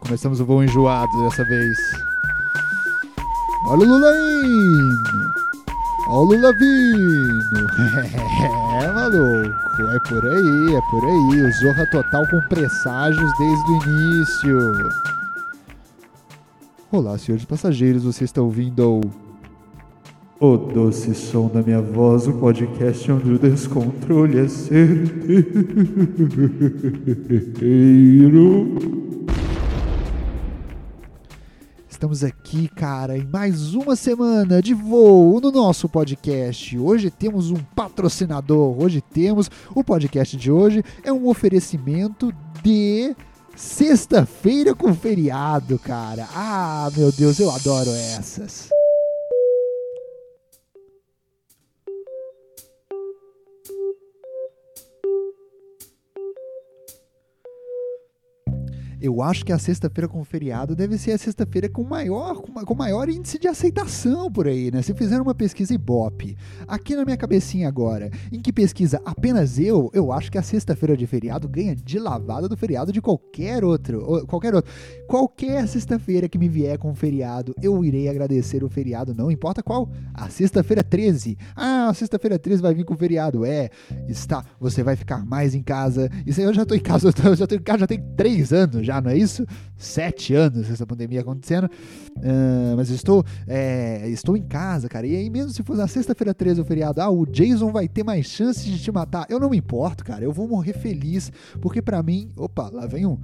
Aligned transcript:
Começamos 0.00 0.38
o 0.40 0.44
voo 0.44 0.62
enjoado 0.62 1.10
dessa 1.22 1.42
vez. 1.44 1.78
Olha 3.66 3.80
o 3.80 3.88
Lula 3.88 4.12
indo. 4.14 5.34
Olha 6.08 6.18
o 6.18 6.24
Lula 6.24 6.52
vindo. 6.52 7.66
É, 8.82 8.90
maluco. 8.90 9.82
É 9.90 9.98
por 10.08 10.26
aí, 10.26 10.74
é 10.74 10.80
por 10.90 11.04
aí. 11.04 11.42
O 11.42 11.52
Zorra 11.52 11.86
Total 11.90 12.26
com 12.28 12.40
presságios 12.48 13.30
desde 13.38 13.70
o 13.70 13.82
início. 13.84 14.58
Olá, 16.90 17.16
senhores 17.18 17.44
passageiros. 17.44 18.02
Você 18.02 18.24
está 18.24 18.42
ouvindo 18.42 19.00
o 20.44 20.56
doce 20.56 21.14
som 21.14 21.46
da 21.46 21.62
minha 21.62 21.80
voz, 21.80 22.26
o 22.26 22.32
podcast 22.32 23.12
onde 23.12 23.30
o 23.30 23.38
descontrole 23.38 24.40
é 24.40 24.48
certeiro. 24.48 24.82
Estamos 31.88 32.24
aqui, 32.24 32.66
cara, 32.66 33.16
em 33.16 33.24
mais 33.24 33.74
uma 33.74 33.94
semana 33.94 34.60
de 34.60 34.74
voo 34.74 35.40
no 35.40 35.52
nosso 35.52 35.88
podcast. 35.88 36.76
Hoje 36.76 37.08
temos 37.08 37.52
um 37.52 37.62
patrocinador. 37.76 38.82
Hoje 38.82 39.00
temos 39.00 39.48
o 39.72 39.84
podcast 39.84 40.36
de 40.36 40.50
hoje 40.50 40.82
é 41.04 41.12
um 41.12 41.28
oferecimento 41.28 42.34
de 42.64 43.14
sexta-feira 43.54 44.74
com 44.74 44.92
feriado, 44.92 45.78
cara. 45.78 46.26
Ah, 46.34 46.90
meu 46.96 47.12
Deus, 47.12 47.38
eu 47.38 47.48
adoro 47.48 47.90
essas. 47.90 48.81
Eu 59.02 59.20
acho 59.20 59.44
que 59.44 59.52
a 59.52 59.58
sexta-feira 59.58 60.06
com 60.06 60.22
feriado 60.22 60.76
deve 60.76 60.96
ser 60.96 61.10
a 61.10 61.18
sexta-feira 61.18 61.68
com 61.68 61.82
maior, 61.82 62.36
com 62.36 62.72
maior 62.72 63.08
índice 63.08 63.36
de 63.36 63.48
aceitação 63.48 64.30
por 64.30 64.46
aí, 64.46 64.70
né? 64.70 64.80
Se 64.80 64.94
fizeram 64.94 65.24
uma 65.24 65.34
pesquisa 65.34 65.74
Ibope, 65.74 66.36
aqui 66.68 66.94
na 66.94 67.04
minha 67.04 67.16
cabecinha 67.16 67.66
agora, 67.66 68.12
em 68.30 68.40
que 68.40 68.52
pesquisa 68.52 69.02
apenas 69.04 69.58
eu, 69.58 69.90
eu 69.92 70.12
acho 70.12 70.30
que 70.30 70.38
a 70.38 70.42
sexta-feira 70.42 70.96
de 70.96 71.04
feriado 71.04 71.48
ganha 71.48 71.74
de 71.74 71.98
lavada 71.98 72.48
do 72.48 72.56
feriado 72.56 72.92
de 72.92 73.02
qualquer 73.02 73.64
outro, 73.64 74.24
qualquer 74.28 74.54
outro. 74.54 74.72
Qualquer 75.08 75.66
sexta-feira 75.66 76.28
que 76.28 76.38
me 76.38 76.48
vier 76.48 76.78
com 76.78 76.94
feriado, 76.94 77.56
eu 77.60 77.84
irei 77.84 78.08
agradecer 78.08 78.62
o 78.62 78.68
feriado, 78.68 79.12
não 79.12 79.32
importa 79.32 79.64
qual. 79.64 79.90
A 80.14 80.28
sexta-feira 80.28 80.84
13. 80.84 81.36
Ah, 81.56 81.88
a 81.88 81.94
sexta-feira 81.94 82.38
13 82.38 82.62
vai 82.62 82.72
vir 82.72 82.84
com 82.84 82.96
feriado. 82.96 83.44
É, 83.44 83.68
está, 84.08 84.44
você 84.60 84.84
vai 84.84 84.94
ficar 84.94 85.26
mais 85.26 85.56
em 85.56 85.62
casa. 85.62 86.08
Isso 86.24 86.38
aí 86.38 86.46
eu 86.46 86.54
já 86.54 86.64
tô 86.64 86.76
em 86.76 86.80
casa, 86.80 87.10
eu 87.24 87.34
já 87.34 87.48
tô 87.48 87.56
em 87.56 87.58
casa 87.58 87.80
já 87.80 87.86
tem 87.88 88.00
três 88.16 88.52
anos 88.52 88.86
já 88.91 88.91
já, 88.92 89.00
não 89.00 89.10
é 89.10 89.16
isso? 89.16 89.46
Sete 89.76 90.34
anos 90.34 90.70
essa 90.70 90.86
pandemia 90.86 91.20
acontecendo. 91.20 91.64
Uh, 92.16 92.76
mas 92.76 92.90
estou, 92.90 93.24
é, 93.48 94.08
estou 94.08 94.36
em 94.36 94.42
casa, 94.42 94.88
cara. 94.88 95.06
E 95.06 95.16
aí, 95.16 95.30
mesmo 95.30 95.50
se 95.50 95.62
for 95.62 95.76
na 95.76 95.88
sexta-feira 95.88 96.34
13 96.34 96.60
o 96.60 96.64
feriado, 96.64 97.00
ah, 97.00 97.10
o 97.10 97.24
Jason 97.26 97.72
vai 97.72 97.88
ter 97.88 98.04
mais 98.04 98.26
chances 98.26 98.64
de 98.64 98.78
te 98.78 98.92
matar. 98.92 99.26
Eu 99.28 99.40
não 99.40 99.50
me 99.50 99.56
importo, 99.56 100.04
cara. 100.04 100.24
Eu 100.24 100.32
vou 100.32 100.46
morrer 100.46 100.74
feliz. 100.74 101.32
Porque 101.60 101.80
para 101.80 102.02
mim. 102.02 102.30
Opa, 102.36 102.68
lá 102.70 102.86
vem 102.86 103.06
um. 103.06 103.18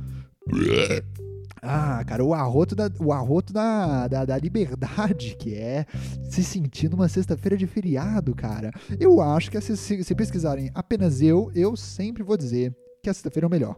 Ah, 1.60 2.04
cara, 2.06 2.24
o 2.24 2.32
arroto 2.32 2.76
da, 2.76 2.88
o 3.00 3.12
arroto 3.12 3.52
da, 3.52 4.06
da, 4.06 4.24
da 4.24 4.38
liberdade, 4.38 5.36
que 5.38 5.54
é 5.54 5.84
se 6.30 6.44
sentir 6.44 6.88
numa 6.88 7.08
sexta-feira 7.08 7.56
de 7.56 7.66
feriado, 7.66 8.34
cara. 8.34 8.70
Eu 8.98 9.20
acho 9.20 9.50
que 9.50 9.60
se, 9.60 9.76
se, 9.76 10.04
se 10.04 10.14
pesquisarem 10.14 10.70
apenas 10.72 11.20
eu, 11.20 11.50
eu 11.54 11.76
sempre 11.76 12.22
vou 12.22 12.36
dizer 12.36 12.72
que 13.02 13.10
a 13.10 13.14
sexta-feira 13.14 13.46
é 13.46 13.48
o 13.48 13.50
melhor. 13.50 13.76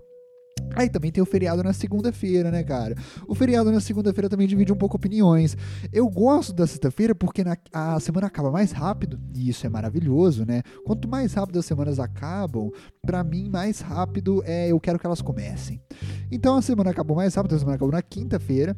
Aí 0.75 0.89
também 0.89 1.11
tem 1.11 1.23
o 1.23 1.27
feriado 1.27 1.63
na 1.63 1.73
segunda-feira, 1.73 2.51
né, 2.51 2.63
cara? 2.63 2.95
O 3.27 3.35
feriado 3.35 3.73
na 3.73 3.81
segunda-feira 3.81 4.29
também 4.29 4.47
divide 4.47 4.73
um 4.73 4.77
pouco 4.77 4.97
opiniões. 4.97 5.57
Eu 5.93 6.09
gosto 6.09 6.53
da 6.53 6.67
sexta-feira 6.67 7.15
porque 7.15 7.43
na, 7.43 7.57
a 7.73 7.99
semana 7.99 8.29
acaba 8.29 8.51
mais 8.51 8.71
rápido, 8.71 9.21
e 9.35 9.49
isso 9.49 9.67
é 9.67 9.69
maravilhoso, 9.69 10.45
né? 10.47 10.63
Quanto 10.85 11.09
mais 11.09 11.35
rápido 11.35 11.59
as 11.59 11.67
semanas 11.67 11.99
acabam, 11.99 12.71
para 13.03 13.25
mim, 13.25 13.49
mais 13.49 13.81
rápido 13.81 14.43
é 14.47 14.69
eu 14.69 14.79
quero 14.79 14.99
que 14.99 15.07
elas 15.07 15.21
comecem. 15.21 15.83
Então 16.31 16.57
a 16.57 16.63
semana 16.63 16.91
acabou 16.91 17.17
mais 17.17 17.35
rápido, 17.35 17.57
a 17.57 17.59
semana 17.59 17.77
acabou 17.77 17.93
na 17.93 18.03
quinta-feira. 18.03 18.77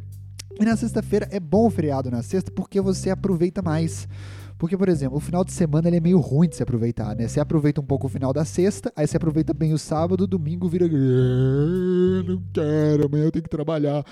E 0.61 0.65
na 0.65 0.77
sexta-feira 0.77 1.28
é 1.31 1.41
bom 1.41 1.66
o 1.66 1.71
feriado 1.71 2.11
na 2.11 2.22
sexta 2.22 2.50
porque 2.50 2.81
você 2.81 3.11
aproveita 3.11 3.62
mais. 3.62 4.06
Porque, 4.62 4.78
por 4.78 4.89
exemplo, 4.89 5.17
o 5.17 5.21
final 5.21 5.43
de 5.43 5.50
semana 5.50 5.89
ele 5.89 5.97
é 5.97 6.00
meio 6.00 6.21
ruim 6.21 6.49
de 6.49 6.55
se 6.55 6.62
aproveitar, 6.62 7.17
né? 7.17 7.27
Você 7.27 7.41
aproveita 7.41 7.81
um 7.81 7.84
pouco 7.84 8.06
o 8.06 8.09
final 8.09 8.33
da 8.33 8.45
sexta, 8.45 8.93
aí 8.95 9.09
você 9.09 9.17
aproveita 9.17 9.53
bem 9.53 9.73
o 9.73 9.78
sábado, 9.78 10.25
domingo 10.25 10.69
vira. 10.69 10.87
Ah, 10.87 12.23
não 12.25 12.41
quero, 12.53 13.06
amanhã 13.06 13.25
eu 13.25 13.33
tenho 13.33 13.43
que 13.43 13.50
trabalhar. 13.50 14.05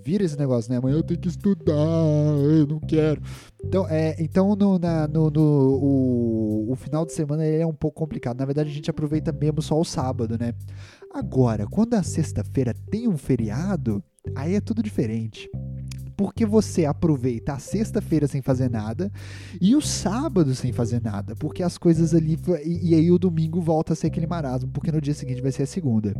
Vira 0.00 0.22
esse 0.22 0.38
negócio, 0.38 0.70
né? 0.70 0.78
Amanhã 0.78 0.98
eu 0.98 1.02
tenho 1.02 1.18
que 1.18 1.26
estudar, 1.26 1.72
eu 1.74 2.68
não 2.68 2.78
quero. 2.78 3.20
Então, 3.64 3.84
é, 3.88 4.14
então 4.20 4.54
no, 4.54 4.78
na, 4.78 5.08
no, 5.08 5.28
no 5.28 5.42
o, 5.42 6.70
o, 6.70 6.76
final 6.76 7.04
de 7.04 7.12
semana 7.12 7.44
ele 7.44 7.64
é 7.64 7.66
um 7.66 7.74
pouco 7.74 7.98
complicado. 7.98 8.38
Na 8.38 8.44
verdade, 8.44 8.70
a 8.70 8.72
gente 8.72 8.88
aproveita 8.88 9.32
mesmo 9.32 9.60
só 9.60 9.76
o 9.76 9.84
sábado, 9.84 10.38
né? 10.38 10.54
Agora, 11.12 11.66
quando 11.66 11.94
a 11.94 12.04
sexta-feira 12.04 12.72
tem 12.92 13.08
um 13.08 13.18
feriado, 13.18 14.00
aí 14.36 14.54
é 14.54 14.60
tudo 14.60 14.84
diferente 14.84 15.50
porque 16.16 16.46
você 16.46 16.84
aproveita 16.84 17.52
a 17.52 17.58
sexta-feira 17.58 18.26
sem 18.26 18.40
fazer 18.40 18.70
nada 18.70 19.12
e 19.60 19.76
o 19.76 19.80
sábado 19.80 20.54
sem 20.54 20.72
fazer 20.72 21.02
nada, 21.02 21.34
porque 21.36 21.62
as 21.62 21.76
coisas 21.76 22.14
ali. 22.14 22.38
E, 22.64 22.90
e, 22.90 22.94
aí 22.94 23.10
o 23.10 23.18
domingo 23.18 23.60
volta 23.60 23.92
a 23.92 23.96
ser 23.96 24.06
aquele 24.06 24.26
marasmo, 24.26 24.70
porque 24.70 24.90
no 24.90 25.00
dia 25.00 25.14
seguinte 25.14 25.42
vai 25.42 25.52
ser 25.52 25.64
a 25.64 25.66
segunda. 25.66 26.14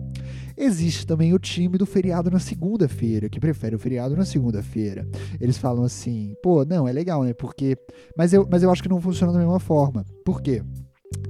Existe 0.57 1.07
também 1.07 1.33
o 1.33 1.39
time 1.39 1.79
do 1.79 1.87
feriado 1.87 2.31
na 2.31 2.39
segunda-feira, 2.39 3.29
que 3.29 3.41
prefere 3.41 3.75
o 3.75 3.79
feriado 3.79 4.17
na 4.17 4.25
segunda-feira. 4.25 5.09
Eles 5.41 5.57
falam 5.57 5.85
assim, 5.85 6.35
pô, 6.43 6.65
não, 6.65 6.87
é 6.87 6.93
legal, 6.93 7.25
né? 7.25 7.33
Porque. 7.33 7.77
Mas 8.17 8.33
eu, 8.33 8.47
mas 8.51 8.63
eu 8.63 8.71
acho 8.71 8.83
que 8.83 8.89
não 8.89 9.01
funciona 9.01 9.33
da 9.33 9.39
mesma 9.39 9.61
forma. 9.61 10.05
Por 10.25 10.43
quê? 10.43 10.63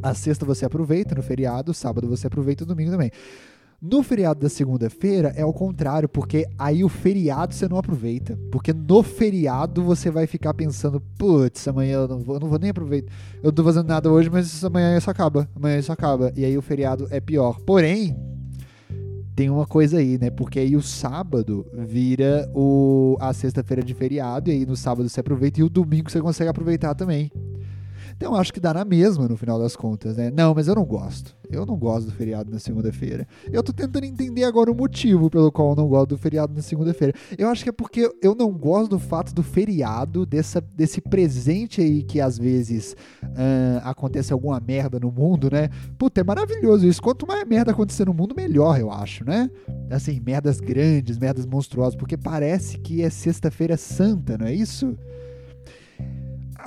A 0.03 0.15
sexta 0.15 0.45
você 0.45 0.65
aproveita 0.65 1.15
no 1.15 1.23
feriado, 1.23 1.73
sábado 1.75 2.09
você 2.09 2.27
aproveita 2.27 2.65
o 2.65 2.67
domingo 2.67 2.91
também. 2.91 3.11
No 3.81 4.03
feriado 4.03 4.41
da 4.41 4.49
segunda-feira 4.49 5.35
é 5.37 5.45
o 5.45 5.53
contrário, 5.53 6.09
porque 6.09 6.47
aí 6.59 6.83
o 6.83 6.89
feriado 6.89 7.55
você 7.55 7.69
não 7.69 7.77
aproveita. 7.77 8.39
Porque 8.51 8.73
no 8.73 9.03
feriado 9.03 9.83
você 9.83 10.11
vai 10.11 10.27
ficar 10.27 10.55
pensando, 10.55 11.01
putz, 11.19 11.69
amanhã 11.69 11.97
eu 11.97 12.09
não 12.09 12.21
vou, 12.21 12.37
eu 12.37 12.41
não 12.41 12.49
vou 12.49 12.59
nem 12.59 12.71
aproveitar. 12.71 13.13
Eu 13.37 13.49
não 13.49 13.53
tô 13.53 13.63
fazendo 13.63 13.87
nada 13.87 14.11
hoje, 14.11 14.31
mas 14.31 14.65
amanhã 14.65 14.97
isso 14.97 15.11
acaba. 15.11 15.49
Amanhã 15.55 15.79
isso 15.79 15.93
acaba. 15.93 16.33
E 16.35 16.45
aí 16.45 16.57
o 16.57 16.63
feriado 16.63 17.07
é 17.11 17.21
pior. 17.21 17.61
Porém, 17.67 18.17
tem 19.37 19.51
uma 19.51 19.67
coisa 19.67 19.99
aí, 19.99 20.17
né? 20.19 20.31
Porque 20.31 20.59
aí 20.59 20.75
o 20.75 20.81
sábado 20.81 21.67
vira 21.75 22.51
o, 22.55 23.19
a 23.21 23.35
sexta-feira 23.35 23.83
de 23.83 23.93
feriado, 23.93 24.49
e 24.49 24.55
aí 24.55 24.65
no 24.65 24.75
sábado 24.75 25.07
você 25.07 25.21
aproveita 25.21 25.61
e 25.61 25.63
o 25.63 25.69
domingo 25.69 26.11
você 26.11 26.23
consegue 26.23 26.49
aproveitar 26.49 26.95
também. 26.95 27.31
Então 28.17 28.35
acho 28.35 28.53
que 28.53 28.61
dá 28.61 28.73
na 28.73 28.85
mesma 28.85 29.29
no 29.29 29.37
final 29.37 29.59
das 29.59 29.77
contas, 29.77 30.17
né? 30.17 30.31
Não, 30.31 30.55
mas 30.55 30.69
eu 30.69 30.75
não 30.75 30.85
gosto. 30.85 31.37
Eu 31.51 31.65
não 31.67 31.77
gosto 31.77 32.07
do 32.07 32.13
feriado 32.13 32.51
na 32.51 32.59
segunda-feira. 32.59 33.27
Eu 33.53 33.63
tô 33.63 33.73
tentando 33.73 34.05
entender 34.05 34.45
agora 34.45 34.71
o 34.71 34.75
motivo 34.75 35.31
pelo 35.31 35.53
qual 35.53 35.71
eu 35.71 35.77
não 35.77 35.87
gosto 35.87 36.09
do 36.09 36.19
feriado 36.19 36.53
na 36.55 36.63
segunda-feira. 36.63 37.13
Eu 37.37 37.49
acho 37.49 37.63
que 37.63 37.69
é 37.69 37.73
porque 37.73 38.11
eu 38.23 38.35
não 38.35 38.51
gosto 38.53 38.91
do 38.91 38.99
fato 38.99 39.35
do 39.35 39.43
feriado, 39.43 40.25
dessa, 40.25 40.61
desse 40.61 41.01
presente 41.01 41.81
aí 41.81 42.03
que 42.03 42.21
às 42.21 42.39
vezes 42.39 42.97
uh, 43.23 43.81
acontece 43.85 44.33
alguma 44.33 44.59
merda 44.61 44.99
no 44.99 45.13
mundo, 45.13 45.51
né? 45.51 45.69
Puta, 45.99 46.21
é 46.21 46.25
maravilhoso 46.25 46.87
isso. 46.87 47.03
Quanto 47.03 47.27
mais 47.27 47.47
merda 47.47 47.71
acontecer 47.71 48.07
no 48.07 48.15
mundo, 48.15 48.35
melhor, 48.35 48.81
eu 48.81 48.91
acho, 48.91 49.25
né? 49.25 49.51
Assim, 49.91 50.21
merdas 50.25 50.59
grandes, 50.59 51.19
merdas 51.19 51.47
monstruosas, 51.47 51.95
porque 51.95 52.17
parece 52.17 52.79
que 52.79 53.03
é 53.03 53.11
sexta-feira 53.11 53.77
santa, 53.77 54.39
não 54.39 54.47
é 54.47 54.55
isso? 54.55 54.97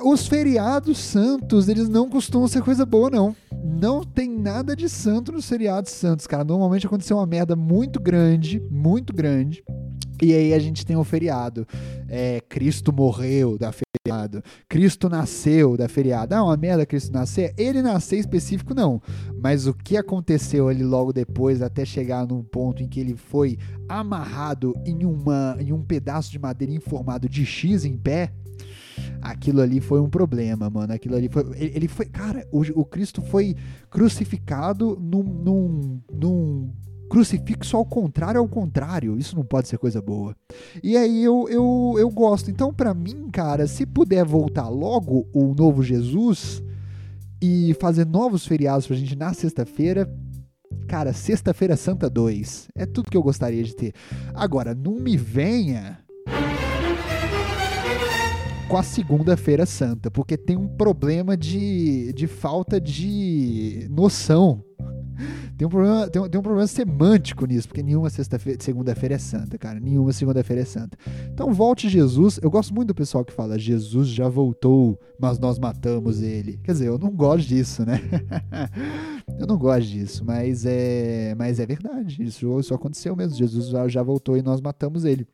Os 0.04 0.26
feriados 0.26 0.98
santos, 0.98 1.68
eles 1.68 1.88
não 1.88 2.08
costumam 2.08 2.48
ser 2.48 2.62
coisa 2.62 2.84
boa, 2.84 3.10
não. 3.10 3.36
Não 3.62 4.02
tem 4.02 4.28
nada 4.28 4.74
de 4.74 4.88
santo 4.88 5.32
nos 5.32 5.48
feriados 5.48 5.92
santos, 5.92 6.26
cara. 6.26 6.44
Normalmente 6.44 6.86
aconteceu 6.86 7.16
uma 7.16 7.26
merda 7.26 7.54
muito 7.54 8.00
grande, 8.00 8.60
muito 8.70 9.12
grande. 9.12 9.62
E 10.22 10.34
aí 10.34 10.52
a 10.52 10.58
gente 10.58 10.84
tem 10.84 10.96
o 10.96 11.04
feriado. 11.04 11.66
É, 12.08 12.40
Cristo 12.48 12.92
morreu 12.92 13.56
da 13.56 13.72
feriado. 13.72 14.42
Cristo 14.68 15.08
nasceu 15.08 15.76
da 15.76 15.88
feriado. 15.88 16.34
Ah, 16.34 16.44
uma 16.44 16.56
merda 16.56 16.84
Cristo 16.84 17.12
nascer. 17.12 17.54
Ele 17.56 17.80
nascer 17.80 18.18
específico, 18.18 18.74
não. 18.74 19.00
Mas 19.42 19.66
o 19.66 19.72
que 19.72 19.96
aconteceu 19.96 20.68
ali 20.68 20.82
logo 20.82 21.12
depois, 21.12 21.62
até 21.62 21.84
chegar 21.84 22.26
num 22.26 22.42
ponto 22.42 22.82
em 22.82 22.88
que 22.88 23.00
ele 23.00 23.16
foi 23.16 23.58
amarrado 23.88 24.74
em, 24.84 25.04
uma, 25.04 25.56
em 25.58 25.72
um 25.72 25.82
pedaço 25.82 26.30
de 26.30 26.38
madeira 26.38 26.72
em 26.72 26.80
formato 26.80 27.28
de 27.28 27.46
X 27.46 27.84
em 27.84 27.96
pé, 27.96 28.30
aquilo 29.20 29.60
ali 29.60 29.80
foi 29.80 30.00
um 30.00 30.08
problema, 30.08 30.68
mano. 30.70 30.92
Aquilo 30.92 31.16
ali 31.16 31.28
foi. 31.28 31.42
Ele, 31.56 31.72
ele 31.74 31.88
foi. 31.88 32.06
Cara, 32.06 32.46
o, 32.50 32.60
o, 32.80 32.84
Cristo 32.84 33.22
foi 33.22 33.56
crucificado 33.88 34.98
num, 35.00 35.22
num, 35.22 36.00
num 36.12 36.72
crucifixo 37.08 37.76
ao 37.76 37.84
contrário 37.84 38.40
ao 38.40 38.48
contrário. 38.48 39.18
Isso 39.18 39.36
não 39.36 39.44
pode 39.44 39.68
ser 39.68 39.78
coisa 39.78 40.00
boa. 40.00 40.36
E 40.82 40.96
aí 40.96 41.22
eu, 41.24 41.48
eu, 41.48 41.96
eu 41.98 42.10
gosto. 42.10 42.50
Então, 42.50 42.72
para 42.72 42.94
mim, 42.94 43.28
cara, 43.30 43.66
se 43.66 43.84
puder 43.84 44.24
voltar 44.24 44.68
logo 44.68 45.26
o 45.32 45.54
novo 45.54 45.82
Jesus 45.82 46.62
e 47.42 47.74
fazer 47.80 48.06
novos 48.06 48.46
feriados 48.46 48.86
pra 48.86 48.96
gente 48.96 49.16
na 49.16 49.32
sexta-feira, 49.32 50.08
cara, 50.86 51.12
Sexta-feira 51.12 51.76
Santa 51.76 52.10
2. 52.10 52.68
É 52.74 52.84
tudo 52.84 53.10
que 53.10 53.16
eu 53.16 53.22
gostaria 53.22 53.62
de 53.62 53.74
ter. 53.74 53.94
Agora, 54.34 54.74
não 54.74 54.96
me 54.96 55.16
venha 55.16 55.99
com 58.70 58.76
a 58.76 58.84
Segunda-feira 58.84 59.66
Santa, 59.66 60.12
porque 60.12 60.36
tem 60.36 60.56
um 60.56 60.68
problema 60.68 61.36
de, 61.36 62.12
de 62.12 62.28
falta 62.28 62.80
de 62.80 63.88
noção 63.90 64.64
tem 65.58 65.66
um 65.66 65.70
problema, 65.70 66.08
tem 66.08 66.22
um, 66.22 66.28
tem 66.28 66.38
um 66.38 66.42
problema 66.42 66.66
semântico 66.66 67.44
nisso, 67.44 67.68
porque 67.68 67.82
nenhuma 67.82 68.08
sexta-feira, 68.08 68.58
segunda-feira 68.62 69.16
é 69.16 69.18
santa, 69.18 69.58
cara. 69.58 69.78
Nenhuma 69.78 70.10
segunda-feira 70.10 70.62
é 70.62 70.64
santa. 70.64 70.96
Então 71.34 71.52
volte 71.52 71.86
Jesus. 71.86 72.40
Eu 72.42 72.50
gosto 72.50 72.74
muito 72.74 72.88
do 72.88 72.94
pessoal 72.94 73.22
que 73.26 73.32
fala 73.32 73.58
Jesus 73.58 74.08
já 74.08 74.26
voltou, 74.26 74.98
mas 75.20 75.38
nós 75.38 75.58
matamos 75.58 76.22
ele. 76.22 76.58
Quer 76.64 76.72
dizer, 76.72 76.86
eu 76.86 76.96
não 76.96 77.10
gosto 77.10 77.46
disso, 77.46 77.84
né? 77.84 78.00
eu 79.38 79.46
não 79.46 79.58
gosto 79.58 79.86
disso, 79.86 80.24
mas 80.24 80.64
é, 80.64 81.34
mas 81.36 81.60
é 81.60 81.66
verdade. 81.66 82.22
Isso, 82.22 82.58
isso 82.58 82.72
aconteceu 82.72 83.14
mesmo. 83.14 83.36
Jesus 83.36 83.68
já, 83.68 83.86
já 83.86 84.02
voltou 84.02 84.38
e 84.38 84.42
nós 84.42 84.62
matamos 84.62 85.04
ele 85.04 85.26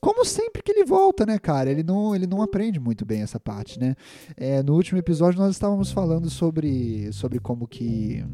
como 0.00 0.24
sempre 0.24 0.62
que 0.62 0.72
ele 0.72 0.84
volta, 0.84 1.26
né, 1.26 1.38
cara? 1.38 1.70
Ele 1.70 1.82
não, 1.82 2.14
ele 2.14 2.26
não 2.26 2.40
aprende 2.42 2.80
muito 2.80 3.04
bem 3.04 3.22
essa 3.22 3.38
parte, 3.38 3.78
né? 3.78 3.94
É, 4.36 4.62
no 4.62 4.74
último 4.74 4.98
episódio 4.98 5.38
nós 5.38 5.52
estávamos 5.54 5.92
falando 5.92 6.30
sobre, 6.30 7.12
sobre 7.12 7.38
como 7.38 7.66
que 7.66 8.24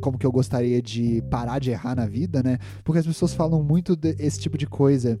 como 0.00 0.18
que 0.18 0.26
eu 0.26 0.32
gostaria 0.32 0.82
de 0.82 1.22
parar 1.30 1.60
de 1.60 1.70
errar 1.70 1.94
na 1.94 2.06
vida, 2.06 2.42
né? 2.42 2.58
Porque 2.82 2.98
as 2.98 3.06
pessoas 3.06 3.32
falam 3.34 3.62
muito 3.62 3.94
desse 3.94 4.40
tipo 4.40 4.58
de 4.58 4.66
coisa. 4.66 5.18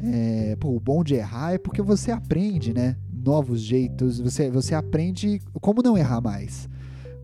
É, 0.00 0.56
pô, 0.56 0.68
o 0.68 0.80
bom 0.80 1.02
de 1.02 1.14
errar 1.14 1.54
é 1.54 1.58
porque 1.58 1.82
você 1.82 2.10
aprende, 2.10 2.72
né? 2.72 2.96
Novos 3.12 3.60
jeitos, 3.60 4.20
você, 4.20 4.48
você 4.48 4.74
aprende 4.74 5.40
como 5.60 5.82
não 5.82 5.98
errar 5.98 6.20
mais. 6.20 6.68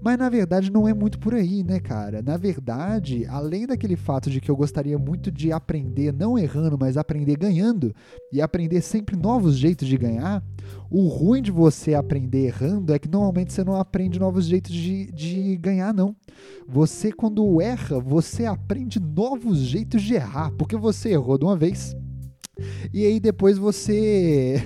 Mas 0.00 0.16
na 0.16 0.28
verdade 0.28 0.70
não 0.70 0.86
é 0.86 0.94
muito 0.94 1.18
por 1.18 1.34
aí, 1.34 1.64
né, 1.64 1.80
cara? 1.80 2.22
Na 2.22 2.36
verdade, 2.36 3.26
além 3.26 3.66
daquele 3.66 3.96
fato 3.96 4.30
de 4.30 4.40
que 4.40 4.50
eu 4.50 4.56
gostaria 4.56 4.98
muito 4.98 5.30
de 5.30 5.50
aprender 5.50 6.12
não 6.12 6.38
errando, 6.38 6.78
mas 6.78 6.96
aprender 6.96 7.36
ganhando 7.36 7.94
e 8.32 8.40
aprender 8.40 8.80
sempre 8.80 9.16
novos 9.16 9.56
jeitos 9.56 9.88
de 9.88 9.96
ganhar, 9.96 10.42
o 10.90 11.08
ruim 11.08 11.42
de 11.42 11.50
você 11.50 11.94
aprender 11.94 12.46
errando 12.46 12.94
é 12.94 12.98
que 12.98 13.08
normalmente 13.08 13.52
você 13.52 13.64
não 13.64 13.74
aprende 13.74 14.18
novos 14.18 14.46
jeitos 14.46 14.72
de, 14.72 15.10
de 15.12 15.56
ganhar, 15.56 15.92
não. 15.92 16.14
Você, 16.66 17.10
quando 17.10 17.60
erra, 17.60 17.98
você 17.98 18.44
aprende 18.44 19.00
novos 19.00 19.58
jeitos 19.58 20.02
de 20.02 20.14
errar, 20.14 20.52
porque 20.52 20.76
você 20.76 21.10
errou 21.10 21.36
de 21.36 21.44
uma 21.44 21.56
vez. 21.56 21.94
E 22.92 23.04
aí 23.04 23.20
depois 23.20 23.56
você 23.58 24.56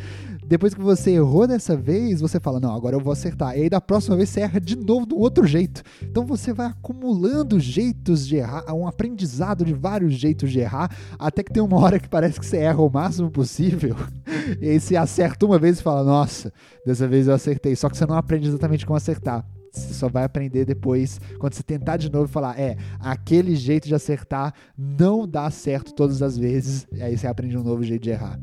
Depois 0.52 0.74
que 0.74 0.82
você 0.82 1.12
errou 1.12 1.46
dessa 1.46 1.74
vez, 1.74 2.20
você 2.20 2.38
fala: 2.38 2.60
Não, 2.60 2.74
agora 2.74 2.94
eu 2.94 3.00
vou 3.00 3.10
acertar. 3.10 3.56
E 3.56 3.62
aí 3.62 3.70
da 3.70 3.80
próxima 3.80 4.16
vez 4.16 4.28
você 4.28 4.40
erra 4.40 4.60
de 4.60 4.76
novo 4.76 5.06
do 5.06 5.18
outro 5.18 5.46
jeito. 5.46 5.82
Então 6.02 6.26
você 6.26 6.52
vai 6.52 6.66
acumulando 6.66 7.58
jeitos 7.58 8.28
de 8.28 8.36
errar, 8.36 8.62
um 8.74 8.86
aprendizado 8.86 9.64
de 9.64 9.72
vários 9.72 10.12
jeitos 10.12 10.52
de 10.52 10.60
errar, 10.60 10.94
até 11.18 11.42
que 11.42 11.50
tem 11.50 11.62
uma 11.62 11.78
hora 11.78 11.98
que 11.98 12.06
parece 12.06 12.38
que 12.38 12.44
você 12.44 12.58
erra 12.58 12.82
o 12.82 12.90
máximo 12.90 13.30
possível. 13.30 13.96
E 14.60 14.68
aí 14.68 14.80
você 14.80 14.96
acerta 14.96 15.46
uma 15.46 15.58
vez 15.58 15.78
e 15.78 15.82
fala: 15.82 16.04
Nossa, 16.04 16.52
dessa 16.84 17.08
vez 17.08 17.28
eu 17.28 17.34
acertei. 17.34 17.74
Só 17.74 17.88
que 17.88 17.96
você 17.96 18.04
não 18.04 18.16
aprende 18.16 18.46
exatamente 18.48 18.84
como 18.84 18.96
acertar. 18.96 19.46
Você 19.72 19.94
só 19.94 20.06
vai 20.06 20.24
aprender 20.24 20.66
depois, 20.66 21.18
quando 21.38 21.54
você 21.54 21.62
tentar 21.62 21.96
de 21.96 22.12
novo 22.12 22.26
e 22.26 22.28
falar, 22.28 22.60
é, 22.60 22.76
aquele 23.00 23.56
jeito 23.56 23.88
de 23.88 23.94
acertar 23.94 24.52
não 24.76 25.26
dá 25.26 25.50
certo 25.50 25.94
todas 25.94 26.20
as 26.20 26.36
vezes. 26.36 26.86
E 26.92 27.00
aí 27.00 27.16
você 27.16 27.26
aprende 27.26 27.56
um 27.56 27.62
novo 27.62 27.82
jeito 27.82 28.02
de 28.02 28.10
errar. 28.10 28.38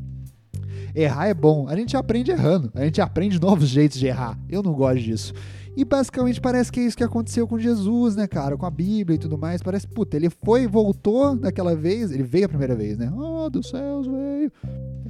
Errar 0.95 1.27
é 1.27 1.33
bom. 1.33 1.67
A 1.67 1.75
gente 1.75 1.95
aprende 1.95 2.31
errando. 2.31 2.71
A 2.73 2.83
gente 2.85 3.01
aprende 3.01 3.39
novos 3.41 3.67
jeitos 3.67 3.99
de 3.99 4.07
errar. 4.07 4.37
Eu 4.49 4.63
não 4.63 4.73
gosto 4.73 5.01
disso. 5.01 5.33
E 5.75 5.85
basicamente 5.85 6.41
parece 6.41 6.71
que 6.71 6.79
é 6.79 6.83
isso 6.83 6.97
que 6.97 7.03
aconteceu 7.03 7.47
com 7.47 7.57
Jesus, 7.57 8.15
né, 8.15 8.27
cara? 8.27 8.57
Com 8.57 8.65
a 8.65 8.71
Bíblia 8.71 9.15
e 9.15 9.19
tudo 9.19 9.37
mais. 9.37 9.61
Parece, 9.61 9.87
puta, 9.87 10.17
ele 10.17 10.29
foi, 10.29 10.67
voltou 10.67 11.35
daquela 11.35 11.75
vez. 11.75 12.11
Ele 12.11 12.23
veio 12.23 12.45
a 12.45 12.49
primeira 12.49 12.75
vez, 12.75 12.97
né? 12.97 13.11
Oh, 13.15 13.49
dos 13.49 13.69
céus 13.69 14.05
veio. 14.05 14.51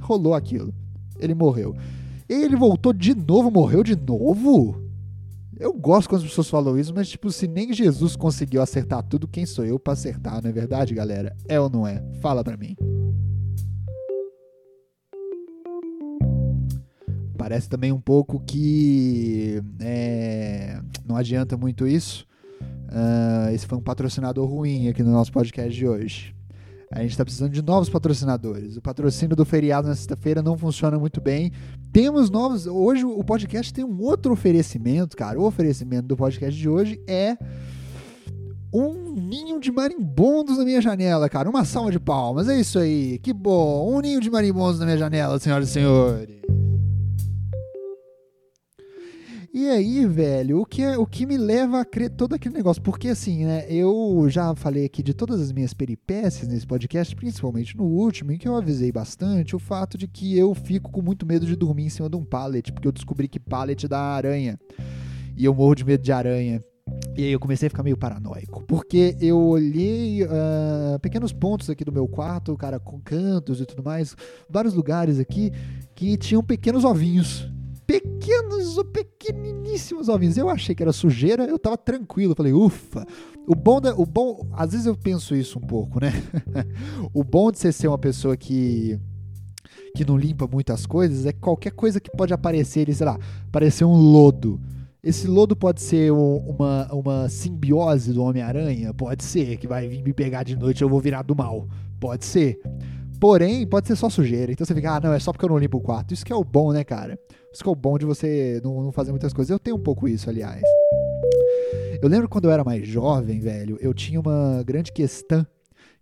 Rolou 0.00 0.34
aquilo. 0.34 0.72
Ele 1.18 1.34
morreu. 1.34 1.74
Ele 2.28 2.54
voltou 2.54 2.92
de 2.92 3.14
novo, 3.14 3.50
morreu 3.50 3.82
de 3.82 3.96
novo? 3.96 4.80
Eu 5.58 5.74
gosto 5.74 6.08
quando 6.08 6.22
as 6.22 6.28
pessoas 6.28 6.48
falam 6.48 6.78
isso, 6.78 6.94
mas 6.94 7.08
tipo, 7.08 7.30
se 7.30 7.46
nem 7.46 7.72
Jesus 7.72 8.16
conseguiu 8.16 8.62
acertar 8.62 9.02
tudo, 9.02 9.28
quem 9.28 9.44
sou 9.44 9.64
eu 9.64 9.78
para 9.78 9.92
acertar, 9.92 10.40
não 10.42 10.48
é 10.48 10.52
verdade, 10.52 10.94
galera? 10.94 11.36
É 11.48 11.60
ou 11.60 11.68
não 11.68 11.86
é? 11.86 12.02
Fala 12.22 12.42
pra 12.42 12.56
mim. 12.56 12.76
Parece 17.40 17.70
também 17.70 17.90
um 17.90 17.98
pouco 17.98 18.38
que 18.38 19.62
é, 19.80 20.78
não 21.08 21.16
adianta 21.16 21.56
muito 21.56 21.88
isso. 21.88 22.26
Uh, 22.60 23.54
esse 23.54 23.66
foi 23.66 23.78
um 23.78 23.80
patrocinador 23.80 24.46
ruim 24.46 24.88
aqui 24.88 25.02
no 25.02 25.10
nosso 25.10 25.32
podcast 25.32 25.74
de 25.74 25.88
hoje. 25.88 26.36
A 26.92 27.00
gente 27.00 27.12
está 27.12 27.24
precisando 27.24 27.50
de 27.50 27.62
novos 27.62 27.88
patrocinadores. 27.88 28.76
O 28.76 28.82
patrocínio 28.82 29.34
do 29.34 29.46
feriado 29.46 29.88
na 29.88 29.94
sexta-feira 29.94 30.42
não 30.42 30.58
funciona 30.58 30.98
muito 30.98 31.18
bem. 31.18 31.50
Temos 31.90 32.28
novos. 32.28 32.66
Hoje 32.66 33.06
o 33.06 33.24
podcast 33.24 33.72
tem 33.72 33.86
um 33.86 34.02
outro 34.02 34.34
oferecimento, 34.34 35.16
cara. 35.16 35.40
O 35.40 35.46
oferecimento 35.46 36.08
do 36.08 36.18
podcast 36.18 36.60
de 36.60 36.68
hoje 36.68 37.00
é 37.06 37.38
um 38.70 39.14
ninho 39.14 39.58
de 39.58 39.72
marimbondos 39.72 40.58
na 40.58 40.64
minha 40.64 40.82
janela, 40.82 41.26
cara. 41.26 41.48
Uma 41.48 41.64
salva 41.64 41.90
de 41.90 41.98
palmas. 41.98 42.50
É 42.50 42.60
isso 42.60 42.78
aí. 42.78 43.18
Que 43.18 43.32
bom. 43.32 43.96
Um 43.96 44.00
ninho 44.00 44.20
de 44.20 44.28
marimbondos 44.28 44.78
na 44.78 44.84
minha 44.84 44.98
janela, 44.98 45.38
senhoras 45.38 45.70
e 45.70 45.72
senhores. 45.72 46.40
E 49.52 49.68
aí, 49.68 50.06
velho, 50.06 50.60
o 50.60 50.64
que, 50.64 50.80
é, 50.80 50.96
o 50.96 51.04
que 51.04 51.26
me 51.26 51.36
leva 51.36 51.80
a 51.80 51.84
crer 51.84 52.10
todo 52.10 52.34
aquele 52.34 52.54
negócio? 52.54 52.80
Porque 52.80 53.08
assim, 53.08 53.44
né, 53.44 53.66
eu 53.68 54.24
já 54.28 54.54
falei 54.54 54.84
aqui 54.84 55.02
de 55.02 55.12
todas 55.12 55.40
as 55.40 55.50
minhas 55.50 55.74
peripécias 55.74 56.46
nesse 56.46 56.64
podcast, 56.64 57.16
principalmente 57.16 57.76
no 57.76 57.82
último, 57.82 58.30
em 58.30 58.38
que 58.38 58.46
eu 58.46 58.54
avisei 58.54 58.92
bastante 58.92 59.56
o 59.56 59.58
fato 59.58 59.98
de 59.98 60.06
que 60.06 60.38
eu 60.38 60.54
fico 60.54 60.92
com 60.92 61.02
muito 61.02 61.26
medo 61.26 61.44
de 61.46 61.56
dormir 61.56 61.86
em 61.86 61.88
cima 61.88 62.08
de 62.08 62.16
um 62.16 62.24
pallet, 62.24 62.72
porque 62.72 62.86
eu 62.86 62.92
descobri 62.92 63.26
que 63.26 63.40
pallet 63.40 63.88
dá 63.88 63.98
aranha. 63.98 64.56
E 65.36 65.44
eu 65.44 65.52
morro 65.52 65.74
de 65.74 65.84
medo 65.84 66.04
de 66.04 66.12
aranha. 66.12 66.62
E 67.16 67.24
aí 67.24 67.32
eu 67.32 67.40
comecei 67.40 67.66
a 67.66 67.70
ficar 67.70 67.82
meio 67.82 67.96
paranoico, 67.96 68.62
porque 68.68 69.16
eu 69.20 69.36
olhei 69.36 70.22
uh, 70.22 70.98
pequenos 71.02 71.32
pontos 71.32 71.68
aqui 71.68 71.84
do 71.84 71.92
meu 71.92 72.06
quarto, 72.06 72.56
cara, 72.56 72.78
com 72.78 73.00
cantos 73.00 73.60
e 73.60 73.66
tudo 73.66 73.82
mais, 73.82 74.14
vários 74.48 74.74
lugares 74.74 75.18
aqui 75.18 75.50
que 75.94 76.16
tinham 76.16 76.42
pequenos 76.42 76.84
ovinhos 76.84 77.50
pequenos, 77.90 78.80
pequeniníssimos 78.92 80.08
ovinhos. 80.08 80.36
Eu 80.36 80.48
achei 80.48 80.74
que 80.74 80.82
era 80.82 80.92
sujeira, 80.92 81.44
eu 81.44 81.58
tava 81.58 81.76
tranquilo, 81.76 82.36
falei, 82.36 82.52
ufa. 82.52 83.04
O 83.48 83.54
bom, 83.54 83.80
da, 83.80 83.92
o 83.96 84.06
bom, 84.06 84.46
às 84.52 84.70
vezes 84.70 84.86
eu 84.86 84.96
penso 84.96 85.34
isso 85.34 85.58
um 85.58 85.62
pouco, 85.62 85.98
né? 86.00 86.12
o 87.12 87.24
bom 87.24 87.50
de 87.50 87.58
você 87.58 87.72
ser 87.72 87.88
uma 87.88 87.98
pessoa 87.98 88.36
que 88.36 88.98
que 89.96 90.04
não 90.04 90.16
limpa 90.16 90.46
muitas 90.46 90.86
coisas 90.86 91.26
é 91.26 91.32
que 91.32 91.40
qualquer 91.40 91.72
coisa 91.72 92.00
que 92.00 92.12
pode 92.16 92.32
aparecer, 92.32 92.94
sei 92.94 93.04
lá, 93.04 93.18
aparecer 93.48 93.84
um 93.84 93.96
lodo. 93.96 94.60
Esse 95.02 95.26
lodo 95.26 95.56
pode 95.56 95.82
ser 95.82 96.12
uma, 96.12 96.86
uma 96.92 97.28
simbiose 97.28 98.12
do 98.12 98.22
Homem-Aranha? 98.22 98.94
Pode 98.94 99.24
ser, 99.24 99.56
que 99.56 99.66
vai 99.66 99.88
vir 99.88 100.00
me 100.00 100.12
pegar 100.12 100.44
de 100.44 100.54
noite 100.54 100.80
e 100.80 100.84
eu 100.84 100.88
vou 100.88 101.00
virar 101.00 101.22
do 101.22 101.34
mal. 101.34 101.66
Pode 101.98 102.24
ser. 102.24 102.60
Porém, 103.18 103.66
pode 103.66 103.88
ser 103.88 103.96
só 103.96 104.08
sujeira. 104.08 104.52
Então 104.52 104.64
você 104.64 104.74
fica, 104.74 104.94
ah, 104.94 105.00
não, 105.00 105.12
é 105.12 105.18
só 105.18 105.32
porque 105.32 105.44
eu 105.44 105.48
não 105.48 105.58
limpo 105.58 105.78
o 105.78 105.80
quarto. 105.80 106.14
Isso 106.14 106.24
que 106.24 106.32
é 106.32 106.36
o 106.36 106.44
bom, 106.44 106.72
né, 106.72 106.84
cara? 106.84 107.18
É 107.52 107.68
o 107.68 107.74
bom 107.74 107.98
de 107.98 108.06
você 108.06 108.60
não, 108.62 108.82
não 108.82 108.92
fazer 108.92 109.10
muitas 109.10 109.32
coisas. 109.32 109.50
Eu 109.50 109.58
tenho 109.58 109.76
um 109.76 109.82
pouco 109.82 110.06
isso, 110.08 110.30
aliás. 110.30 110.62
Eu 112.00 112.08
lembro 112.08 112.28
quando 112.28 112.44
eu 112.44 112.50
era 112.50 112.64
mais 112.64 112.86
jovem, 112.86 113.40
velho, 113.40 113.76
eu 113.80 113.92
tinha 113.92 114.20
uma 114.20 114.62
grande 114.64 114.92
questão 114.92 115.46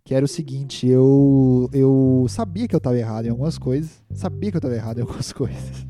que 0.05 0.15
era 0.15 0.23
o 0.23 0.27
seguinte, 0.27 0.87
eu 0.87 1.69
eu 1.73 2.25
sabia 2.29 2.67
que 2.67 2.75
eu 2.75 2.77
estava 2.77 2.97
errado 2.97 3.25
em 3.25 3.29
algumas 3.29 3.57
coisas, 3.57 4.01
sabia 4.13 4.49
que 4.49 4.57
eu 4.57 4.59
estava 4.59 4.75
errado 4.75 4.99
em 4.99 5.01
algumas 5.01 5.31
coisas. 5.33 5.85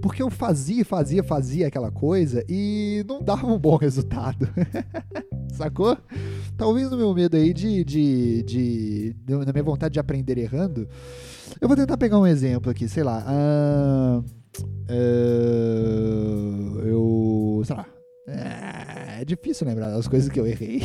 Porque 0.00 0.22
eu 0.22 0.30
fazia, 0.30 0.84
fazia, 0.84 1.22
fazia 1.22 1.66
aquela 1.66 1.90
coisa 1.90 2.44
e 2.48 3.04
não 3.08 3.22
dava 3.22 3.46
um 3.46 3.58
bom 3.58 3.76
resultado. 3.76 4.48
Sacou? 5.52 5.96
Talvez 6.56 6.90
no 6.90 6.96
meu 6.96 7.14
medo 7.14 7.36
aí 7.36 7.52
de, 7.52 7.84
de, 7.84 8.42
de, 8.42 9.12
de, 9.14 9.34
Na 9.34 9.52
minha 9.52 9.62
vontade 9.62 9.94
de 9.94 10.00
aprender 10.00 10.38
errando. 10.38 10.88
Eu 11.60 11.68
vou 11.68 11.76
tentar 11.76 11.96
pegar 11.96 12.18
um 12.18 12.26
exemplo 12.26 12.70
aqui, 12.70 12.88
sei 12.88 13.02
lá. 13.02 13.24
Uh, 13.28 14.41
uh, 14.60 14.64
eu. 16.84 17.62
Sei 17.64 17.76
lá. 17.76 17.86
É, 18.26 19.22
é 19.22 19.24
difícil 19.24 19.66
lembrar 19.66 19.90
das 19.90 20.06
coisas 20.06 20.28
que 20.28 20.38
eu 20.38 20.46
errei. 20.46 20.80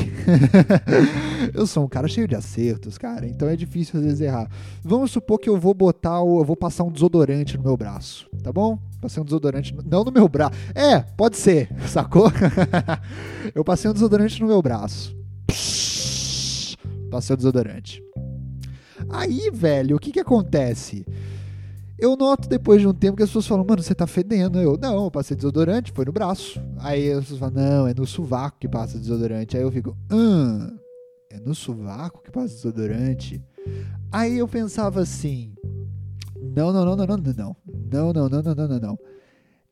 eu 1.54 1.68
sou 1.68 1.86
um 1.86 1.88
cara 1.88 2.08
cheio 2.08 2.28
de 2.28 2.36
acertos, 2.36 2.98
cara, 2.98 3.28
então 3.28 3.48
é 3.48 3.56
difícil 3.56 4.00
às 4.00 4.06
vezes 4.06 4.22
errar. 4.22 4.50
Vamos 4.84 5.12
supor 5.12 5.40
que 5.40 5.50
eu 5.50 5.58
vou 5.58 5.74
botar, 5.74 6.22
o, 6.22 6.40
eu 6.40 6.46
vou 6.46 6.56
passar 6.56 6.84
um 6.84 6.92
desodorante 6.92 7.58
no 7.58 7.64
meu 7.64 7.78
braço, 7.78 8.28
tá 8.44 8.52
bom? 8.52 8.80
Passei 9.00 9.22
um 9.22 9.26
desodorante, 9.26 9.74
no, 9.74 9.84
não 9.84 10.04
no 10.04 10.12
meu 10.12 10.28
braço. 10.28 10.58
É, 10.74 11.00
pode 11.00 11.38
ser, 11.38 11.70
sacou? 11.88 12.32
eu 13.54 13.64
passei 13.64 13.90
um 13.90 13.94
desodorante 13.94 14.42
no 14.42 14.48
meu 14.48 14.62
braço. 14.62 15.16
Passei 17.10 17.34
o 17.34 17.38
desodorante. 17.38 18.04
Aí, 19.10 19.50
velho, 19.54 19.96
o 19.96 20.00
que 20.00 20.12
que 20.12 20.20
acontece? 20.20 21.06
Eu 22.00 22.16
noto 22.16 22.48
depois 22.48 22.80
de 22.80 22.88
um 22.88 22.94
tempo 22.94 23.18
que 23.18 23.24
as 23.24 23.30
pessoas 23.30 23.48
falam, 23.48 23.66
mano, 23.68 23.82
você 23.82 23.96
tá 23.96 24.06
fedendo. 24.06 24.60
Eu, 24.60 24.78
não, 24.78 25.06
eu 25.06 25.12
passei 25.12 25.36
desodorante, 25.36 25.92
foi 25.92 26.06
no 26.06 26.12
braço. 26.12 26.62
Aí 26.78 27.12
as 27.12 27.22
pessoas 27.22 27.40
falam, 27.40 27.56
não, 27.56 27.88
é 27.88 27.94
no 27.94 28.06
sovaco 28.06 28.58
que 28.60 28.68
passa 28.68 29.00
desodorante. 29.00 29.58
Aí 29.58 29.64
eu 29.64 29.72
fico, 29.72 29.98
ah, 30.12 30.72
é 31.32 31.40
no 31.40 31.56
sovaco 31.56 32.22
que 32.24 32.32
passa 32.32 32.54
desodorante? 32.54 33.44
Aí 34.12 34.38
eu 34.38 34.48
pensava 34.48 35.02
assim, 35.02 35.56
não, 36.40 36.72
não, 36.72 36.86
não, 36.86 36.96
não, 36.96 37.08
não, 37.08 37.18
não, 37.18 37.34
não, 37.34 38.14
não, 38.14 38.30
não, 38.30 38.42
não, 38.42 38.56
não, 38.56 38.68
não, 38.68 38.80
não. 38.80 39.00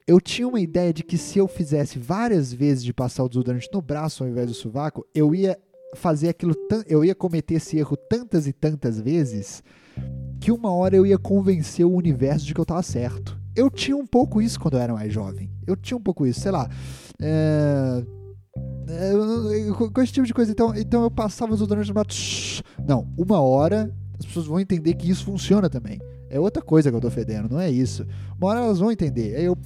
Eu 0.08 0.20
tinha 0.20 0.48
uma 0.48 0.60
ideia 0.60 0.94
de 0.94 1.04
que 1.04 1.18
se 1.18 1.40
eu 1.40 1.48
fizesse 1.48 1.98
várias 1.98 2.54
vezes 2.54 2.84
de 2.84 2.94
passar 2.94 3.24
o 3.24 3.30
desodorante 3.30 3.70
no 3.74 3.82
braço 3.82 4.24
ao 4.24 4.30
invés 4.30 4.48
do 4.48 4.54
sovaco, 4.54 5.06
eu 5.14 5.34
ia 5.34 5.58
fazer 5.96 6.30
aquilo, 6.30 6.56
eu 6.88 7.06
ia 7.06 7.16
cometer 7.16 7.56
esse 7.56 7.78
erro 7.78 7.96
tantas 7.96 8.48
e 8.48 8.54
tantas 8.54 9.00
vezes 9.00 9.64
que 10.40 10.52
uma 10.52 10.72
hora 10.72 10.96
eu 10.96 11.06
ia 11.06 11.18
convencer 11.18 11.86
o 11.86 11.94
universo 11.94 12.46
de 12.46 12.54
que 12.54 12.60
eu 12.60 12.66
tava 12.66 12.84
certo. 12.84 13.38
Eu 13.56 13.70
tinha 13.70 13.96
um 13.96 14.06
pouco 14.06 14.42
isso 14.42 14.60
quando 14.60 14.76
eu 14.76 14.82
era 14.82 14.94
mais 14.94 15.12
jovem. 15.14 15.50
Eu 15.66 15.76
tinha 15.76 15.98
um 15.98 16.02
pouco 16.02 16.26
isso, 16.28 16.42
sei 16.42 16.52
lá. 16.52 16.70
É... 17.22 18.04
É, 18.88 19.72
com 19.72 20.02
esse 20.02 20.14
tipo 20.14 20.28
de 20.28 20.34
coisa. 20.34 20.52
Então, 20.52 20.74
então 20.76 21.04
eu 21.04 21.12
passava 21.12 21.52
os 21.52 21.60
desodorantes 21.60 21.94
no 21.94 22.86
Não, 22.86 23.08
uma 23.18 23.42
hora 23.42 23.94
as 24.20 24.26
pessoas 24.26 24.46
vão 24.46 24.60
entender 24.60 24.94
que 24.94 25.10
isso 25.10 25.26
funciona 25.26 25.70
também. 25.70 26.00
É 26.30 26.40
outra 26.40 26.62
coisa 26.62 26.90
que 26.90 26.96
eu 26.96 27.02
tô 27.02 27.10
fedendo, 27.10 27.50
não 27.50 27.60
é 27.60 27.70
isso. 27.70 28.06
Uma 28.38 28.50
hora 28.50 28.60
elas 28.60 28.80
vão 28.80 28.92
entender. 28.92 29.36
Aí 29.36 29.46
eu. 29.46 29.58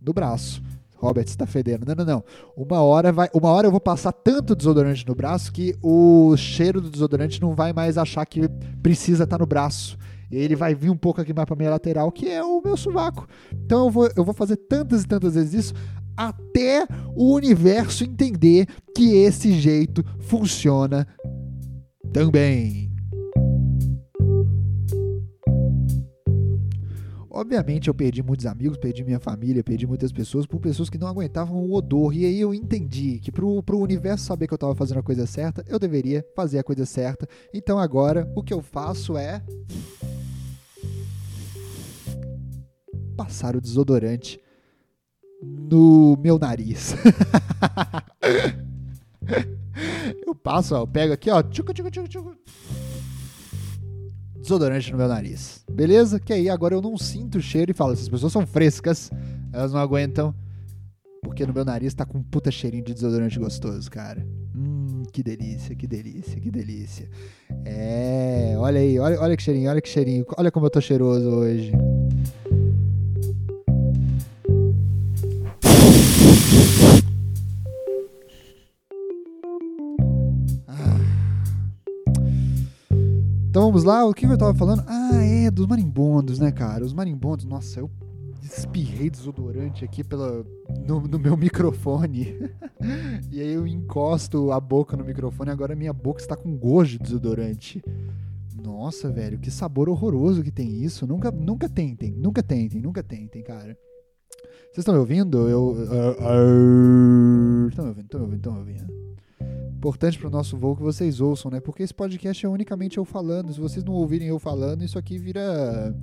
Do 0.00 0.12
braço. 0.12 0.62
Robert, 0.96 1.26
você 1.26 1.36
tá 1.36 1.46
fedendo. 1.46 1.86
Não, 1.86 1.94
não, 1.94 2.04
não. 2.04 2.24
Uma 2.56 2.80
hora, 2.82 3.12
vai, 3.12 3.28
uma 3.34 3.50
hora 3.50 3.66
eu 3.66 3.70
vou 3.70 3.80
passar 3.80 4.12
tanto 4.12 4.54
desodorante 4.54 5.06
no 5.06 5.14
braço 5.14 5.52
que 5.52 5.76
o 5.82 6.36
cheiro 6.36 6.80
do 6.80 6.90
desodorante 6.90 7.40
não 7.40 7.54
vai 7.54 7.72
mais 7.72 7.98
achar 7.98 8.24
que 8.24 8.48
precisa 8.82 9.24
estar 9.24 9.36
tá 9.36 9.42
no 9.42 9.46
braço. 9.46 9.98
E 10.30 10.36
ele 10.36 10.56
vai 10.56 10.74
vir 10.74 10.90
um 10.90 10.96
pouco 10.96 11.20
aqui 11.20 11.32
mais 11.32 11.46
pra 11.46 11.56
minha 11.56 11.70
lateral, 11.70 12.10
que 12.10 12.28
é 12.28 12.42
o 12.42 12.62
meu 12.64 12.76
sovaco. 12.76 13.26
Então 13.52 13.84
eu 13.84 13.90
vou, 13.90 14.10
eu 14.16 14.24
vou 14.24 14.34
fazer 14.34 14.56
tantas 14.56 15.02
e 15.02 15.06
tantas 15.06 15.34
vezes 15.34 15.66
isso 15.66 15.74
até 16.16 16.86
o 17.14 17.34
universo 17.34 18.04
entender 18.04 18.66
que 18.94 19.16
esse 19.16 19.52
jeito 19.52 20.04
funciona 20.20 21.06
também. 22.12 22.93
Obviamente 27.36 27.88
eu 27.88 27.94
perdi 27.94 28.22
muitos 28.22 28.46
amigos, 28.46 28.78
perdi 28.78 29.02
minha 29.02 29.18
família, 29.18 29.64
perdi 29.64 29.88
muitas 29.88 30.12
pessoas 30.12 30.46
por 30.46 30.60
pessoas 30.60 30.88
que 30.88 30.96
não 30.96 31.08
aguentavam 31.08 31.56
o 31.56 31.74
odor. 31.74 32.14
E 32.14 32.24
aí 32.24 32.40
eu 32.40 32.54
entendi 32.54 33.18
que 33.18 33.32
pro, 33.32 33.60
pro 33.60 33.80
universo 33.80 34.24
saber 34.24 34.46
que 34.46 34.54
eu 34.54 34.56
estava 34.56 34.72
fazendo 34.76 35.00
a 35.00 35.02
coisa 35.02 35.26
certa, 35.26 35.64
eu 35.66 35.76
deveria 35.76 36.24
fazer 36.36 36.60
a 36.60 36.62
coisa 36.62 36.86
certa. 36.86 37.26
Então 37.52 37.76
agora 37.76 38.30
o 38.36 38.42
que 38.42 38.54
eu 38.54 38.62
faço 38.62 39.16
é 39.16 39.42
passar 43.16 43.56
o 43.56 43.60
desodorante 43.60 44.38
no 45.42 46.16
meu 46.22 46.38
nariz. 46.38 46.94
eu 50.24 50.36
passo, 50.36 50.76
ó, 50.76 50.82
eu 50.82 50.86
pego 50.86 51.12
aqui, 51.12 51.28
ó, 51.30 51.42
tchuca, 51.42 51.74
tchuca, 51.74 51.90
tchuca, 51.90 52.06
tchuca 52.06 52.38
desodorante 54.44 54.92
no 54.92 54.98
meu 54.98 55.08
nariz. 55.08 55.64
Beleza? 55.70 56.20
Que 56.20 56.32
aí 56.32 56.48
agora 56.48 56.74
eu 56.74 56.82
não 56.82 56.96
sinto 56.96 57.38
o 57.38 57.40
cheiro 57.40 57.70
e 57.70 57.74
falo, 57.74 57.94
essas 57.94 58.08
pessoas 58.08 58.32
são 58.32 58.46
frescas, 58.46 59.10
elas 59.52 59.72
não 59.72 59.80
aguentam. 59.80 60.34
Porque 61.22 61.46
no 61.46 61.54
meu 61.54 61.64
nariz 61.64 61.94
tá 61.94 62.04
com 62.04 62.18
um 62.18 62.22
puta 62.22 62.50
cheirinho 62.50 62.84
de 62.84 62.92
desodorante 62.92 63.38
gostoso, 63.38 63.90
cara. 63.90 64.24
Hum, 64.54 65.04
que 65.10 65.22
delícia, 65.22 65.74
que 65.74 65.86
delícia, 65.86 66.38
que 66.38 66.50
delícia. 66.50 67.08
É, 67.64 68.54
olha 68.58 68.78
aí, 68.78 68.98
olha, 68.98 69.18
olha 69.18 69.36
que 69.36 69.42
cheirinho, 69.42 69.70
olha 69.70 69.80
que 69.80 69.88
cheirinho. 69.88 70.26
Olha 70.36 70.50
como 70.50 70.66
eu 70.66 70.70
tô 70.70 70.82
cheiroso 70.82 71.30
hoje. 71.30 71.72
Então 83.54 83.66
vamos 83.66 83.84
lá, 83.84 84.04
o 84.04 84.12
que 84.12 84.26
eu 84.26 84.36
tava 84.36 84.52
falando? 84.52 84.82
Ah, 84.84 85.22
é, 85.22 85.48
dos 85.48 85.68
marimbondos, 85.68 86.40
né, 86.40 86.50
cara? 86.50 86.84
Os 86.84 86.92
marimbondos, 86.92 87.44
nossa, 87.44 87.78
eu 87.78 87.88
espirrei 88.42 89.08
desodorante 89.08 89.84
aqui 89.84 90.02
pela, 90.02 90.44
no, 90.84 91.02
no 91.02 91.20
meu 91.20 91.36
microfone. 91.38 92.36
e 93.30 93.40
aí 93.40 93.52
eu 93.52 93.64
encosto 93.64 94.50
a 94.50 94.58
boca 94.58 94.96
no 94.96 95.04
microfone, 95.04 95.52
agora 95.52 95.76
minha 95.76 95.92
boca 95.92 96.20
está 96.20 96.34
com 96.34 96.56
gosto 96.56 96.94
de 96.94 96.98
desodorante. 96.98 97.80
Nossa, 98.60 99.08
velho, 99.08 99.38
que 99.38 99.52
sabor 99.52 99.88
horroroso 99.88 100.42
que 100.42 100.50
tem 100.50 100.82
isso. 100.82 101.06
Nunca, 101.06 101.30
nunca 101.30 101.68
tentem, 101.68 102.10
nunca 102.10 102.42
tentem, 102.42 102.80
nunca 102.80 103.04
tentem, 103.04 103.40
cara. 103.40 103.78
Vocês 104.64 104.78
estão 104.78 104.94
me 104.94 104.98
ouvindo? 104.98 105.48
Eu. 105.48 105.76
Estão 107.68 107.84
me 107.84 107.90
ouvindo, 107.90 108.04
estão 108.04 108.18
me 108.18 108.24
ouvindo, 108.24 108.36
estão 108.36 108.52
me 108.52 108.58
ouvindo 108.58 109.13
importante 109.84 110.18
para 110.18 110.28
o 110.28 110.30
nosso 110.30 110.56
voo 110.56 110.74
que 110.74 110.82
vocês 110.82 111.20
ouçam, 111.20 111.50
né? 111.50 111.60
Porque 111.60 111.82
esse 111.82 111.92
podcast 111.92 112.44
é 112.44 112.48
unicamente 112.48 112.96
eu 112.96 113.04
falando. 113.04 113.52
Se 113.52 113.60
vocês 113.60 113.84
não 113.84 113.92
ouvirem 113.92 114.28
eu 114.28 114.38
falando, 114.38 114.82
isso 114.82 114.98
aqui 114.98 115.18
vira, 115.18 115.94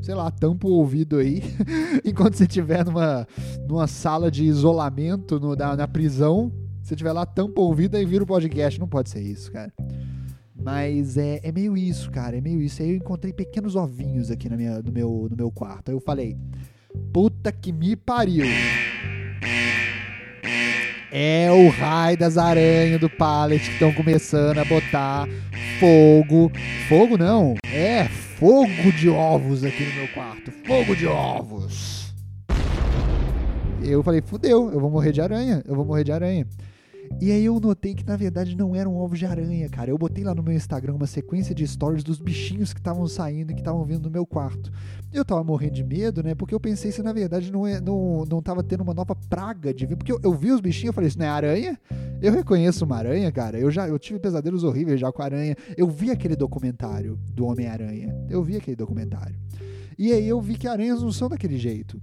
sei 0.00 0.14
lá, 0.14 0.30
tampa 0.30 0.68
o 0.68 0.70
ouvido 0.70 1.16
aí. 1.16 1.42
Enquanto 2.04 2.36
você 2.36 2.44
estiver 2.44 2.84
numa, 2.84 3.26
numa 3.66 3.88
sala 3.88 4.30
de 4.30 4.44
isolamento 4.44 5.40
no, 5.40 5.56
na, 5.56 5.74
na 5.74 5.88
prisão, 5.88 6.52
você 6.80 6.94
estiver 6.94 7.12
lá, 7.12 7.26
tampa 7.26 7.60
o 7.60 7.64
ouvido 7.64 7.98
e 7.98 8.04
vira 8.04 8.22
o 8.22 8.26
podcast. 8.26 8.78
Não 8.78 8.88
pode 8.88 9.10
ser 9.10 9.20
isso, 9.20 9.50
cara. 9.50 9.72
Mas 10.54 11.16
é, 11.16 11.40
é 11.42 11.50
meio 11.50 11.76
isso, 11.76 12.10
cara. 12.12 12.36
É 12.36 12.40
meio 12.40 12.62
isso. 12.62 12.80
Aí 12.82 12.90
eu 12.90 12.96
encontrei 12.96 13.32
pequenos 13.32 13.74
ovinhos 13.74 14.30
aqui 14.30 14.48
na 14.48 14.56
minha, 14.56 14.80
no, 14.80 14.92
meu, 14.92 15.26
no 15.28 15.36
meu 15.36 15.50
quarto. 15.50 15.88
Aí 15.88 15.94
eu 15.94 16.00
falei, 16.00 16.36
puta 17.12 17.50
que 17.50 17.72
me 17.72 17.96
pariu. 17.96 18.46
É 21.10 21.50
o 21.50 21.70
raio 21.70 22.18
das 22.18 22.36
aranhas 22.36 23.00
do 23.00 23.08
pallet 23.08 23.64
que 23.64 23.72
estão 23.72 23.92
começando 23.92 24.58
a 24.58 24.64
botar 24.64 25.26
fogo. 25.80 26.52
Fogo 26.86 27.16
não, 27.16 27.54
é 27.64 28.04
fogo 28.38 28.92
de 28.92 29.08
ovos 29.08 29.64
aqui 29.64 29.84
no 29.84 29.94
meu 29.94 30.08
quarto. 30.08 30.52
Fogo 30.66 30.94
de 30.94 31.06
ovos. 31.06 32.12
Eu 33.82 34.02
falei, 34.02 34.20
fudeu, 34.20 34.70
eu 34.70 34.78
vou 34.78 34.90
morrer 34.90 35.12
de 35.12 35.20
aranha, 35.22 35.62
eu 35.66 35.74
vou 35.74 35.84
morrer 35.84 36.04
de 36.04 36.12
aranha. 36.12 36.46
E 37.20 37.32
aí 37.32 37.44
eu 37.44 37.58
notei 37.58 37.94
que 37.94 38.06
na 38.06 38.16
verdade 38.16 38.56
não 38.56 38.76
eram 38.76 38.96
ovos 38.96 39.18
de 39.18 39.26
aranha, 39.26 39.68
cara. 39.68 39.90
Eu 39.90 39.98
botei 39.98 40.22
lá 40.22 40.34
no 40.34 40.42
meu 40.42 40.54
Instagram 40.54 40.94
uma 40.94 41.06
sequência 41.06 41.54
de 41.54 41.66
stories 41.66 42.04
dos 42.04 42.20
bichinhos 42.20 42.72
que 42.72 42.78
estavam 42.80 43.06
saindo 43.08 43.50
e 43.50 43.54
que 43.54 43.60
estavam 43.60 43.84
vindo 43.84 44.04
no 44.04 44.10
meu 44.10 44.24
quarto. 44.24 44.70
Eu 45.12 45.24
tava 45.24 45.42
morrendo 45.42 45.72
de 45.74 45.84
medo, 45.84 46.22
né? 46.22 46.34
Porque 46.34 46.54
eu 46.54 46.60
pensei 46.60 46.92
se 46.92 47.02
na 47.02 47.12
verdade 47.12 47.50
não, 47.50 47.66
é, 47.66 47.80
não, 47.80 48.24
não 48.24 48.40
tava 48.40 48.62
tendo 48.62 48.82
uma 48.82 48.94
nova 48.94 49.16
praga 49.28 49.74
de 49.74 49.84
vir. 49.86 49.96
Porque 49.96 50.12
eu, 50.12 50.20
eu 50.22 50.32
vi 50.32 50.52
os 50.52 50.60
bichinhos 50.60 50.92
e 50.92 50.94
falei, 50.94 51.08
isso 51.08 51.18
não 51.18 51.26
é 51.26 51.28
aranha? 51.28 51.78
Eu 52.22 52.32
reconheço 52.32 52.84
uma 52.84 52.96
aranha, 52.96 53.30
cara. 53.32 53.58
Eu 53.58 53.70
já 53.70 53.88
eu 53.88 53.98
tive 53.98 54.18
pesadelos 54.18 54.62
horríveis 54.62 55.00
já 55.00 55.10
com 55.10 55.22
aranha. 55.22 55.56
Eu 55.76 55.88
vi 55.88 56.10
aquele 56.10 56.36
documentário 56.36 57.18
do 57.32 57.46
Homem-Aranha. 57.46 58.14
Eu 58.28 58.42
vi 58.42 58.56
aquele 58.56 58.76
documentário. 58.76 59.36
E 59.98 60.12
aí 60.12 60.28
eu 60.28 60.40
vi 60.40 60.56
que 60.56 60.68
aranhas 60.68 61.02
não 61.02 61.10
são 61.10 61.28
daquele 61.28 61.58
jeito. 61.58 62.00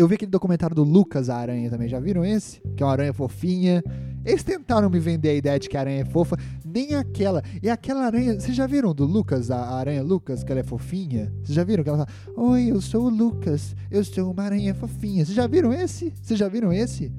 Eu 0.00 0.08
vi 0.08 0.14
aquele 0.14 0.30
documentário 0.30 0.74
do 0.74 0.82
Lucas 0.82 1.28
a 1.28 1.36
Aranha 1.36 1.68
também. 1.68 1.86
Já 1.86 2.00
viram 2.00 2.24
esse? 2.24 2.58
Que 2.74 2.82
é 2.82 2.86
uma 2.86 2.92
aranha 2.92 3.12
fofinha. 3.12 3.84
Eles 4.24 4.42
tentaram 4.42 4.88
me 4.88 4.98
vender 4.98 5.28
a 5.28 5.34
ideia 5.34 5.58
de 5.58 5.68
que 5.68 5.76
a 5.76 5.80
aranha 5.80 6.00
é 6.00 6.04
fofa. 6.06 6.38
Nem 6.64 6.94
aquela. 6.94 7.42
E 7.62 7.68
aquela 7.68 8.06
aranha. 8.06 8.40
Vocês 8.40 8.56
já 8.56 8.66
viram 8.66 8.94
do 8.94 9.04
Lucas, 9.04 9.50
a 9.50 9.62
aranha 9.74 10.02
Lucas, 10.02 10.42
que 10.42 10.50
ela 10.50 10.62
é 10.62 10.64
fofinha? 10.64 11.30
Vocês 11.42 11.54
já 11.54 11.64
viram 11.64 11.84
que 11.84 11.90
ela 11.90 12.06
fala: 12.06 12.08
Oi, 12.34 12.70
eu 12.70 12.80
sou 12.80 13.08
o 13.08 13.10
Lucas. 13.10 13.76
Eu 13.90 14.02
sou 14.02 14.32
uma 14.32 14.42
aranha 14.42 14.74
fofinha. 14.74 15.22
Vocês 15.22 15.36
já 15.36 15.46
viram 15.46 15.70
esse? 15.70 16.14
Vocês 16.22 16.40
já 16.40 16.48
viram 16.48 16.72
esse? 16.72 17.12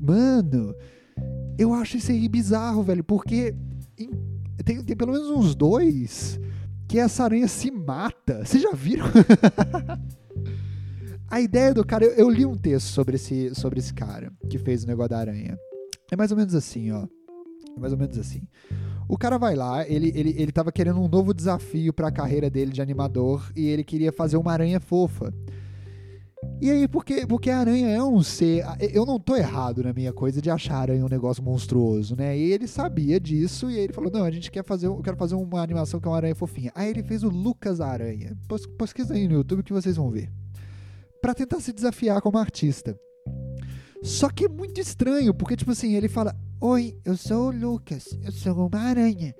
Mano, 0.00 0.76
eu 1.58 1.74
acho 1.74 1.96
isso 1.96 2.12
aí 2.12 2.28
bizarro, 2.28 2.84
velho. 2.84 3.02
Porque 3.02 3.52
tem, 4.64 4.80
tem 4.84 4.96
pelo 4.96 5.10
menos 5.10 5.28
uns 5.28 5.56
dois 5.56 6.38
que 6.86 7.00
essa 7.00 7.24
aranha 7.24 7.48
se 7.48 7.68
mata. 7.68 8.44
Vocês 8.44 8.62
já 8.62 8.70
viram? 8.74 9.06
A 11.30 11.42
ideia 11.42 11.74
do 11.74 11.84
cara, 11.84 12.06
eu, 12.06 12.12
eu, 12.12 12.30
li 12.30 12.46
um 12.46 12.56
texto 12.56 12.86
sobre 12.86 13.16
esse, 13.16 13.54
sobre 13.54 13.78
esse 13.78 13.92
cara 13.92 14.32
que 14.48 14.56
fez 14.56 14.84
o 14.84 14.86
negócio 14.86 15.10
da 15.10 15.18
aranha. 15.18 15.58
É 16.10 16.16
mais 16.16 16.30
ou 16.30 16.38
menos 16.38 16.54
assim, 16.54 16.90
ó. 16.90 17.06
É 17.76 17.80
mais 17.80 17.92
ou 17.92 17.98
menos 17.98 18.16
assim. 18.16 18.40
O 19.06 19.18
cara 19.18 19.36
vai 19.36 19.54
lá, 19.54 19.86
ele, 19.86 20.10
ele, 20.14 20.34
ele 20.38 20.50
tava 20.50 20.72
querendo 20.72 20.98
um 20.98 21.06
novo 21.06 21.34
desafio 21.34 21.92
para 21.92 22.08
a 22.08 22.12
carreira 22.12 22.48
dele 22.48 22.72
de 22.72 22.80
animador 22.80 23.52
e 23.54 23.66
ele 23.66 23.84
queria 23.84 24.10
fazer 24.10 24.38
uma 24.38 24.52
aranha 24.52 24.80
fofa. 24.80 25.32
E 26.62 26.70
aí, 26.70 26.88
porque, 26.88 27.26
porque 27.26 27.50
a 27.50 27.58
aranha 27.58 27.88
é 27.88 28.02
um 28.02 28.22
ser. 28.22 28.64
Eu 28.80 29.04
não 29.04 29.20
tô 29.20 29.36
errado 29.36 29.82
na 29.82 29.92
minha 29.92 30.14
coisa 30.14 30.40
de 30.40 30.50
achar 30.50 30.76
a 30.76 30.80
aranha 30.80 31.04
um 31.04 31.10
negócio 31.10 31.42
monstruoso, 31.42 32.16
né? 32.16 32.38
E 32.38 32.52
ele 32.52 32.66
sabia 32.66 33.20
disso 33.20 33.70
e 33.70 33.74
aí 33.76 33.84
ele 33.84 33.92
falou: 33.92 34.10
não, 34.10 34.24
a 34.24 34.30
gente 34.30 34.50
quer 34.50 34.64
fazer. 34.64 34.86
Eu 34.86 34.96
quero 35.02 35.16
fazer 35.16 35.34
uma 35.34 35.60
animação 35.60 36.00
com 36.00 36.08
uma 36.08 36.16
aranha 36.16 36.34
fofinha. 36.34 36.72
Aí 36.74 36.88
ele 36.88 37.02
fez 37.02 37.22
o 37.22 37.28
Lucas 37.28 37.80
Aranha. 37.80 38.36
Pesquisa 38.78 39.14
aí 39.14 39.28
no 39.28 39.34
YouTube 39.34 39.62
que 39.62 39.72
vocês 39.72 39.96
vão 39.96 40.10
ver 40.10 40.30
para 41.20 41.34
tentar 41.34 41.60
se 41.60 41.72
desafiar 41.72 42.20
como 42.20 42.38
artista. 42.38 42.98
Só 44.02 44.28
que 44.28 44.44
é 44.44 44.48
muito 44.48 44.80
estranho, 44.80 45.34
porque, 45.34 45.56
tipo 45.56 45.72
assim, 45.72 45.94
ele 45.94 46.08
fala: 46.08 46.34
Oi, 46.60 46.96
eu 47.04 47.16
sou 47.16 47.48
o 47.48 47.50
Lucas, 47.50 48.16
eu 48.24 48.32
sou 48.32 48.66
uma 48.66 48.78
aranha. 48.80 49.34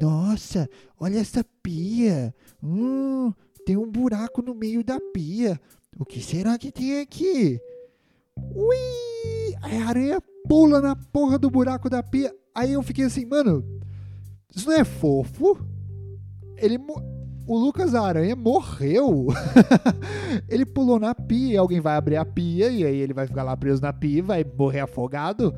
Nossa, 0.00 0.68
olha 0.98 1.18
essa 1.18 1.44
pia. 1.62 2.34
Hum, 2.62 3.32
tem 3.64 3.76
um 3.76 3.90
buraco 3.90 4.42
no 4.42 4.54
meio 4.54 4.84
da 4.84 4.98
pia. 5.12 5.60
O 5.98 6.04
que 6.04 6.20
será 6.20 6.56
que 6.58 6.70
tem 6.70 7.00
aqui? 7.00 7.60
Ui! 8.54 9.54
A 9.60 9.88
aranha 9.88 10.22
pula 10.46 10.80
na 10.80 10.94
porra 10.94 11.38
do 11.38 11.50
buraco 11.50 11.90
da 11.90 12.02
pia. 12.02 12.34
Aí 12.54 12.72
eu 12.72 12.82
fiquei 12.82 13.04
assim, 13.04 13.26
mano, 13.26 13.64
isso 14.54 14.68
não 14.68 14.76
é 14.76 14.84
fofo? 14.84 15.58
Ele. 16.56 16.78
O 17.48 17.56
Lucas 17.56 17.94
Aranha 17.94 18.36
morreu. 18.36 19.28
ele 20.46 20.66
pulou 20.66 21.00
na 21.00 21.14
pia, 21.14 21.58
alguém 21.58 21.80
vai 21.80 21.96
abrir 21.96 22.16
a 22.16 22.24
pia 22.24 22.68
e 22.68 22.84
aí 22.84 22.96
ele 22.96 23.14
vai 23.14 23.26
ficar 23.26 23.42
lá 23.42 23.56
preso 23.56 23.80
na 23.80 23.90
pia 23.90 24.18
e 24.18 24.20
vai 24.20 24.44
morrer 24.44 24.80
afogado. 24.80 25.54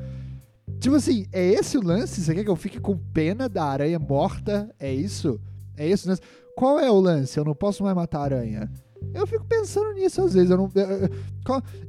Tipo 0.79 0.95
assim, 0.95 1.25
é 1.33 1.45
esse 1.45 1.77
o 1.77 1.85
lance? 1.85 2.21
Você 2.21 2.33
quer 2.33 2.45
que 2.45 2.49
eu 2.49 2.55
fique 2.55 2.79
com 2.79 2.97
pena 2.97 3.49
da 3.49 3.65
aranha 3.65 3.99
morta? 3.99 4.73
É 4.79 4.93
isso? 4.93 5.37
É 5.75 5.85
isso? 5.85 6.09
Qual 6.55 6.79
é 6.79 6.89
o 6.89 6.97
lance? 6.97 7.37
Eu 7.37 7.43
não 7.43 7.53
posso 7.53 7.83
mais 7.83 7.93
matar 7.93 8.19
a 8.19 8.23
aranha. 8.23 8.71
Eu 9.13 9.27
fico 9.27 9.43
pensando 9.43 9.91
nisso 9.91 10.21
às 10.21 10.33
vezes. 10.33 10.49
Eu 10.49 10.55
não, 10.55 10.71
eu, 10.73 10.87
eu, 10.87 11.09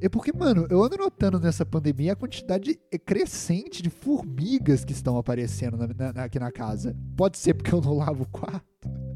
é 0.00 0.08
porque, 0.08 0.32
mano, 0.32 0.66
eu 0.68 0.82
ando 0.82 0.96
notando 0.96 1.38
nessa 1.38 1.64
pandemia 1.64 2.14
a 2.14 2.16
quantidade 2.16 2.76
crescente 3.06 3.80
de 3.80 3.88
formigas 3.88 4.84
que 4.84 4.92
estão 4.92 5.16
aparecendo 5.16 5.76
na, 5.76 6.12
na, 6.12 6.24
aqui 6.24 6.40
na 6.40 6.50
casa. 6.50 6.96
Pode 7.16 7.38
ser 7.38 7.54
porque 7.54 7.72
eu 7.72 7.80
não 7.80 7.98
lavo 7.98 8.24
o 8.24 8.28
quarto. 8.28 9.11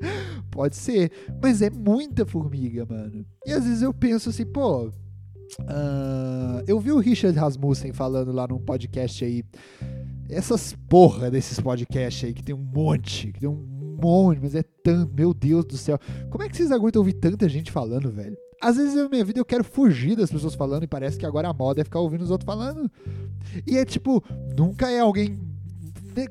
Pode 0.50 0.76
ser. 0.76 1.10
Mas 1.42 1.62
é 1.62 1.70
muita 1.70 2.24
formiga, 2.26 2.86
mano. 2.86 3.24
E 3.46 3.52
às 3.52 3.64
vezes 3.64 3.82
eu 3.82 3.92
penso 3.92 4.30
assim, 4.30 4.46
pô. 4.46 4.88
Uh, 5.60 6.62
eu 6.66 6.78
vi 6.78 6.92
o 6.92 6.98
Richard 6.98 7.36
Rasmussen 7.36 7.92
falando 7.92 8.32
lá 8.32 8.46
num 8.46 8.58
podcast 8.58 9.24
aí. 9.24 9.44
Essas 10.28 10.76
porra 10.88 11.30
desses 11.30 11.58
podcasts 11.58 12.24
aí 12.24 12.32
que 12.32 12.42
tem 12.42 12.54
um 12.54 12.62
monte, 12.62 13.32
que 13.32 13.40
tem 13.40 13.48
um 13.48 13.80
monte, 14.00 14.40
mas 14.40 14.54
é 14.54 14.62
tanto, 14.62 15.12
meu 15.12 15.34
Deus 15.34 15.64
do 15.64 15.76
céu. 15.76 15.98
Como 16.30 16.44
é 16.44 16.48
que 16.48 16.56
vocês 16.56 16.70
aguentam 16.70 17.00
ouvir 17.00 17.14
tanta 17.14 17.48
gente 17.48 17.72
falando, 17.72 18.10
velho? 18.12 18.36
Às 18.62 18.76
vezes 18.76 18.94
na 18.94 19.08
minha 19.08 19.24
vida 19.24 19.40
eu 19.40 19.44
quero 19.44 19.64
fugir 19.64 20.16
das 20.16 20.30
pessoas 20.30 20.54
falando 20.54 20.84
e 20.84 20.86
parece 20.86 21.18
que 21.18 21.26
agora 21.26 21.48
a 21.48 21.52
moda 21.52 21.80
é 21.80 21.84
ficar 21.84 21.98
ouvindo 21.98 22.22
os 22.22 22.30
outros 22.30 22.46
falando. 22.46 22.90
E 23.66 23.76
é 23.76 23.84
tipo, 23.84 24.22
nunca 24.56 24.90
é 24.90 25.00
alguém. 25.00 25.38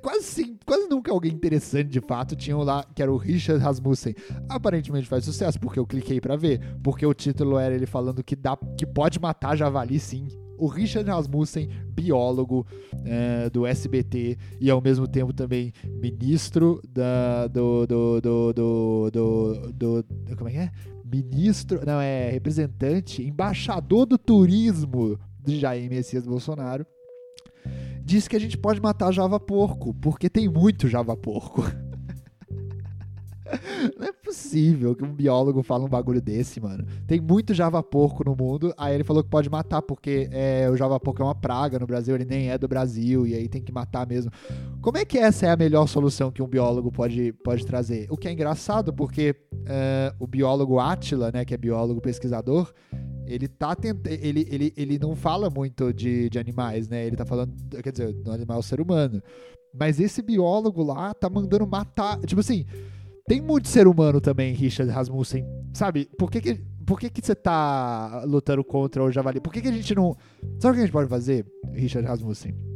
Quase, 0.02 0.24
sim, 0.24 0.58
quase 0.66 0.88
nunca 0.90 1.12
alguém 1.12 1.32
interessante 1.32 1.90
de 1.90 2.02
fato 2.02 2.36
tinha 2.36 2.58
lá, 2.58 2.84
que 2.84 3.02
era 3.02 3.12
o 3.12 3.18
Richard 3.18 3.64
Rasmussen. 3.64 4.16
Aparentemente 4.48 5.08
faz 5.08 5.26
sucesso, 5.26 5.60
porque 5.60 5.80
eu 5.80 5.86
cliquei 5.86 6.20
para 6.20 6.36
ver. 6.36 6.60
Porque 6.84 7.06
o 7.06 7.14
título 7.14 7.58
era 7.58 7.74
ele 7.74 7.86
falando 7.86 8.24
que, 8.24 8.36
dá, 8.36 8.58
que 8.78 8.86
pode 8.86 9.20
matar 9.20 9.56
javali 9.56 10.00
sim 10.00 10.28
o 10.60 10.68
Richard 10.68 11.10
Rasmussen, 11.10 11.70
biólogo 11.88 12.68
é, 13.06 13.50
do 13.50 13.66
SBT 13.66 14.38
e 14.60 14.70
ao 14.70 14.82
mesmo 14.82 15.08
tempo 15.08 15.32
também 15.32 15.72
ministro 15.90 16.82
da, 16.88 17.48
do, 17.48 17.88
do, 17.88 18.22
do, 18.22 18.54
do, 18.54 19.12
do, 19.12 20.04
do 20.04 20.36
Como 20.36 20.50
é 20.50 20.52
que 20.52 20.58
é? 20.58 20.72
Ministro. 21.06 21.80
Não, 21.86 22.00
é 22.00 22.30
representante, 22.30 23.24
embaixador 23.24 24.06
do 24.06 24.18
turismo 24.18 25.18
de 25.40 25.60
Jair 25.60 25.90
Messias 25.90 26.28
Bolsonaro. 26.28 26.86
Diz 28.10 28.28
que 28.28 28.36
a 28.36 28.40
gente 28.40 28.58
pode 28.58 28.82
matar 28.82 29.12
Java 29.12 29.40
Porco, 29.40 29.94
porque 29.94 30.32
tem 30.32 30.50
muito 30.50 30.88
Java 30.88 31.16
Porco. 31.16 31.62
Não 34.00 34.08
é 34.08 34.12
possível 34.12 34.96
que 34.96 35.04
um 35.04 35.14
biólogo 35.14 35.62
fale 35.62 35.84
um 35.84 35.88
bagulho 35.88 36.20
desse, 36.20 36.60
mano. 36.60 36.86
Tem 37.06 37.22
muito 37.22 37.54
java 37.54 37.84
porco 37.84 38.24
no 38.24 38.36
mundo. 38.36 38.74
Aí 38.78 38.96
ele 38.96 39.04
falou 39.04 39.24
que 39.24 39.30
pode 39.30 39.50
matar, 39.50 39.82
porque 39.82 40.28
é, 40.32 40.68
o 40.72 40.76
java 40.76 41.00
porco 41.00 41.22
é 41.22 41.26
uma 41.26 41.36
praga 41.36 41.78
no 41.78 41.86
Brasil, 41.86 42.16
ele 42.16 42.26
nem 42.26 42.50
é 42.50 42.58
do 42.58 42.68
Brasil, 42.68 43.28
e 43.28 43.36
aí 43.36 43.48
tem 43.48 43.62
que 43.62 43.72
matar 43.72 44.08
mesmo. 44.08 44.32
Como 44.82 44.98
é 44.98 45.06
que 45.06 45.18
essa 45.18 45.46
é 45.46 45.52
a 45.52 45.56
melhor 45.56 45.88
solução 45.88 46.32
que 46.32 46.42
um 46.42 46.48
biólogo 46.48 46.92
pode, 46.92 47.32
pode 47.44 47.66
trazer? 47.66 48.08
O 48.10 48.18
que 48.18 48.28
é 48.28 48.32
engraçado, 48.32 48.92
porque 48.92 49.36
é, 49.66 50.14
o 50.20 50.26
biólogo 50.26 50.80
Atila, 50.80 51.32
né, 51.32 51.46
que 51.46 51.54
é 51.54 51.58
biólogo 51.58 52.02
pesquisador, 52.02 52.74
ele 53.30 53.48
tá 53.48 53.76
tent... 53.76 53.98
ele, 54.06 54.48
ele, 54.50 54.74
ele 54.76 55.00
não 55.00 55.16
fala 55.16 55.50
muito 55.50 55.94
de, 55.94 56.30
de 56.30 56.40
animais, 56.40 56.90
né? 56.90 57.06
Ele 57.06 57.16
tá 57.16 57.26
falando, 57.26 57.54
quer 57.84 57.92
dizer, 57.92 58.14
do 58.14 58.32
animal 58.32 58.62
ser 58.62 58.82
humano. 58.82 59.22
Mas 59.74 60.00
esse 60.00 60.22
biólogo 60.22 60.84
lá 60.84 61.14
tá 61.14 61.30
mandando 61.30 61.68
matar. 61.68 62.20
Tipo 62.22 62.42
assim, 62.42 62.66
tem 63.28 63.40
muito 63.42 63.68
ser 63.68 63.88
humano 63.88 64.20
também, 64.20 64.54
Richard 64.54 64.92
Rasmussen. 64.92 65.46
Sabe? 65.74 66.10
Por 66.18 66.32
que, 66.32 66.42
que, 66.42 66.56
por 66.86 67.00
que, 67.00 67.10
que 67.10 67.22
você 67.24 67.36
tá 67.36 68.24
lutando 68.26 68.64
contra 68.64 69.04
o 69.04 69.12
javali? 69.12 69.40
Por 69.40 69.54
que, 69.54 69.62
que 69.62 69.68
a 69.68 69.72
gente 69.72 69.94
não. 69.94 70.18
Sabe 70.60 70.72
o 70.72 70.74
que 70.74 70.80
a 70.80 70.86
gente 70.86 70.92
pode 70.92 71.10
fazer, 71.10 71.46
Richard 71.72 72.08
Rasmussen? 72.08 72.69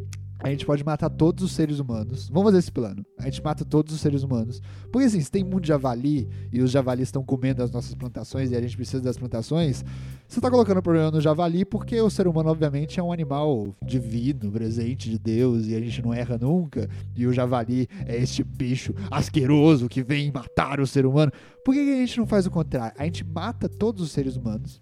A 0.43 0.49
gente 0.49 0.65
pode 0.65 0.83
matar 0.83 1.09
todos 1.09 1.41
os 1.41 1.53
seres 1.53 1.79
humanos. 1.79 2.27
Vamos 2.27 2.49
fazer 2.49 2.57
esse 2.57 2.71
plano. 2.71 3.05
A 3.17 3.23
gente 3.23 3.41
mata 3.41 3.63
todos 3.63 3.93
os 3.93 4.01
seres 4.01 4.23
humanos. 4.23 4.61
Porque 4.91 5.07
assim, 5.07 5.21
se 5.21 5.31
tem 5.31 5.41
muito 5.41 5.65
javali 5.65 6.27
e 6.51 6.61
os 6.61 6.69
javalis 6.69 7.07
estão 7.07 7.23
comendo 7.23 7.63
as 7.63 7.71
nossas 7.71 7.95
plantações 7.95 8.51
e 8.51 8.55
a 8.55 8.61
gente 8.61 8.75
precisa 8.75 9.01
das 9.01 9.17
plantações, 9.17 9.85
você 10.27 10.39
está 10.39 10.51
colocando 10.51 10.81
problema 10.81 11.09
no 11.09 11.21
javali 11.21 11.63
porque 11.63 11.99
o 12.01 12.09
ser 12.09 12.27
humano, 12.27 12.49
obviamente, 12.49 12.99
é 12.99 13.03
um 13.03 13.13
animal 13.13 13.73
divino, 13.81 14.51
presente 14.51 15.09
de 15.09 15.17
Deus 15.17 15.67
e 15.67 15.75
a 15.75 15.79
gente 15.79 16.01
não 16.01 16.13
erra 16.13 16.37
nunca. 16.37 16.89
E 17.15 17.25
o 17.25 17.31
javali 17.31 17.87
é 18.05 18.17
este 18.17 18.43
bicho 18.43 18.93
asqueroso 19.09 19.87
que 19.87 20.03
vem 20.03 20.29
matar 20.29 20.81
o 20.81 20.85
ser 20.85 21.05
humano. 21.05 21.31
Por 21.63 21.73
que 21.73 21.79
a 21.79 22.05
gente 22.05 22.17
não 22.17 22.27
faz 22.27 22.45
o 22.45 22.51
contrário? 22.51 22.93
A 22.99 23.05
gente 23.05 23.23
mata 23.23 23.69
todos 23.69 24.01
os 24.03 24.11
seres 24.11 24.35
humanos. 24.35 24.81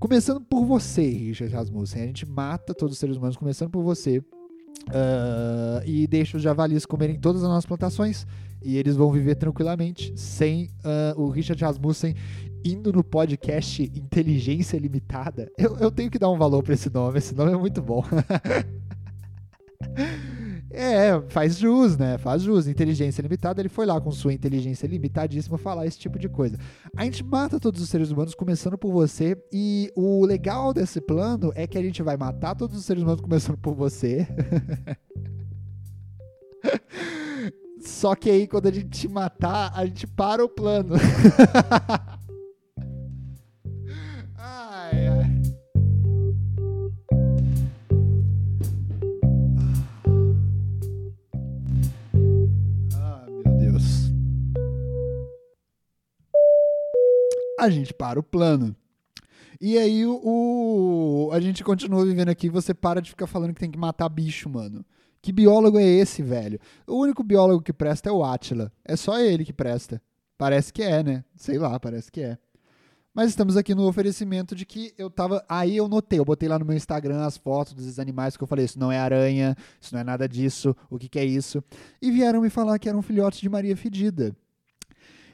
Começando 0.00 0.40
por 0.40 0.64
você, 0.64 1.08
Richard 1.08 1.54
Rasmussen. 1.54 2.02
A 2.02 2.06
gente 2.06 2.26
mata 2.26 2.74
todos 2.74 2.94
os 2.94 2.98
seres 2.98 3.16
humanos, 3.16 3.36
começando 3.36 3.70
por 3.70 3.84
você 3.84 4.20
Uh, 4.88 5.82
e 5.86 6.06
deixa 6.06 6.36
os 6.36 6.42
javalis 6.42 6.84
comerem 6.84 7.18
todas 7.18 7.42
as 7.42 7.48
nossas 7.48 7.66
plantações 7.66 8.26
e 8.64 8.76
eles 8.76 8.96
vão 8.96 9.10
viver 9.10 9.36
tranquilamente 9.36 10.12
sem 10.16 10.70
uh, 10.84 11.20
o 11.20 11.30
Richard 11.30 11.62
Rasmussen 11.62 12.14
indo 12.64 12.92
no 12.92 13.02
podcast 13.02 13.82
Inteligência 13.82 14.78
Limitada. 14.78 15.50
Eu, 15.58 15.76
eu 15.78 15.90
tenho 15.90 16.10
que 16.10 16.18
dar 16.18 16.30
um 16.30 16.38
valor 16.38 16.62
para 16.62 16.74
esse 16.74 16.92
nome, 16.92 17.18
esse 17.18 17.34
nome 17.34 17.52
é 17.52 17.56
muito 17.56 17.82
bom. 17.82 18.04
É, 20.72 21.20
faz 21.28 21.58
jus, 21.58 21.96
né? 21.96 22.16
Faz 22.18 22.42
jus. 22.42 22.66
Inteligência 22.66 23.20
limitada, 23.22 23.60
ele 23.60 23.68
foi 23.68 23.84
lá 23.86 24.00
com 24.00 24.10
sua 24.10 24.32
inteligência 24.32 24.86
limitadíssima 24.86 25.58
falar 25.58 25.86
esse 25.86 25.98
tipo 25.98 26.18
de 26.18 26.28
coisa. 26.28 26.56
A 26.96 27.04
gente 27.04 27.22
mata 27.22 27.60
todos 27.60 27.82
os 27.82 27.88
seres 27.88 28.10
humanos, 28.10 28.34
começando 28.34 28.78
por 28.78 28.90
você. 28.92 29.36
E 29.52 29.92
o 29.94 30.24
legal 30.24 30.72
desse 30.72 31.00
plano 31.00 31.52
é 31.54 31.66
que 31.66 31.76
a 31.76 31.82
gente 31.82 32.02
vai 32.02 32.16
matar 32.16 32.54
todos 32.54 32.76
os 32.76 32.84
seres 32.84 33.02
humanos, 33.02 33.20
começando 33.20 33.58
por 33.58 33.74
você. 33.74 34.26
Só 37.84 38.14
que 38.14 38.30
aí, 38.30 38.46
quando 38.46 38.68
a 38.68 38.72
gente 38.72 38.88
te 38.88 39.08
matar, 39.08 39.72
a 39.74 39.84
gente 39.84 40.06
para 40.06 40.44
o 40.44 40.48
plano. 40.48 40.94
a 57.62 57.70
gente 57.70 57.94
para 57.94 58.18
o 58.18 58.22
plano. 58.22 58.74
E 59.60 59.78
aí 59.78 60.04
o, 60.04 61.30
a 61.32 61.40
gente 61.40 61.62
continua 61.62 62.04
vivendo 62.04 62.28
aqui, 62.28 62.48
você 62.48 62.74
para 62.74 63.00
de 63.00 63.10
ficar 63.10 63.28
falando 63.28 63.54
que 63.54 63.60
tem 63.60 63.70
que 63.70 63.78
matar 63.78 64.08
bicho, 64.08 64.48
mano. 64.48 64.84
Que 65.20 65.30
biólogo 65.30 65.78
é 65.78 65.84
esse, 65.84 66.20
velho? 66.20 66.58
O 66.84 66.96
único 66.96 67.22
biólogo 67.22 67.62
que 67.62 67.72
presta 67.72 68.08
é 68.08 68.12
o 68.12 68.24
Atila. 68.24 68.72
É 68.84 68.96
só 68.96 69.20
ele 69.20 69.44
que 69.44 69.52
presta. 69.52 70.02
Parece 70.36 70.72
que 70.72 70.82
é, 70.82 71.04
né? 71.04 71.24
Sei 71.36 71.58
lá, 71.58 71.78
parece 71.78 72.10
que 72.10 72.20
é. 72.20 72.38
Mas 73.14 73.28
estamos 73.28 73.56
aqui 73.56 73.72
no 73.72 73.86
oferecimento 73.86 74.56
de 74.56 74.66
que 74.66 74.92
eu 74.98 75.08
tava. 75.08 75.44
Aí 75.48 75.76
eu 75.76 75.86
notei, 75.86 76.18
eu 76.18 76.24
botei 76.24 76.48
lá 76.48 76.58
no 76.58 76.64
meu 76.64 76.74
Instagram 76.74 77.24
as 77.24 77.36
fotos 77.36 77.74
dos 77.74 78.00
animais 78.00 78.36
que 78.36 78.42
eu 78.42 78.48
falei: 78.48 78.64
isso 78.64 78.80
não 78.80 78.90
é 78.90 78.98
aranha, 78.98 79.54
isso 79.80 79.94
não 79.94 80.00
é 80.00 80.04
nada 80.04 80.28
disso, 80.28 80.74
o 80.90 80.98
que, 80.98 81.08
que 81.08 81.18
é 81.20 81.24
isso? 81.24 81.62
E 82.00 82.10
vieram 82.10 82.40
me 82.40 82.50
falar 82.50 82.78
que 82.80 82.88
eram 82.88 83.02
filhotes 83.02 83.38
de 83.40 83.48
Maria 83.48 83.76
Fedida. 83.76 84.34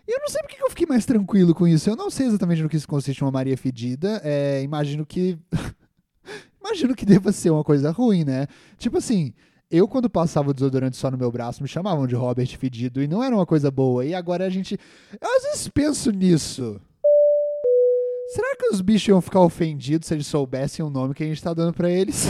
Eu 0.08 0.20
não 0.20 0.28
sei 0.28 0.40
porque 0.40 0.62
eu 0.62 0.70
fiquei 0.70 0.86
mais 0.86 1.04
tranquilo 1.04 1.54
com 1.54 1.68
isso. 1.68 1.90
Eu 1.90 1.94
não 1.94 2.08
sei 2.08 2.26
exatamente 2.26 2.62
no 2.62 2.68
que 2.68 2.76
isso 2.76 2.88
consiste 2.88 3.22
uma 3.22 3.30
Maria 3.30 3.58
fedida. 3.58 4.22
É, 4.24 4.62
imagino 4.62 5.04
que. 5.04 5.38
imagino 6.58 6.96
que 6.96 7.04
deva 7.04 7.30
ser 7.30 7.50
uma 7.50 7.62
coisa 7.62 7.90
ruim, 7.90 8.24
né? 8.24 8.46
Tipo 8.78 8.96
assim, 8.96 9.34
eu 9.70 9.86
quando 9.86 10.08
passava 10.08 10.50
o 10.50 10.54
desodorante 10.54 10.96
só 10.96 11.10
no 11.10 11.18
meu 11.18 11.30
braço, 11.30 11.62
me 11.62 11.68
chamavam 11.68 12.06
de 12.06 12.14
Robert 12.14 12.48
fedido 12.56 13.02
e 13.02 13.06
não 13.06 13.22
era 13.22 13.34
uma 13.34 13.44
coisa 13.44 13.70
boa. 13.70 14.02
E 14.02 14.14
agora 14.14 14.46
a 14.46 14.50
gente. 14.50 14.80
Eu 15.20 15.36
às 15.36 15.42
vezes 15.42 15.68
penso 15.68 16.10
nisso. 16.10 16.80
Será 18.30 18.56
que 18.56 18.68
os 18.72 18.80
bichos 18.80 19.08
iam 19.08 19.20
ficar 19.20 19.40
ofendidos 19.40 20.08
se 20.08 20.14
eles 20.14 20.26
soubessem 20.26 20.84
o 20.84 20.90
nome 20.90 21.14
que 21.14 21.22
a 21.22 21.26
gente 21.26 21.42
tá 21.42 21.52
dando 21.52 21.74
para 21.74 21.90
eles? 21.90 22.26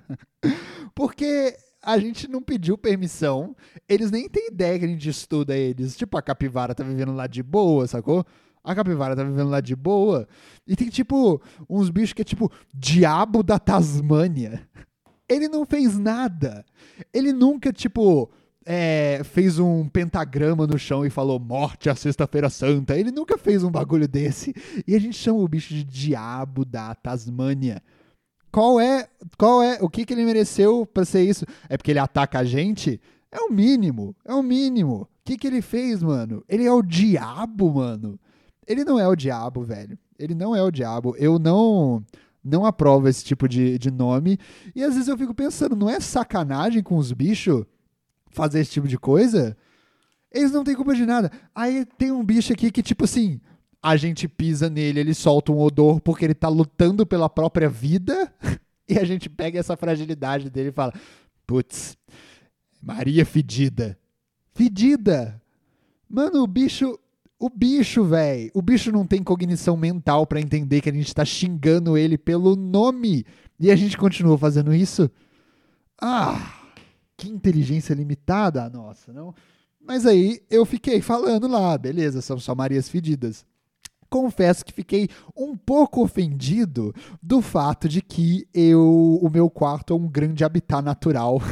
Porque 0.94 1.56
a 1.84 1.98
gente 1.98 2.28
não 2.28 2.42
pediu 2.42 2.78
permissão, 2.78 3.54
eles 3.88 4.10
nem 4.10 4.28
têm 4.28 4.48
ideia 4.48 4.78
que 4.78 4.84
a 4.84 4.88
gente 4.88 5.08
estuda 5.08 5.56
eles. 5.56 5.96
Tipo, 5.96 6.16
a 6.16 6.22
capivara 6.22 6.74
tá 6.74 6.82
vivendo 6.82 7.12
lá 7.12 7.26
de 7.26 7.42
boa, 7.42 7.86
sacou? 7.86 8.24
A 8.62 8.74
capivara 8.74 9.14
tá 9.14 9.22
vivendo 9.22 9.50
lá 9.50 9.60
de 9.60 9.76
boa. 9.76 10.26
E 10.66 10.74
tem, 10.74 10.88
tipo, 10.88 11.40
uns 11.68 11.90
bichos 11.90 12.14
que 12.14 12.22
é 12.22 12.24
tipo 12.24 12.50
diabo 12.72 13.42
da 13.42 13.58
Tasmânia. 13.58 14.66
Ele 15.28 15.48
não 15.48 15.66
fez 15.66 15.98
nada. 15.98 16.64
Ele 17.12 17.32
nunca, 17.32 17.72
tipo, 17.72 18.30
é, 18.64 19.20
fez 19.24 19.58
um 19.58 19.86
pentagrama 19.86 20.66
no 20.66 20.78
chão 20.78 21.04
e 21.04 21.10
falou 21.10 21.38
morte 21.38 21.90
à 21.90 21.94
sexta-feira 21.94 22.48
santa. 22.48 22.96
Ele 22.98 23.10
nunca 23.10 23.36
fez 23.36 23.62
um 23.62 23.70
bagulho 23.70 24.08
desse. 24.08 24.54
E 24.86 24.94
a 24.94 24.98
gente 24.98 25.16
chama 25.16 25.40
o 25.40 25.48
bicho 25.48 25.74
de 25.74 25.84
diabo 25.84 26.64
da 26.64 26.94
Tasmânia. 26.94 27.82
Qual 28.54 28.78
é, 28.78 29.08
qual 29.36 29.64
é, 29.64 29.78
o 29.80 29.88
que, 29.88 30.04
que 30.04 30.14
ele 30.14 30.24
mereceu 30.24 30.86
pra 30.86 31.04
ser 31.04 31.24
isso? 31.24 31.44
É 31.68 31.76
porque 31.76 31.90
ele 31.90 31.98
ataca 31.98 32.38
a 32.38 32.44
gente? 32.44 33.00
É 33.28 33.40
o 33.40 33.50
mínimo, 33.50 34.14
é 34.24 34.32
o 34.32 34.44
mínimo. 34.44 34.94
O 35.02 35.08
que, 35.24 35.36
que 35.36 35.48
ele 35.48 35.60
fez, 35.60 36.04
mano? 36.04 36.44
Ele 36.48 36.64
é 36.64 36.72
o 36.72 36.80
diabo, 36.80 37.74
mano. 37.74 38.16
Ele 38.64 38.84
não 38.84 38.96
é 38.96 39.08
o 39.08 39.16
diabo, 39.16 39.64
velho. 39.64 39.98
Ele 40.16 40.36
não 40.36 40.54
é 40.54 40.62
o 40.62 40.70
diabo. 40.70 41.16
Eu 41.18 41.36
não 41.36 42.00
não 42.44 42.64
aprovo 42.64 43.08
esse 43.08 43.24
tipo 43.24 43.48
de, 43.48 43.76
de 43.76 43.90
nome. 43.90 44.38
E 44.72 44.84
às 44.84 44.94
vezes 44.94 45.08
eu 45.08 45.18
fico 45.18 45.34
pensando, 45.34 45.74
não 45.74 45.90
é 45.90 45.98
sacanagem 45.98 46.80
com 46.80 46.96
os 46.96 47.10
bichos 47.10 47.64
fazer 48.30 48.60
esse 48.60 48.70
tipo 48.70 48.86
de 48.86 48.96
coisa? 48.96 49.56
Eles 50.30 50.52
não 50.52 50.62
têm 50.62 50.76
culpa 50.76 50.94
de 50.94 51.04
nada. 51.04 51.28
Aí 51.52 51.84
tem 51.98 52.12
um 52.12 52.22
bicho 52.22 52.52
aqui 52.52 52.70
que, 52.70 52.84
tipo 52.84 53.02
assim, 53.02 53.40
a 53.84 53.98
gente 53.98 54.26
pisa 54.26 54.70
nele, 54.70 54.98
ele 54.98 55.12
solta 55.12 55.52
um 55.52 55.60
odor 55.60 56.00
porque 56.00 56.24
ele 56.24 56.32
tá 56.32 56.48
lutando 56.48 57.04
pela 57.04 57.28
própria 57.28 57.68
vida. 57.68 58.32
E 58.86 58.98
a 58.98 59.04
gente 59.04 59.30
pega 59.30 59.58
essa 59.58 59.78
fragilidade 59.78 60.50
dele 60.50 60.68
e 60.68 60.72
fala: 60.72 60.92
putz, 61.46 61.96
Maria 62.82 63.24
fedida. 63.24 63.98
Fedida! 64.52 65.40
Mano, 66.06 66.42
o 66.42 66.46
bicho. 66.46 66.98
O 67.38 67.48
bicho, 67.48 68.04
velho. 68.04 68.50
O 68.52 68.60
bicho 68.60 68.92
não 68.92 69.06
tem 69.06 69.22
cognição 69.22 69.74
mental 69.74 70.26
para 70.26 70.38
entender 70.38 70.82
que 70.82 70.90
a 70.90 70.92
gente 70.92 71.14
tá 71.14 71.24
xingando 71.24 71.96
ele 71.96 72.18
pelo 72.18 72.54
nome. 72.54 73.24
E 73.58 73.70
a 73.70 73.76
gente 73.76 73.96
continua 73.96 74.36
fazendo 74.36 74.74
isso? 74.74 75.10
Ah! 75.98 76.60
Que 77.16 77.30
inteligência 77.30 77.94
limitada 77.94 78.64
a 78.64 78.68
nossa, 78.68 79.14
não? 79.14 79.34
Mas 79.80 80.04
aí 80.04 80.42
eu 80.50 80.66
fiquei 80.66 81.00
falando 81.00 81.48
lá, 81.48 81.78
beleza, 81.78 82.20
são 82.20 82.38
só 82.38 82.54
Marias 82.54 82.86
fedidas 82.86 83.46
confesso 84.14 84.64
que 84.64 84.72
fiquei 84.72 85.08
um 85.36 85.56
pouco 85.56 86.00
ofendido 86.00 86.94
do 87.20 87.42
fato 87.42 87.88
de 87.88 88.00
que 88.00 88.46
eu, 88.54 89.18
o 89.20 89.28
meu 89.28 89.50
quarto 89.50 89.92
é 89.92 89.96
um 89.96 90.06
grande 90.06 90.44
habitat 90.44 90.84
natural 90.84 91.42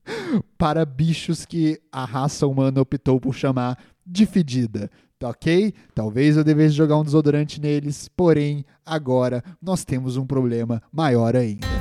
para 0.56 0.86
bichos 0.86 1.44
que 1.44 1.78
a 1.92 2.06
raça 2.06 2.46
humana 2.46 2.80
optou 2.80 3.20
por 3.20 3.34
chamar 3.34 3.78
de 4.06 4.24
fedida. 4.24 4.90
Tá 5.18 5.28
ok? 5.28 5.74
Talvez 5.94 6.38
eu 6.38 6.44
devesse 6.44 6.74
jogar 6.74 6.96
um 6.96 7.04
desodorante 7.04 7.60
neles, 7.60 8.08
porém, 8.08 8.64
agora 8.84 9.44
nós 9.60 9.84
temos 9.84 10.16
um 10.16 10.26
problema 10.26 10.82
maior 10.90 11.36
ainda. 11.36 11.75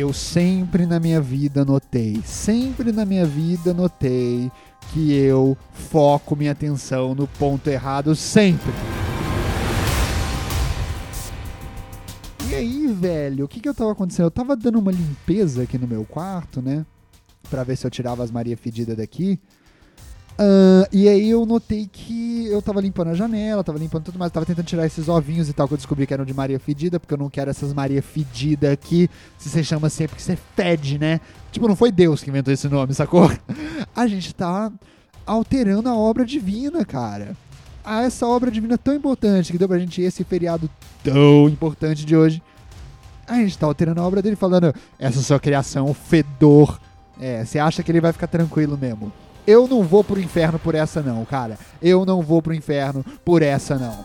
Eu 0.00 0.14
sempre 0.14 0.86
na 0.86 0.98
minha 0.98 1.20
vida 1.20 1.62
notei, 1.62 2.22
sempre 2.24 2.90
na 2.90 3.04
minha 3.04 3.26
vida 3.26 3.74
notei 3.74 4.50
que 4.90 5.12
eu 5.12 5.54
foco 5.74 6.34
minha 6.34 6.52
atenção 6.52 7.14
no 7.14 7.28
ponto 7.28 7.68
errado 7.68 8.16
sempre. 8.16 8.72
E 12.48 12.54
aí, 12.54 12.86
velho, 12.86 13.44
o 13.44 13.48
que 13.48 13.60
que 13.60 13.68
eu 13.68 13.74
tava 13.74 13.92
acontecendo? 13.92 14.24
Eu 14.24 14.30
tava 14.30 14.56
dando 14.56 14.78
uma 14.78 14.90
limpeza 14.90 15.64
aqui 15.64 15.76
no 15.76 15.86
meu 15.86 16.06
quarto, 16.06 16.62
né? 16.62 16.86
Pra 17.50 17.62
ver 17.62 17.76
se 17.76 17.86
eu 17.86 17.90
tirava 17.90 18.24
as 18.24 18.30
Maria 18.30 18.56
Fedida 18.56 18.96
daqui. 18.96 19.38
Uh, 20.40 20.88
e 20.90 21.06
aí 21.06 21.28
eu 21.28 21.44
notei 21.44 21.86
que 21.86 22.46
eu 22.46 22.62
tava 22.62 22.80
limpando 22.80 23.08
a 23.08 23.14
janela, 23.14 23.62
tava 23.62 23.78
limpando 23.78 24.04
tudo 24.04 24.18
mais, 24.18 24.32
tava 24.32 24.46
tentando 24.46 24.64
tirar 24.64 24.86
esses 24.86 25.06
ovinhos 25.06 25.50
e 25.50 25.52
tal, 25.52 25.68
que 25.68 25.74
eu 25.74 25.76
descobri 25.76 26.06
que 26.06 26.14
eram 26.14 26.24
de 26.24 26.32
Maria 26.32 26.58
Fedida, 26.58 26.98
porque 26.98 27.12
eu 27.12 27.18
não 27.18 27.28
quero 27.28 27.50
essas 27.50 27.74
Maria 27.74 28.02
Fedida 28.02 28.72
aqui. 28.72 29.10
Se 29.36 29.50
você 29.50 29.62
chama 29.62 29.88
assim 29.88 30.04
é 30.04 30.08
porque 30.08 30.22
você 30.22 30.38
fede, 30.56 30.98
né? 30.98 31.20
Tipo, 31.52 31.68
não 31.68 31.76
foi 31.76 31.92
Deus 31.92 32.22
que 32.22 32.30
inventou 32.30 32.54
esse 32.54 32.66
nome, 32.68 32.94
sacou? 32.94 33.30
A 33.94 34.06
gente 34.06 34.34
tá 34.34 34.72
alterando 35.26 35.90
a 35.90 35.94
obra 35.94 36.24
divina, 36.24 36.86
cara. 36.86 37.36
A 37.84 38.04
essa 38.04 38.26
obra 38.26 38.50
divina 38.50 38.78
tão 38.78 38.94
importante 38.94 39.52
que 39.52 39.58
deu 39.58 39.68
pra 39.68 39.78
gente 39.78 40.00
esse 40.00 40.24
feriado 40.24 40.70
tão 41.04 41.50
importante 41.50 42.06
de 42.06 42.16
hoje. 42.16 42.42
A 43.28 43.34
gente 43.34 43.58
tá 43.58 43.66
alterando 43.66 44.00
a 44.00 44.06
obra 44.06 44.22
dele 44.22 44.36
falando, 44.36 44.74
essa 44.98 45.20
sua 45.20 45.38
criação, 45.38 45.92
fedor. 45.92 46.80
É, 47.20 47.44
você 47.44 47.58
acha 47.58 47.82
que 47.82 47.92
ele 47.92 48.00
vai 48.00 48.12
ficar 48.12 48.26
tranquilo 48.26 48.78
mesmo? 48.78 49.12
Eu 49.46 49.66
não 49.66 49.82
vou 49.82 50.04
pro 50.04 50.20
inferno 50.20 50.58
por 50.58 50.74
essa 50.74 51.02
não, 51.02 51.24
cara. 51.24 51.58
Eu 51.80 52.04
não 52.04 52.22
vou 52.22 52.40
pro 52.42 52.54
inferno 52.54 53.04
por 53.24 53.42
essa 53.42 53.76
não. 53.76 54.04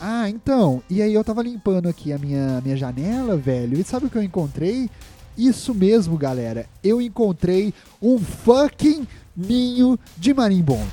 Ah, 0.00 0.28
então. 0.28 0.82
E 0.90 1.00
aí 1.00 1.14
eu 1.14 1.22
tava 1.22 1.42
limpando 1.42 1.88
aqui 1.88 2.12
a 2.12 2.18
minha, 2.18 2.60
minha 2.60 2.76
janela, 2.76 3.36
velho. 3.36 3.78
E 3.78 3.84
sabe 3.84 4.06
o 4.06 4.10
que 4.10 4.18
eu 4.18 4.22
encontrei? 4.22 4.90
Isso 5.38 5.72
mesmo, 5.72 6.18
galera. 6.18 6.66
Eu 6.82 7.00
encontrei 7.00 7.72
um 8.00 8.18
fucking 8.18 9.06
ninho 9.36 9.98
de 10.16 10.34
marimbondo. 10.34 10.90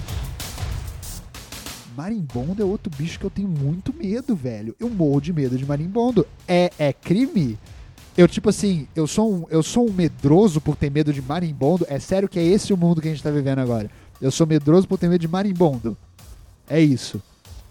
Marimbondo 1.98 2.62
é 2.62 2.66
outro 2.66 2.92
bicho 2.96 3.20
que 3.20 3.26
eu 3.26 3.30
tenho 3.30 3.50
muito 3.50 3.94
medo, 3.94 4.36
velho. 4.36 4.76
Eu 4.80 4.90
morro 4.90 5.20
de 5.20 5.34
medo 5.34 5.58
de 5.58 5.66
marimbondo. 5.66 6.26
É, 6.48 6.72
é 6.80 6.94
crime? 6.94 7.58
Eu, 8.20 8.28
tipo 8.28 8.50
assim, 8.50 8.86
eu 8.94 9.08
sou, 9.08 9.34
um, 9.34 9.46
eu 9.50 9.64
sou 9.64 9.90
um 9.90 9.94
medroso 9.94 10.60
por 10.60 10.76
ter 10.76 10.92
medo 10.92 11.14
de 11.14 11.22
marimbondo. 11.22 11.88
É 11.88 12.00
sério 12.00 12.28
que 12.28 12.38
é 12.38 12.44
esse 12.44 12.74
o 12.74 12.78
mundo 12.78 13.02
que 13.02 13.08
a 13.08 13.12
gente 13.12 13.24
tá 13.24 13.32
vivendo 13.32 13.60
agora. 13.60 13.90
Eu 14.22 14.30
sou 14.30 14.46
medroso 14.46 14.86
por 14.86 14.98
ter 14.98 15.08
medo 15.08 15.22
de 15.22 15.28
marimbondo. 15.30 15.98
É 16.70 16.82
isso. 16.82 17.24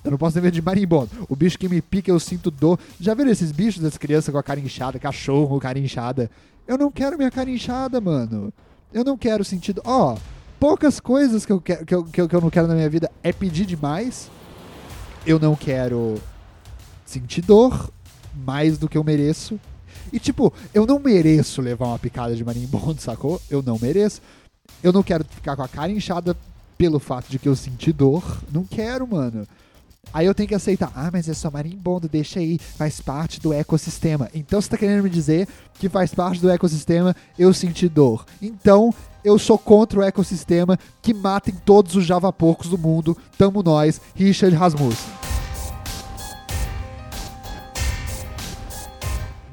Eu 0.03 0.11
não 0.11 0.17
posso 0.17 0.33
ter 0.33 0.41
medo 0.41 0.55
de 0.55 0.63
marimbondo. 0.63 1.11
O 1.29 1.37
bicho 1.37 1.59
que 1.59 1.69
me 1.69 1.83
pica, 1.83 2.11
eu 2.11 2.19
sinto 2.19 2.51
dor. 2.51 2.79
Já 2.99 3.13
viram 3.13 3.31
esses 3.31 3.53
bichos 3.53 3.83
das 3.83 3.99
crianças 3.99 4.33
com 4.33 4.39
a 4.39 4.43
cara 4.43 4.59
inchada, 4.59 4.99
cachorro 4.99 5.61
cara 5.61 5.79
inchada? 5.79 6.31
Eu 6.67 6.79
não 6.79 6.91
quero 6.91 7.19
minha 7.19 7.31
cara 7.31 7.51
inchada, 7.51 8.01
mano. 8.01 8.51
Eu 8.91 9.05
não 9.05 9.19
quero 9.19 9.45
sentido. 9.45 9.83
Ó, 9.85 10.15
oh, 10.15 10.19
poucas 10.59 10.99
coisas 10.99 11.45
que 11.45 11.53
eu, 11.53 11.61
quero, 11.61 11.85
que, 11.85 11.95
eu, 11.95 12.05
que, 12.05 12.21
eu, 12.23 12.27
que 12.27 12.35
eu 12.35 12.41
não 12.41 12.49
quero 12.49 12.67
na 12.67 12.75
minha 12.75 12.89
vida 12.89 13.11
é 13.23 13.35
pedir 13.35 13.67
demais. 13.67 14.31
Eu 15.27 15.39
não 15.39 15.55
quero 15.55 16.15
sentir 17.05 17.43
dor 17.43 17.91
mais 18.35 18.79
do 18.79 18.89
que 18.89 18.97
eu 18.97 19.05
mereço. 19.05 19.61
E 20.13 20.19
tipo, 20.19 20.53
eu 20.73 20.87
não 20.87 20.99
mereço 20.99 21.61
levar 21.61 21.87
uma 21.87 21.99
picada 21.99 22.35
de 22.35 22.45
marimbondo, 22.45 23.01
sacou? 23.03 23.41
Eu 23.51 23.63
não 23.63 23.79
mereço. 23.79 24.21
Eu 24.83 24.93
não 24.93 25.03
quero 25.03 25.25
ficar 25.25 25.57
com 25.57 25.63
a 25.63 25.69
cara 25.69 25.91
inchada 25.91 26.37
pelo 26.77 26.99
fato 26.99 27.29
de 27.29 27.39
que 27.39 27.49
eu 27.49 27.57
senti 27.57 27.93
dor. 27.93 28.41
Não 28.53 28.65
quero, 28.65 29.07
mano. 29.07 29.47
Aí 30.13 30.25
eu 30.25 30.35
tenho 30.35 30.49
que 30.49 30.55
aceitar, 30.55 30.91
ah, 30.95 31.11
mas 31.13 31.29
é 31.29 31.35
só 31.35 31.51
marimbondo, 31.51 32.09
deixa 32.09 32.41
aí, 32.41 32.59
faz 32.59 33.01
parte 33.01 33.41
do 33.41 33.53
ecossistema. 33.53 34.31
Então 34.33 34.61
você 34.61 34.71
tá 34.71 34.79
querendo 34.79 35.03
me 35.03 35.11
dizer 35.11 35.47
que 35.75 35.89
faz 35.89 36.15
parte 36.15 36.41
do 36.41 36.49
ecossistema 36.49 37.15
eu 37.39 37.53
sentir 37.53 37.91
dor. 37.91 38.25
Então 38.41 38.95
eu 39.23 39.39
sou 39.39 39.59
contra 39.59 40.01
o 40.01 40.03
ecossistema 40.03 40.79
que 41.03 41.13
matem 41.13 41.55
todos 41.65 41.95
os 41.95 42.07
javaporcos 42.07 42.69
do 42.69 42.79
mundo. 42.79 43.17
Tamo 43.37 43.63
nós, 43.63 44.01
Richard 44.15 44.57
Rasmussen. 44.57 45.28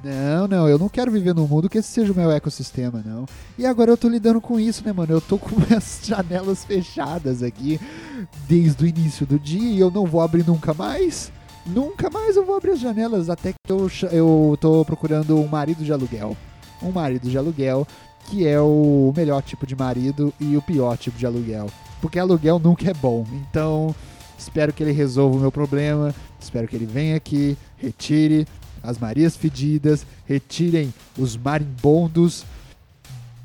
Não, 0.06 0.48
não, 0.48 0.70
eu 0.70 0.78
não 0.78 0.88
quero 0.88 1.12
viver 1.12 1.34
num 1.34 1.48
mundo 1.48 1.68
que 1.68 1.80
esse 1.80 1.88
seja 1.88 2.14
o 2.14 2.16
meu 2.16 2.30
ecossistema, 2.30 3.02
não. 3.04 3.26
E 3.58 3.66
agora 3.66 3.90
eu 3.90 3.98
tô 3.98 4.08
lidando 4.08 4.40
com 4.40 4.60
isso, 4.60 4.86
né, 4.86 4.94
mano? 4.94 5.12
Eu 5.12 5.20
tô 5.20 5.40
com 5.40 5.56
as 5.76 6.02
janelas 6.04 6.64
fechadas 6.64 7.42
aqui 7.42 7.80
desde 8.48 8.84
o 8.84 8.88
início 8.88 9.26
do 9.26 9.40
dia 9.40 9.72
e 9.72 9.80
eu 9.80 9.90
não 9.90 10.06
vou 10.06 10.22
abrir 10.22 10.46
nunca 10.46 10.76
mais. 10.76 11.32
Nunca 11.66 12.08
mais 12.12 12.36
eu 12.36 12.46
vou 12.46 12.56
abrir 12.56 12.74
as 12.74 12.80
janelas 12.80 13.32
até 13.32 13.52
que 13.52 13.72
eu, 13.72 13.90
eu 14.12 14.56
tô 14.62 14.86
procurando 14.86 15.40
um 15.40 15.48
marido 15.48 15.84
de 15.84 15.92
aluguel. 15.92 16.38
Um 16.84 16.92
marido 16.92 17.28
de 17.28 17.36
aluguel 17.36 17.88
que 18.30 18.46
é 18.48 18.60
o 18.60 19.12
melhor 19.18 19.42
tipo 19.42 19.66
de 19.66 19.76
marido 19.76 20.32
e 20.40 20.56
o 20.56 20.62
pior 20.62 20.96
tipo 21.00 21.18
de 21.18 21.26
aluguel. 21.26 21.66
Porque 22.00 22.20
aluguel 22.20 22.60
nunca 22.60 22.92
é 22.92 22.94
bom. 22.94 23.26
Então, 23.50 23.96
espero 24.38 24.72
que 24.72 24.84
ele 24.84 24.92
resolva 24.92 25.36
o 25.36 25.40
meu 25.40 25.52
problema. 25.52 26.14
Espero 26.40 26.68
que 26.68 26.76
ele 26.76 26.86
venha 26.86 27.16
aqui, 27.16 27.58
retire 27.76 28.48
as 28.86 28.98
Marias 28.98 29.36
Fedidas, 29.36 30.06
retirem 30.26 30.94
os 31.18 31.36
marimbondos, 31.36 32.46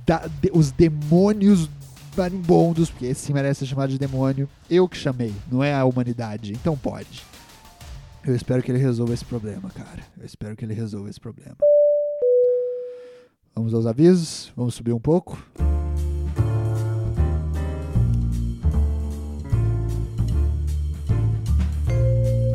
da, 0.07 0.26
de, 0.26 0.50
os 0.53 0.70
demônios 0.70 1.68
marimbondos, 2.16 2.90
porque 2.90 3.07
esse 3.07 3.33
merece 3.33 3.61
ser 3.61 3.66
chamado 3.66 3.90
de 3.90 3.98
demônio. 3.98 4.48
Eu 4.68 4.88
que 4.88 4.96
chamei, 4.96 5.35
não 5.50 5.62
é 5.62 5.74
a 5.74 5.85
humanidade, 5.85 6.53
então 6.53 6.76
pode. 6.76 7.22
Eu 8.24 8.35
espero 8.35 8.62
que 8.62 8.70
ele 8.70 8.79
resolva 8.79 9.14
esse 9.14 9.24
problema, 9.24 9.70
cara. 9.70 10.03
Eu 10.18 10.26
espero 10.26 10.55
que 10.57 10.64
ele 10.64 10.74
resolva 10.74 11.09
esse 11.09 11.20
problema. 11.20 11.57
Vamos 13.55 13.72
aos 13.74 13.87
avisos, 13.87 14.53
vamos 14.57 14.74
subir 14.74 14.92
um 14.92 15.00
pouco. 15.00 15.42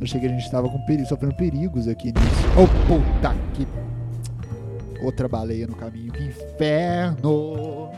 Achei 0.00 0.20
que 0.20 0.26
a 0.26 0.28
gente 0.28 0.48
tava 0.48 0.68
com 0.68 0.78
perigo, 0.86 1.08
sofrendo 1.08 1.34
perigos 1.34 1.88
aqui 1.88 2.12
nisso. 2.12 2.46
Oh, 2.56 2.68
puta 2.86 3.34
que. 3.52 3.66
Outra 5.04 5.26
baleia 5.26 5.66
no 5.66 5.74
caminho, 5.74 6.12
que 6.12 6.22
inferno! 6.22 7.90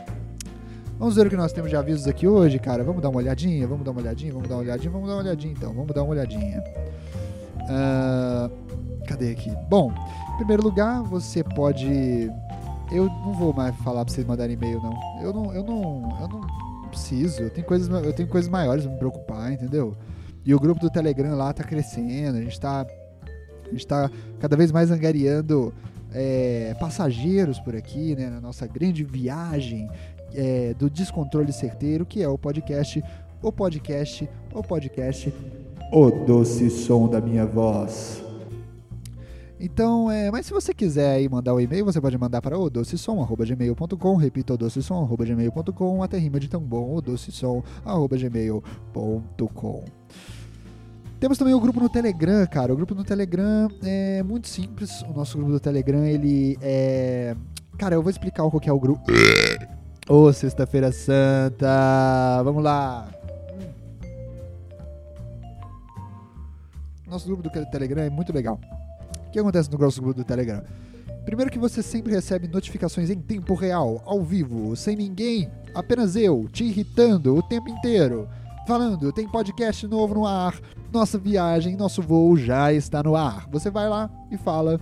Vamos 0.97 1.15
ver 1.15 1.27
o 1.27 1.29
que 1.29 1.37
nós 1.37 1.53
temos 1.53 1.69
de 1.69 1.75
avisos 1.75 2.07
aqui 2.07 2.27
hoje, 2.27 2.57
cara. 2.57 2.83
Vamos 2.83 3.03
dar 3.03 3.09
uma 3.09 3.19
olhadinha, 3.19 3.67
vamos 3.67 3.85
dar 3.85 3.91
uma 3.91 4.01
olhadinha, 4.01 4.33
vamos 4.33 4.49
dar 4.49 4.55
uma 4.55 4.63
olhadinha, 4.63 4.91
vamos 4.91 5.07
dar 5.07 5.13
uma 5.13 5.21
olhadinha 5.21 5.53
então. 5.53 5.71
Vamos 5.73 5.93
dar 5.93 6.01
uma 6.01 6.11
olhadinha. 6.11 6.63
Uh, 7.61 8.49
cadê 9.05 9.29
aqui? 9.31 9.51
Bom, 9.69 9.93
primeiro 10.39 10.63
lugar, 10.63 11.03
você 11.03 11.43
pode. 11.43 12.31
Eu 12.91 13.05
não 13.05 13.33
vou 13.33 13.53
mais 13.53 13.75
falar 13.77 14.05
pra 14.05 14.13
vocês 14.13 14.25
mandarem 14.25 14.55
e-mail, 14.55 14.81
não. 14.81 15.21
Eu 15.21 15.33
não, 15.33 15.53
eu 15.53 15.63
não, 15.63 16.17
eu 16.21 16.27
não 16.27 16.89
preciso. 16.89 17.41
Eu 17.41 17.49
tenho 17.49 17.67
coisas, 17.67 17.89
eu 17.89 18.13
tenho 18.13 18.27
coisas 18.27 18.49
maiores 18.49 18.83
pra 18.85 18.93
me 18.93 18.97
preocupar, 18.97 19.51
entendeu? 19.51 19.95
E 20.45 20.55
o 20.55 20.59
grupo 20.59 20.79
do 20.79 20.89
Telegram 20.89 21.35
lá 21.35 21.51
tá 21.53 21.63
crescendo. 21.63 22.37
A 22.37 22.41
gente 22.41 22.59
tá, 22.59 22.87
a 23.65 23.69
gente 23.69 23.85
tá 23.85 24.09
cada 24.39 24.55
vez 24.55 24.71
mais 24.71 24.89
angariando 24.89 25.73
é, 26.13 26.73
passageiros 26.79 27.59
por 27.59 27.75
aqui, 27.75 28.15
né, 28.15 28.29
na 28.29 28.39
nossa 28.39 28.65
grande 28.65 29.03
viagem 29.03 29.89
é, 30.33 30.73
do 30.73 30.89
Descontrole 30.89 31.51
Certeiro, 31.51 32.05
que 32.05 32.23
é 32.23 32.29
o 32.29 32.37
podcast, 32.37 33.03
o 33.41 33.51
podcast, 33.51 34.27
o 34.53 34.63
podcast, 34.63 35.33
o 35.91 36.09
doce 36.09 36.69
som 36.69 37.07
da 37.07 37.19
minha 37.19 37.45
voz. 37.45 38.28
Então, 39.59 40.09
é, 40.09 40.31
mas 40.31 40.45
se 40.45 40.53
você 40.53 40.73
quiser 40.73 41.15
aí 41.15 41.27
mandar 41.27 41.53
o 41.53 41.57
um 41.57 41.59
e-mail, 41.59 41.83
você 41.83 41.99
pode 41.99 42.17
mandar 42.17 42.41
para 42.41 42.57
odocesom.gmail.com, 42.57 44.15
repita 44.15 44.53
odocesom.gmail.com, 44.53 46.01
até 46.01 46.17
rima 46.17 46.39
de 46.39 46.47
tão 46.47 46.61
bom, 46.61 46.95
odocesom.gmail.com. 46.95 49.83
Temos 51.19 51.37
também 51.37 51.53
o 51.53 51.59
grupo 51.59 51.81
no 51.81 51.89
Telegram, 51.89 52.47
cara. 52.47 52.71
O 52.71 52.77
grupo 52.77 52.95
no 52.95 53.03
Telegram 53.03 53.67
é 53.83 54.23
muito 54.23 54.47
simples. 54.47 55.01
O 55.01 55.11
nosso 55.11 55.37
grupo 55.37 55.51
do 55.51 55.59
Telegram, 55.59 56.05
ele 56.05 56.57
é... 56.61 57.35
Cara, 57.77 57.95
eu 57.95 58.01
vou 58.01 58.09
explicar 58.09 58.45
o 58.45 58.59
que 58.59 58.69
é 58.69 58.73
o 58.73 58.79
grupo. 58.79 59.03
Ô, 60.07 60.23
oh, 60.23 60.33
Sexta-feira 60.33 60.93
Santa! 60.93 62.41
Vamos 62.43 62.63
lá! 62.63 63.09
Nosso 67.05 67.27
grupo 67.27 67.43
do 67.43 67.49
Telegram 67.49 68.03
é 68.03 68.09
muito 68.09 68.31
legal. 68.31 68.57
O 69.29 69.31
que 69.31 69.39
acontece 69.39 69.71
no 69.71 69.77
nosso 69.77 70.01
grupo 70.01 70.17
do 70.17 70.23
Telegram? 70.23 70.63
Primeiro 71.23 71.51
que 71.51 71.59
você 71.59 71.83
sempre 71.83 72.11
recebe 72.11 72.47
notificações 72.47 73.11
em 73.11 73.19
tempo 73.19 73.53
real, 73.53 74.01
ao 74.03 74.23
vivo, 74.23 74.75
sem 74.75 74.95
ninguém, 74.95 75.47
apenas 75.75 76.15
eu, 76.15 76.49
te 76.51 76.63
irritando 76.63 77.35
o 77.35 77.43
tempo 77.43 77.69
inteiro. 77.69 78.27
Falando, 78.67 79.13
tem 79.13 79.27
podcast 79.27 79.85
novo 79.85 80.15
no 80.15 80.25
ar, 80.25 80.59
nossa 80.91 81.19
viagem, 81.19 81.75
nosso 81.75 82.01
voo 82.01 82.35
já 82.35 82.73
está 82.73 83.03
no 83.03 83.15
ar. 83.15 83.47
Você 83.51 83.69
vai 83.69 83.87
lá 83.87 84.09
e 84.31 84.37
fala, 84.37 84.79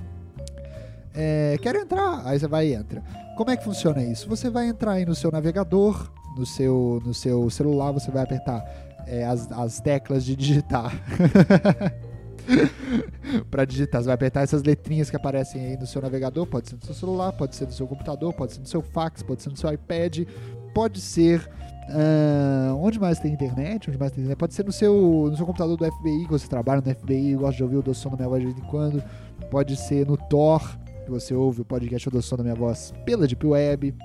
é, 1.14 1.58
quero 1.62 1.80
entrar, 1.80 2.22
aí 2.26 2.40
você 2.40 2.48
vai 2.48 2.68
e 2.68 2.74
entra. 2.74 3.04
Como 3.36 3.52
é 3.52 3.58
que 3.58 3.66
funciona 3.66 4.02
isso? 4.02 4.30
Você 4.30 4.50
vai 4.50 4.70
entrar 4.70 4.94
aí 4.94 5.06
no 5.06 5.14
seu 5.14 5.30
navegador, 5.30 6.10
no 6.38 6.46
seu, 6.46 7.02
no 7.06 7.14
seu 7.14 7.50
celular, 7.50 7.92
você 7.92 8.10
vai 8.10 8.24
apertar 8.24 8.64
é, 9.06 9.26
as, 9.26 9.52
as 9.52 9.82
teclas 9.82 10.24
de 10.24 10.38
digitar. 10.38 10.94
para 13.52 13.66
digitar, 13.66 14.02
você 14.02 14.08
vai 14.08 14.16
apertar 14.16 14.42
essas 14.42 14.64
letrinhas 14.64 15.10
que 15.10 15.16
aparecem 15.16 15.62
aí 15.66 15.78
no 15.78 15.86
seu 15.86 16.02
navegador, 16.02 16.46
pode 16.46 16.70
ser 16.70 16.76
no 16.76 16.86
seu 16.86 16.94
celular, 16.94 17.32
pode 17.34 17.56
ser 17.56 17.66
no 17.66 17.72
seu 17.72 17.88
computador, 17.88 18.34
pode 18.34 18.54
ser 18.54 18.60
no 18.60 18.68
seu 18.68 18.82
fax, 18.82 19.22
pode 19.24 19.42
ser 19.42 19.50
no 19.50 19.58
seu 19.58 19.72
iPad, 19.72 20.28
pode 20.74 21.02
ser 21.02 21.50
Uh, 21.88 22.76
onde 22.76 23.00
mais 23.00 23.18
tem 23.18 23.32
internet? 23.32 23.90
Onde 23.90 23.98
mais 23.98 24.12
tem 24.12 24.22
internet? 24.22 24.38
Pode 24.38 24.54
ser 24.54 24.66
no 24.66 24.74
seu, 24.74 25.28
no 25.32 25.38
seu 25.38 25.46
computador 25.46 25.78
do 25.78 25.86
FBI, 25.86 26.26
que 26.26 26.32
você 26.32 26.46
trabalha 26.46 26.82
no 26.86 26.94
FBI, 26.94 27.36
gosta 27.36 27.56
de 27.56 27.64
ouvir 27.64 27.78
o 27.78 27.82
doce 27.82 28.02
som 28.02 28.10
da 28.10 28.18
minha 28.18 28.28
voz 28.28 28.42
de 28.42 28.48
vez 28.48 28.60
em 28.60 28.70
quando. 28.70 29.02
Pode 29.50 29.78
ser 29.78 30.06
no 30.06 30.18
Tor, 30.18 30.62
que 31.06 31.12
você 31.12 31.34
ouve 31.34 31.62
o 31.62 31.66
podcast 31.66 32.10
O 32.10 32.22
Som 32.22 32.36
da 32.36 32.44
Minha 32.44 32.56
Voz 32.56 32.94
pela 33.06 33.26
Deep 33.26 33.46
Web. 33.46 33.96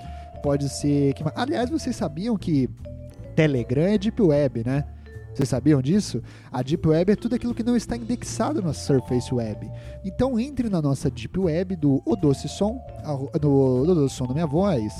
Pode 0.41 0.69
ser. 0.69 1.13
Que... 1.13 1.23
Aliás, 1.35 1.69
vocês 1.69 1.95
sabiam 1.95 2.37
que 2.37 2.69
Telegram 3.35 3.83
é 3.83 3.97
Deep 3.97 4.21
Web, 4.21 4.63
né? 4.65 4.85
Vocês 5.33 5.49
sabiam 5.49 5.81
disso? 5.81 6.21
A 6.51 6.61
Deep 6.61 6.87
Web 6.87 7.11
é 7.11 7.15
tudo 7.15 7.35
aquilo 7.35 7.55
que 7.55 7.63
não 7.63 7.75
está 7.75 7.97
indexado 7.97 8.61
na 8.61 8.71
Surface 8.71 9.33
Web. 9.33 9.69
Então 10.05 10.39
entre 10.39 10.69
na 10.69 10.81
nossa 10.81 11.09
Deep 11.09 11.39
Web 11.39 11.75
do 11.75 12.01
O 12.05 12.15
Doce 12.15 12.47
Som, 12.47 12.79
no, 13.41 13.85
no 13.85 13.95
Doce 13.95 14.15
Som 14.15 14.27
da 14.27 14.33
Minha 14.33 14.45
Voz, 14.45 14.93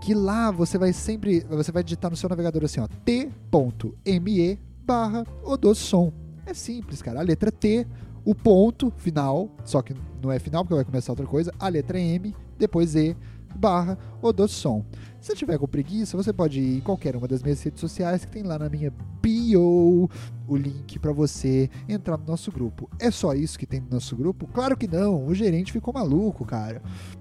que 0.00 0.14
lá 0.14 0.50
você 0.50 0.76
vai 0.76 0.92
sempre, 0.92 1.40
você 1.48 1.70
vai 1.70 1.84
digitar 1.84 2.10
no 2.10 2.16
seu 2.16 2.28
navegador 2.28 2.64
assim, 2.64 2.80
ó, 2.80 2.88
t.me 3.04 4.58
barra 4.84 5.24
O 5.44 5.56
Doce 5.56 5.82
Som. 5.82 6.12
É 6.44 6.54
simples, 6.54 7.00
cara. 7.00 7.20
A 7.20 7.22
letra 7.22 7.52
T, 7.52 7.86
o 8.24 8.34
ponto 8.34 8.92
final, 8.96 9.48
só 9.64 9.80
que 9.80 9.94
não 10.20 10.32
é 10.32 10.38
final 10.38 10.64
porque 10.64 10.74
vai 10.74 10.84
começar 10.84 11.12
outra 11.12 11.26
coisa, 11.26 11.52
a 11.58 11.68
letra 11.68 12.00
M, 12.00 12.34
depois 12.58 12.96
E, 12.96 13.16
barra 13.54 13.98
Odossom. 14.22 14.84
Se 15.28 15.32
você 15.32 15.40
tiver 15.40 15.58
com 15.58 15.68
preguiça, 15.68 16.16
você 16.16 16.32
pode 16.32 16.58
ir 16.58 16.78
em 16.78 16.80
qualquer 16.80 17.14
uma 17.14 17.28
das 17.28 17.42
minhas 17.42 17.62
redes 17.62 17.82
sociais 17.82 18.24
que 18.24 18.30
tem 18.30 18.42
lá 18.42 18.58
na 18.58 18.66
minha 18.70 18.90
bio 19.20 20.08
o 20.46 20.56
link 20.56 20.98
para 20.98 21.12
você 21.12 21.68
entrar 21.86 22.16
no 22.16 22.24
nosso 22.24 22.50
grupo. 22.50 22.88
É 22.98 23.10
só 23.10 23.34
isso 23.34 23.58
que 23.58 23.66
tem 23.66 23.78
no 23.78 23.90
nosso 23.90 24.16
grupo? 24.16 24.46
Claro 24.46 24.74
que 24.74 24.88
não, 24.88 25.26
o 25.26 25.34
gerente 25.34 25.70
ficou 25.70 25.92
maluco, 25.92 26.46
cara. 26.46 26.80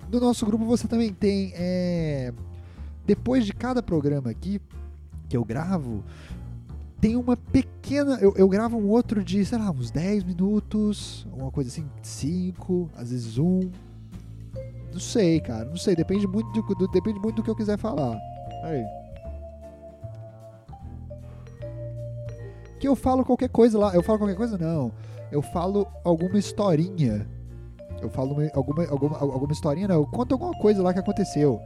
No 0.09 0.21
nosso 0.21 0.45
grupo 0.45 0.63
você 0.63 0.87
também 0.87 1.11
tem, 1.11 1.51
é... 1.53 2.33
depois 3.05 3.45
de 3.45 3.51
cada 3.51 3.83
programa 3.83 4.29
aqui 4.29 4.61
que 5.27 5.35
eu 5.35 5.43
gravo, 5.43 6.01
tem 7.01 7.17
uma 7.17 7.35
pequena. 7.35 8.17
Eu, 8.21 8.33
eu, 8.37 8.47
gravo 8.47 8.77
um 8.77 8.87
outro 8.87 9.21
de, 9.21 9.43
sei 9.43 9.57
lá, 9.57 9.69
uns 9.69 9.91
10 9.91 10.23
minutos, 10.23 11.27
uma 11.33 11.51
coisa 11.51 11.69
assim, 11.69 11.85
5, 12.01 12.89
às 12.95 13.11
vezes 13.11 13.37
um. 13.37 13.69
Não 14.97 15.01
sei, 15.01 15.39
cara, 15.39 15.63
não 15.63 15.77
sei, 15.77 15.95
depende 15.95 16.25
muito 16.25 16.51
do, 16.51 16.73
do, 16.73 16.87
depende 16.87 17.19
muito 17.19 17.35
do 17.35 17.43
que 17.43 17.51
eu 17.51 17.55
quiser 17.55 17.77
falar. 17.77 18.17
Aí. 18.63 18.83
Que 22.79 22.87
eu 22.87 22.95
falo 22.95 23.23
qualquer 23.23 23.49
coisa 23.49 23.77
lá. 23.77 23.93
Eu 23.93 24.01
falo 24.01 24.17
qualquer 24.17 24.35
coisa? 24.35 24.57
Não. 24.57 24.91
Eu 25.31 25.43
falo 25.43 25.85
alguma 26.03 26.39
historinha. 26.39 27.27
Eu 28.01 28.09
falo 28.09 28.33
uma, 28.33 28.49
alguma, 28.55 28.87
alguma, 28.87 29.19
alguma 29.19 29.53
historinha, 29.53 29.87
não. 29.87 29.97
Eu 29.97 30.07
conto 30.07 30.31
alguma 30.31 30.57
coisa 30.57 30.81
lá 30.81 30.91
que 30.91 30.99
aconteceu. 30.99 31.61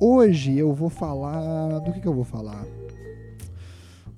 Hoje 0.00 0.58
eu 0.58 0.72
vou 0.72 0.90
falar. 0.90 1.78
Do 1.78 1.92
que, 1.92 2.00
que 2.00 2.08
eu 2.08 2.14
vou 2.14 2.24
falar? 2.24 2.66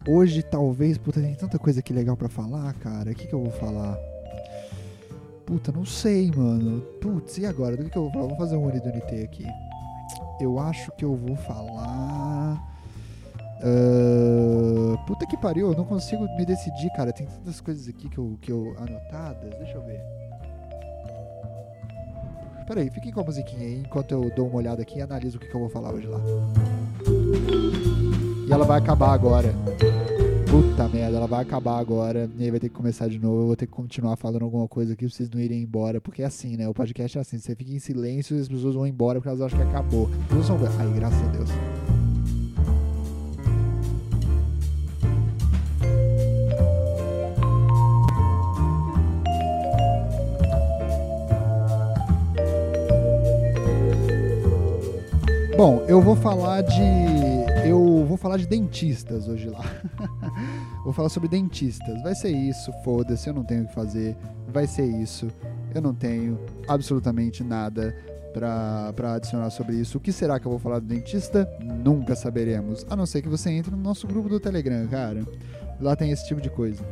Hoje, 0.08 0.42
talvez, 0.42 0.96
puta, 0.96 1.20
tem 1.20 1.34
tanta 1.34 1.58
coisa 1.58 1.80
aqui 1.80 1.92
legal 1.92 2.16
para 2.16 2.30
falar, 2.30 2.72
cara. 2.76 3.11
O 3.11 3.14
que, 3.14 3.26
que 3.26 3.34
eu 3.34 3.42
vou 3.42 3.52
falar? 3.52 3.98
Puta, 5.48 5.72
não 5.72 5.87
sei, 5.87 6.30
mano. 6.30 6.82
Putz, 7.00 7.38
e 7.38 7.46
agora? 7.46 7.74
Do 7.74 7.82
que, 7.84 7.88
que 7.88 7.96
eu 7.96 8.02
vou 8.02 8.12
falar? 8.12 8.26
Vou 8.26 8.37
fazer 8.37 8.56
um 8.56 8.66
Uni 8.66 8.80
do 8.80 8.88
NT 8.90 9.22
aqui. 9.22 9.46
Eu 10.38 10.58
acho 10.58 10.92
que 10.92 11.06
eu 11.06 11.16
vou 11.16 11.34
falar. 11.37 12.62
Uh, 13.64 14.98
puta 15.06 15.26
que 15.26 15.38
pariu, 15.38 15.70
eu 15.70 15.74
não 15.74 15.87
consigo 15.87 16.24
me 16.37 16.44
decidir, 16.44 16.90
cara. 16.90 17.14
Tem 17.14 17.26
tantas 17.26 17.62
coisas 17.62 17.88
aqui 17.88 18.11
que 18.11 18.18
eu, 18.18 18.38
que 18.42 18.52
eu 18.52 18.76
anotadas. 18.76 19.56
Deixa 19.56 19.72
eu 19.72 19.82
ver. 19.87 20.02
Peraí, 22.66 22.90
fiquem 22.90 23.11
com 23.11 23.20
a 23.22 23.24
musiquinha 23.24 23.66
aí 23.66 23.78
enquanto 23.78 24.12
eu 24.12 24.30
dou 24.37 24.48
uma 24.48 24.58
olhada 24.58 24.82
aqui 24.82 24.98
e 24.98 25.02
analiso 25.02 25.38
o 25.38 25.40
que, 25.40 25.48
que 25.48 25.56
eu 25.56 25.61
vou 25.61 25.70
falar 25.70 25.94
hoje 25.94 26.08
lá. 26.08 26.20
E 28.46 28.52
ela 28.52 28.66
vai 28.66 28.78
acabar 28.78 29.14
agora. 29.14 29.54
Puta 30.50 30.88
merda, 30.88 31.18
ela 31.18 31.26
vai 31.26 31.42
acabar 31.42 31.78
agora. 31.78 32.30
E 32.38 32.44
aí 32.44 32.50
vai 32.50 32.58
ter 32.58 32.70
que 32.70 32.74
começar 32.74 33.06
de 33.06 33.18
novo. 33.18 33.42
Eu 33.42 33.46
vou 33.48 33.56
ter 33.56 33.66
que 33.66 33.72
continuar 33.72 34.16
falando 34.16 34.42
alguma 34.42 34.66
coisa 34.66 34.94
aqui 34.94 35.04
pra 35.04 35.14
vocês 35.14 35.28
não 35.30 35.38
irem 35.38 35.62
embora. 35.62 36.00
Porque 36.00 36.22
é 36.22 36.24
assim, 36.24 36.56
né? 36.56 36.66
O 36.66 36.72
podcast 36.72 37.18
é 37.18 37.20
assim. 37.20 37.38
Você 37.38 37.54
fica 37.54 37.70
em 37.70 37.78
silêncio 37.78 38.37
e 38.37 38.40
as 38.40 38.48
pessoas 38.48 38.74
vão 38.74 38.87
embora 38.87 39.18
porque 39.18 39.28
elas 39.28 39.42
acham 39.42 39.58
que 39.58 39.66
acabou. 39.66 40.08
Ai, 40.78 40.92
graças 40.94 41.20
a 41.22 41.30
Deus. 41.32 41.50
Bom, 55.58 55.84
eu 55.88 56.00
vou 56.00 56.14
falar 56.14 56.62
de. 56.62 57.38
Eu 57.68 58.07
vou 58.07 58.16
falar 58.16 58.38
de 58.38 58.46
dentistas 58.46 59.28
hoje 59.28 59.50
lá. 59.50 59.62
vou 60.83 60.92
falar 60.94 61.11
sobre 61.11 61.28
dentistas. 61.28 62.02
Vai 62.02 62.14
ser 62.14 62.31
isso, 62.31 62.72
foda-se, 62.83 63.28
eu 63.28 63.35
não 63.35 63.44
tenho 63.44 63.64
o 63.64 63.66
que 63.66 63.74
fazer. 63.74 64.16
Vai 64.48 64.66
ser 64.66 64.87
isso. 64.87 65.28
Eu 65.74 65.83
não 65.83 65.94
tenho 65.94 66.38
absolutamente 66.66 67.44
nada 67.44 67.94
para 68.33 69.14
adicionar 69.16 69.50
sobre 69.50 69.76
isso. 69.76 69.98
O 69.98 70.00
que 70.00 70.12
será 70.12 70.40
que 70.40 70.46
eu 70.46 70.50
vou 70.50 70.59
falar 70.59 70.78
do 70.78 70.87
dentista? 70.87 71.46
Nunca 71.61 72.16
saberemos. 72.16 72.87
A 72.88 72.96
não 72.96 73.04
ser 73.04 73.20
que 73.20 73.28
você 73.28 73.50
entre 73.50 73.70
no 73.70 73.83
nosso 73.83 74.07
grupo 74.07 74.31
do 74.31 74.40
Telegram, 74.40 74.87
cara. 74.88 75.22
Lá 75.78 75.94
tem 75.94 76.11
esse 76.11 76.26
tipo 76.26 76.40
de 76.40 76.48
coisa. 76.48 76.83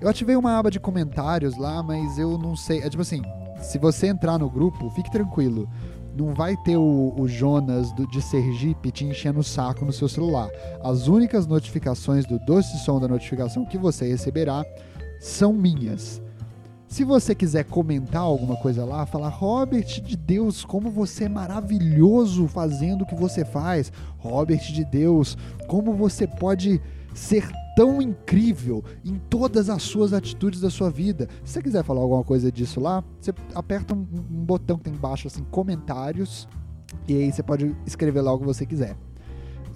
Eu 0.00 0.08
ativei 0.08 0.36
uma 0.36 0.58
aba 0.58 0.70
de 0.70 0.80
comentários 0.80 1.54
lá, 1.58 1.82
mas 1.82 2.18
eu 2.18 2.38
não 2.38 2.56
sei. 2.56 2.80
É 2.80 2.88
tipo 2.88 3.02
assim, 3.02 3.20
se 3.60 3.76
você 3.76 4.06
entrar 4.06 4.38
no 4.38 4.48
grupo, 4.48 4.88
fique 4.92 5.10
tranquilo. 5.10 5.68
Não 6.16 6.32
vai 6.32 6.56
ter 6.56 6.78
o, 6.78 7.12
o 7.14 7.28
Jonas 7.28 7.92
do, 7.92 8.06
de 8.06 8.22
Sergipe 8.22 8.90
te 8.90 9.04
enchendo 9.04 9.40
o 9.40 9.44
saco 9.44 9.84
no 9.84 9.92
seu 9.92 10.08
celular. 10.08 10.48
As 10.82 11.08
únicas 11.08 11.46
notificações 11.46 12.24
do 12.24 12.38
doce 12.38 12.78
som 12.78 12.98
da 12.98 13.06
notificação 13.06 13.66
que 13.66 13.76
você 13.76 14.08
receberá 14.08 14.64
são 15.20 15.52
minhas. 15.52 16.22
Se 16.88 17.04
você 17.04 17.34
quiser 17.34 17.64
comentar 17.64 18.22
alguma 18.22 18.56
coisa 18.56 18.84
lá, 18.84 19.04
falar, 19.04 19.28
Robert 19.28 20.00
de 20.00 20.16
Deus, 20.16 20.64
como 20.64 20.88
você 20.88 21.24
é 21.24 21.28
maravilhoso 21.28 22.46
fazendo 22.46 23.02
o 23.02 23.06
que 23.06 23.14
você 23.14 23.44
faz. 23.44 23.92
Robert 24.18 24.72
de 24.72 24.84
Deus, 24.84 25.36
como 25.66 25.92
você 25.92 26.26
pode 26.26 26.80
ser 27.12 27.46
tão 27.76 28.00
incrível 28.00 28.82
em 29.04 29.20
todas 29.28 29.68
as 29.68 29.82
suas 29.82 30.14
atitudes 30.14 30.62
da 30.62 30.70
sua 30.70 30.90
vida. 30.90 31.28
Se 31.44 31.52
você 31.52 31.62
quiser 31.62 31.84
falar 31.84 32.00
alguma 32.00 32.24
coisa 32.24 32.50
disso 32.50 32.80
lá, 32.80 33.04
você 33.20 33.34
aperta 33.54 33.94
um, 33.94 33.98
um 33.98 34.44
botão 34.44 34.78
que 34.78 34.84
tem 34.84 34.94
embaixo, 34.94 35.28
assim, 35.28 35.44
comentários, 35.50 36.48
e 37.06 37.14
aí 37.14 37.30
você 37.30 37.42
pode 37.42 37.76
escrever 37.84 38.22
lá 38.22 38.32
o 38.32 38.38
que 38.38 38.46
você 38.46 38.64
quiser. 38.64 38.96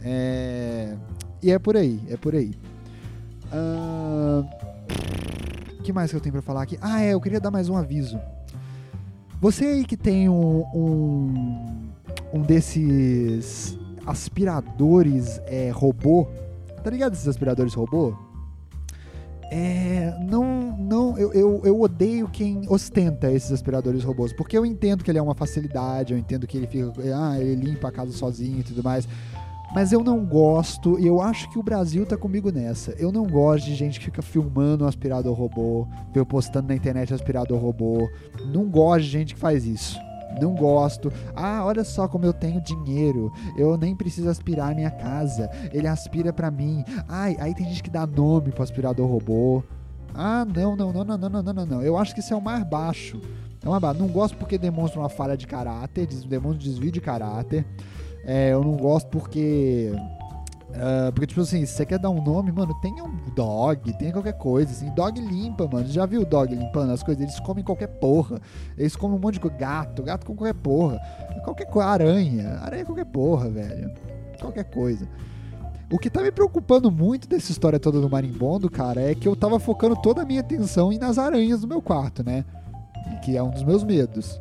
É... 0.02 0.96
E 1.42 1.50
é 1.50 1.58
por 1.58 1.76
aí, 1.76 2.00
é 2.08 2.16
por 2.16 2.34
aí. 2.34 2.54
O 3.52 4.40
uh... 4.40 5.82
que 5.82 5.92
mais 5.92 6.10
que 6.10 6.16
eu 6.16 6.20
tenho 6.22 6.32
para 6.32 6.42
falar 6.42 6.62
aqui? 6.62 6.78
Ah, 6.80 7.02
é, 7.02 7.12
eu 7.12 7.20
queria 7.20 7.38
dar 7.38 7.50
mais 7.50 7.68
um 7.68 7.76
aviso. 7.76 8.18
Você 9.42 9.66
aí 9.66 9.84
que 9.84 9.96
tem 9.96 10.26
um, 10.26 10.64
um, 10.74 11.90
um 12.32 12.40
desses 12.40 13.78
aspiradores 14.06 15.38
é, 15.44 15.70
robô 15.70 16.26
Tá 16.82 16.90
ligado 16.90 17.12
esses 17.12 17.28
aspiradores 17.28 17.74
robô? 17.74 18.14
É, 19.52 20.16
não, 20.20 20.76
não, 20.78 21.18
eu, 21.18 21.32
eu, 21.32 21.60
eu, 21.64 21.80
odeio 21.80 22.28
quem 22.28 22.62
ostenta 22.68 23.32
esses 23.32 23.50
aspiradores 23.50 24.04
robôs, 24.04 24.32
porque 24.32 24.56
eu 24.56 24.64
entendo 24.64 25.02
que 25.02 25.10
ele 25.10 25.18
é 25.18 25.22
uma 25.22 25.34
facilidade, 25.34 26.12
eu 26.12 26.18
entendo 26.18 26.46
que 26.46 26.56
ele 26.56 26.68
fica, 26.68 26.92
ah, 27.16 27.36
ele 27.36 27.56
limpa 27.56 27.88
a 27.88 27.92
casa 27.92 28.12
sozinho 28.12 28.60
e 28.60 28.62
tudo 28.62 28.80
mais, 28.80 29.08
mas 29.74 29.92
eu 29.92 30.04
não 30.04 30.24
gosto, 30.24 31.00
e 31.00 31.06
eu 31.06 31.20
acho 31.20 31.50
que 31.50 31.58
o 31.58 31.64
Brasil 31.64 32.06
tá 32.06 32.16
comigo 32.16 32.52
nessa. 32.52 32.92
Eu 32.92 33.10
não 33.10 33.26
gosto 33.26 33.64
de 33.64 33.74
gente 33.74 33.98
que 33.98 34.04
fica 34.04 34.22
filmando 34.22 34.84
um 34.84 34.88
aspirador 34.88 35.34
robô, 35.34 35.84
eu 36.14 36.24
postando 36.24 36.68
na 36.68 36.74
internet 36.74 37.12
aspirador 37.12 37.58
robô. 37.58 38.08
Não 38.52 38.68
gosto 38.68 39.02
de 39.02 39.10
gente 39.10 39.34
que 39.34 39.40
faz 39.40 39.64
isso 39.64 39.98
não 40.40 40.54
gosto. 40.54 41.12
Ah, 41.34 41.64
olha 41.64 41.84
só 41.84 42.06
como 42.06 42.24
eu 42.24 42.32
tenho 42.32 42.60
dinheiro. 42.60 43.32
Eu 43.56 43.76
nem 43.76 43.94
preciso 43.94 44.28
aspirar 44.28 44.72
a 44.72 44.74
minha 44.74 44.90
casa. 44.90 45.50
Ele 45.72 45.86
aspira 45.86 46.32
para 46.32 46.50
mim. 46.50 46.84
Ai, 47.08 47.36
aí 47.40 47.54
tem 47.54 47.66
gente 47.66 47.82
que 47.82 47.90
dá 47.90 48.06
nome 48.06 48.52
pro 48.52 48.62
aspirador 48.62 49.08
robô. 49.08 49.62
Ah, 50.14 50.44
não, 50.44 50.76
não, 50.76 50.92
não, 50.92 51.04
não, 51.04 51.18
não, 51.18 51.42
não, 51.42 51.52
não, 51.52 51.66
não. 51.66 51.82
Eu 51.82 51.96
acho 51.96 52.14
que 52.14 52.20
isso 52.20 52.32
é 52.34 52.36
o 52.36 52.40
mais 52.40 52.64
baixo. 52.64 53.20
É 53.64 53.68
uma 53.68 53.80
baixo. 53.80 54.00
Não 54.00 54.08
gosto 54.08 54.36
porque 54.36 54.58
demonstra 54.58 55.00
uma 55.00 55.08
falha 55.08 55.36
de 55.36 55.46
caráter, 55.46 56.06
demonstra 56.06 56.56
um 56.56 56.58
desvio 56.58 56.90
de 56.90 57.00
caráter. 57.00 57.64
É, 58.24 58.52
eu 58.52 58.62
não 58.62 58.76
gosto 58.76 59.08
porque 59.08 59.92
Uh, 60.70 61.12
porque, 61.12 61.26
tipo 61.26 61.40
assim, 61.40 61.66
se 61.66 61.72
você 61.72 61.85
quer 61.85 61.98
dar 61.98 62.11
um 62.11 62.22
nome, 62.22 62.52
mano, 62.52 62.72
tenha 62.80 63.04
um 63.04 63.16
dog, 63.35 63.92
tenha 63.98 64.12
qualquer 64.12 64.35
coisa, 64.35 64.70
assim. 64.70 64.88
Dog 64.94 65.20
limpa, 65.20 65.66
mano. 65.66 65.87
Já 65.87 66.06
viu 66.06 66.24
dog 66.24 66.54
limpando 66.54 66.92
as 66.92 67.02
coisas? 67.02 67.22
Eles 67.22 67.40
comem 67.40 67.64
qualquer 67.64 67.88
porra. 67.88 68.40
Eles 68.78 68.94
comem 68.94 69.16
um 69.16 69.20
monte 69.20 69.40
de. 69.40 69.50
Gato, 69.50 70.02
gato 70.02 70.24
com 70.24 70.35
qualquer 70.35 70.54
porra. 70.54 70.98
Qualquer 71.44 71.66
coisa. 71.66 71.88
Aranha. 71.88 72.61
Aranha 72.61 72.85
qualquer 72.85 73.06
porra, 73.06 73.50
velho. 73.50 73.90
Qualquer 74.40 74.64
coisa. 74.64 75.09
O 75.92 75.98
que 75.98 76.09
tá 76.09 76.22
me 76.22 76.30
preocupando 76.30 76.88
muito 76.88 77.28
dessa 77.28 77.50
história 77.50 77.80
toda 77.80 78.00
do 78.00 78.09
marimbondo, 78.09 78.70
cara, 78.70 79.00
é 79.00 79.12
que 79.12 79.26
eu 79.26 79.35
tava 79.35 79.59
focando 79.59 79.96
toda 79.96 80.22
a 80.22 80.24
minha 80.24 80.40
atenção 80.40 80.92
nas 80.92 81.18
aranhas 81.18 81.62
do 81.62 81.66
meu 81.66 81.83
quarto, 81.83 82.22
né? 82.24 82.44
Que 83.24 83.37
é 83.37 83.42
um 83.42 83.50
dos 83.50 83.64
meus 83.64 83.83
medos. 83.83 84.40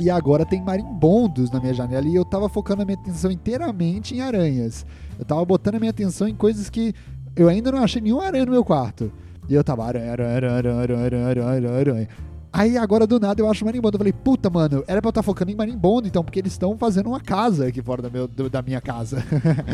E 0.00 0.10
agora 0.10 0.44
tem 0.44 0.60
marimbondos 0.60 1.50
na 1.50 1.60
minha 1.60 1.74
janela 1.74 2.08
e 2.08 2.14
eu 2.14 2.24
tava 2.24 2.48
focando 2.48 2.82
a 2.82 2.84
minha 2.84 2.98
atenção 2.98 3.30
inteiramente 3.30 4.16
em 4.16 4.20
aranhas. 4.20 4.84
Eu 5.20 5.24
tava 5.26 5.44
botando 5.44 5.74
a 5.74 5.78
minha 5.78 5.90
atenção 5.90 6.26
em 6.26 6.34
coisas 6.34 6.70
que 6.70 6.94
eu 7.36 7.46
ainda 7.46 7.70
não 7.70 7.84
achei 7.84 8.00
nenhuma 8.00 8.24
aranha 8.24 8.46
no 8.46 8.52
meu 8.52 8.64
quarto. 8.64 9.12
E 9.46 9.52
eu 9.54 9.62
tava 9.62 9.84
aranha, 9.84 10.10
aranha, 10.12 10.50
aranha, 10.50 11.26
aranha, 11.26 11.70
aranha. 11.78 12.08
Aí 12.50 12.78
agora 12.78 13.06
do 13.06 13.20
nada 13.20 13.38
eu 13.38 13.50
acho 13.50 13.62
marimbondo. 13.62 13.96
Eu 13.96 13.98
falei, 13.98 14.14
puta, 14.14 14.48
mano, 14.48 14.82
era 14.88 15.02
pra 15.02 15.08
eu 15.08 15.10
estar 15.10 15.20
tá 15.20 15.22
focando 15.22 15.50
em 15.50 15.54
marimbondo 15.54 16.08
então, 16.08 16.24
porque 16.24 16.38
eles 16.38 16.52
estão 16.52 16.78
fazendo 16.78 17.08
uma 17.08 17.20
casa 17.20 17.66
aqui 17.66 17.82
fora 17.82 18.00
da, 18.00 18.08
meu, 18.08 18.26
da 18.26 18.62
minha 18.62 18.80
casa. 18.80 19.22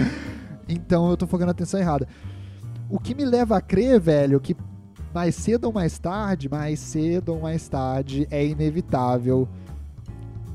então 0.68 1.08
eu 1.10 1.16
tô 1.16 1.28
focando 1.28 1.50
a 1.50 1.52
atenção 1.52 1.78
errada. 1.78 2.08
O 2.90 2.98
que 2.98 3.14
me 3.14 3.24
leva 3.24 3.56
a 3.56 3.60
crer, 3.60 4.00
velho, 4.00 4.40
que 4.40 4.56
mais 5.14 5.36
cedo 5.36 5.66
ou 5.66 5.72
mais 5.72 5.96
tarde, 5.96 6.48
mais 6.48 6.80
cedo 6.80 7.34
ou 7.34 7.40
mais 7.40 7.68
tarde, 7.68 8.26
é 8.32 8.44
inevitável 8.44 9.48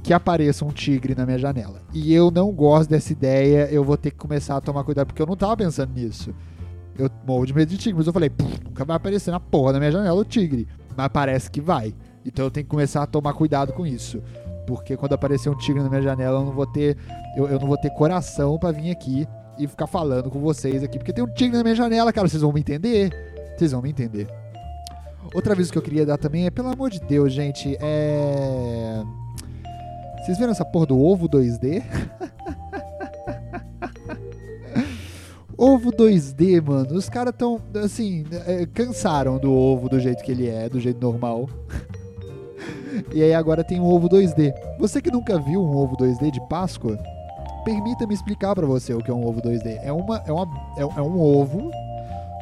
que 0.03 0.13
apareça 0.13 0.65
um 0.65 0.69
tigre 0.69 1.13
na 1.15 1.25
minha 1.25 1.37
janela. 1.37 1.81
E 1.93 2.13
eu 2.13 2.31
não 2.31 2.51
gosto 2.51 2.89
dessa 2.89 3.11
ideia, 3.11 3.67
eu 3.71 3.83
vou 3.83 3.97
ter 3.97 4.11
que 4.11 4.17
começar 4.17 4.57
a 4.57 4.61
tomar 4.61 4.83
cuidado, 4.83 5.07
porque 5.07 5.21
eu 5.21 5.27
não 5.27 5.35
tava 5.35 5.55
pensando 5.57 5.93
nisso. 5.93 6.33
Eu 6.97 7.09
morro 7.25 7.45
de 7.45 7.53
medo 7.53 7.69
de 7.69 7.77
tigre, 7.77 7.97
mas 7.97 8.07
eu 8.07 8.13
falei, 8.13 8.31
nunca 8.65 8.83
vai 8.83 8.97
aparecer 8.97 9.31
na 9.31 9.39
porra 9.39 9.73
da 9.73 9.79
minha 9.79 9.91
janela 9.91 10.19
o 10.19 10.25
tigre. 10.25 10.67
Mas 10.95 11.07
parece 11.09 11.49
que 11.49 11.61
vai. 11.61 11.93
Então 12.25 12.45
eu 12.45 12.51
tenho 12.51 12.65
que 12.65 12.69
começar 12.69 13.03
a 13.03 13.07
tomar 13.07 13.33
cuidado 13.33 13.73
com 13.73 13.85
isso. 13.85 14.21
Porque 14.67 14.97
quando 14.97 15.13
aparecer 15.13 15.49
um 15.49 15.57
tigre 15.57 15.81
na 15.81 15.89
minha 15.89 16.01
janela, 16.01 16.39
eu 16.39 16.45
não 16.45 16.51
vou 16.51 16.67
ter, 16.67 16.97
eu, 17.35 17.47
eu 17.47 17.59
não 17.59 17.67
vou 17.67 17.77
ter 17.77 17.89
coração 17.91 18.57
para 18.57 18.71
vir 18.71 18.91
aqui 18.91 19.27
e 19.57 19.67
ficar 19.67 19.87
falando 19.87 20.29
com 20.29 20.39
vocês 20.39 20.83
aqui. 20.83 20.97
Porque 20.97 21.13
tem 21.13 21.23
um 21.23 21.33
tigre 21.33 21.57
na 21.57 21.63
minha 21.63 21.75
janela, 21.75 22.11
cara, 22.11 22.27
vocês 22.27 22.41
vão 22.41 22.51
me 22.51 22.59
entender. 22.59 23.11
Vocês 23.57 23.71
vão 23.71 23.81
me 23.81 23.89
entender. 23.89 24.27
Outra 25.33 25.55
vez 25.55 25.71
que 25.71 25.77
eu 25.77 25.81
queria 25.81 26.05
dar 26.05 26.17
também 26.17 26.45
é, 26.45 26.49
pelo 26.49 26.69
amor 26.69 26.89
de 26.89 26.99
Deus, 26.99 27.31
gente, 27.31 27.77
é 27.79 29.01
vocês 30.21 30.37
viram 30.37 30.51
essa 30.51 30.63
porra 30.63 30.85
do 30.85 31.03
ovo 31.03 31.27
2D? 31.27 31.83
ovo 35.57 35.91
2D, 35.91 36.61
mano. 36.61 36.95
Os 36.95 37.09
caras 37.09 37.33
tão, 37.35 37.59
assim, 37.83 38.23
é, 38.45 38.67
cansaram 38.67 39.39
do 39.39 39.51
ovo 39.51 39.89
do 39.89 39.99
jeito 39.99 40.23
que 40.23 40.31
ele 40.31 40.47
é, 40.47 40.69
do 40.69 40.79
jeito 40.79 41.01
normal. 41.01 41.49
e 43.11 43.23
aí 43.23 43.33
agora 43.33 43.63
tem 43.63 43.79
um 43.79 43.85
ovo 43.85 44.07
2D. 44.07 44.53
Você 44.79 45.01
que 45.01 45.11
nunca 45.11 45.39
viu 45.39 45.59
um 45.59 45.75
ovo 45.75 45.97
2D 45.97 46.29
de 46.29 46.41
Páscoa, 46.47 46.99
permita-me 47.65 48.13
explicar 48.13 48.53
para 48.53 48.67
você 48.67 48.93
o 48.93 48.99
que 48.99 49.09
é 49.09 49.13
um 49.13 49.25
ovo 49.25 49.41
2D. 49.41 49.79
É, 49.81 49.91
uma, 49.91 50.17
é, 50.25 50.31
uma, 50.31 50.47
é, 50.77 50.81
é 50.81 51.01
um 51.01 51.19
ovo, 51.19 51.71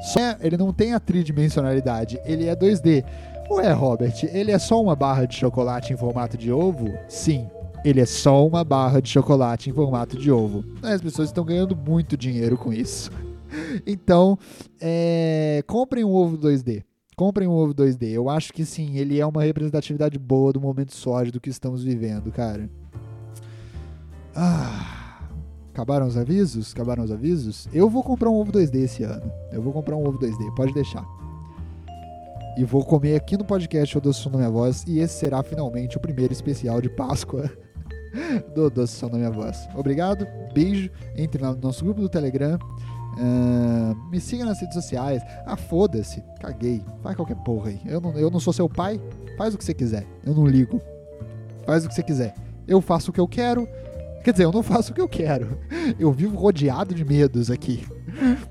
só 0.01 0.35
ele 0.41 0.57
não 0.57 0.73
tem 0.73 0.93
a 0.93 0.99
tridimensionalidade, 0.99 2.19
ele 2.25 2.47
é 2.47 2.55
2D. 2.55 3.05
Ué, 3.51 3.71
Robert, 3.71 4.13
ele 4.31 4.51
é 4.51 4.59
só 4.59 4.81
uma 4.81 4.95
barra 4.95 5.25
de 5.25 5.35
chocolate 5.35 5.91
em 5.91 5.97
formato 5.97 6.37
de 6.37 6.51
ovo? 6.51 6.93
Sim, 7.07 7.49
ele 7.83 8.01
é 8.01 8.05
só 8.05 8.45
uma 8.45 8.63
barra 8.63 9.01
de 9.01 9.09
chocolate 9.09 9.69
em 9.69 9.73
formato 9.73 10.17
de 10.17 10.31
ovo. 10.31 10.63
As 10.81 11.01
pessoas 11.01 11.29
estão 11.29 11.45
ganhando 11.45 11.75
muito 11.75 12.17
dinheiro 12.17 12.57
com 12.57 12.73
isso. 12.73 13.11
Então, 13.83 14.37
é, 14.79 15.63
comprem 15.65 16.03
um 16.03 16.13
ovo 16.13 16.37
2D. 16.37 16.83
Comprem 17.15 17.47
um 17.47 17.51
ovo 17.51 17.73
2D. 17.73 18.11
Eu 18.11 18.29
acho 18.29 18.53
que 18.53 18.63
sim, 18.63 18.95
ele 18.95 19.19
é 19.19 19.25
uma 19.25 19.41
representatividade 19.41 20.19
boa 20.19 20.53
do 20.53 20.61
momento 20.61 20.93
sólido 20.93 21.41
que 21.41 21.49
estamos 21.49 21.83
vivendo, 21.83 22.31
cara. 22.31 22.69
Ah, 24.35 25.19
acabaram 25.73 26.05
os 26.05 26.15
avisos? 26.15 26.71
Acabaram 26.73 27.03
os 27.03 27.11
avisos? 27.11 27.67
Eu 27.73 27.89
vou 27.89 28.03
comprar 28.03 28.29
um 28.29 28.35
ovo 28.35 28.51
2D 28.51 28.75
esse 28.83 29.01
ano. 29.01 29.31
Eu 29.51 29.63
vou 29.63 29.73
comprar 29.73 29.95
um 29.95 30.07
ovo 30.07 30.19
2D, 30.19 30.53
pode 30.55 30.71
deixar. 30.71 31.03
E 32.55 32.63
vou 32.63 32.85
comer 32.85 33.15
aqui 33.15 33.37
no 33.37 33.45
podcast 33.45 33.97
O 33.97 34.01
Doce 34.01 34.21
Som 34.21 34.31
da 34.31 34.37
Minha 34.37 34.49
Voz. 34.51 34.83
E 34.87 34.99
esse 34.99 35.17
será 35.17 35.41
finalmente 35.41 35.97
o 35.97 35.99
primeiro 35.99 36.33
especial 36.33 36.79
de 36.81 36.89
Páscoa 36.89 37.49
do 38.53 38.87
Som 38.87 39.09
da 39.09 39.17
Minha 39.17 39.31
Voz. 39.31 39.67
Obrigado, 39.75 40.27
beijo. 40.53 40.89
Entre 41.15 41.41
no 41.41 41.55
nosso 41.55 41.83
grupo 41.83 42.01
do 42.01 42.09
Telegram. 42.09 42.57
Uh, 43.17 43.95
me 44.09 44.19
siga 44.19 44.45
nas 44.45 44.59
redes 44.61 44.75
sociais. 44.75 45.21
Ah, 45.45 45.57
foda-se. 45.57 46.23
Caguei. 46.39 46.83
Faz 47.01 47.15
qualquer 47.15 47.35
porra 47.37 47.69
aí. 47.69 47.81
Eu 47.85 47.99
não, 47.99 48.11
eu 48.13 48.29
não 48.29 48.39
sou 48.39 48.53
seu 48.53 48.69
pai. 48.69 48.99
Faz 49.37 49.53
o 49.53 49.57
que 49.57 49.63
você 49.63 49.73
quiser. 49.73 50.05
Eu 50.25 50.33
não 50.33 50.45
ligo. 50.45 50.81
Faz 51.65 51.85
o 51.85 51.89
que 51.89 51.93
você 51.93 52.03
quiser. 52.03 52.33
Eu 52.67 52.81
faço 52.81 53.11
o 53.11 53.13
que 53.13 53.19
eu 53.19 53.27
quero. 53.27 53.67
Quer 54.23 54.31
dizer, 54.31 54.45
eu 54.45 54.51
não 54.51 54.63
faço 54.63 54.91
o 54.91 54.95
que 54.95 55.01
eu 55.01 55.07
quero. 55.07 55.57
Eu 55.97 56.11
vivo 56.11 56.37
rodeado 56.37 56.93
de 56.93 57.03
medos 57.03 57.49
aqui. 57.49 57.85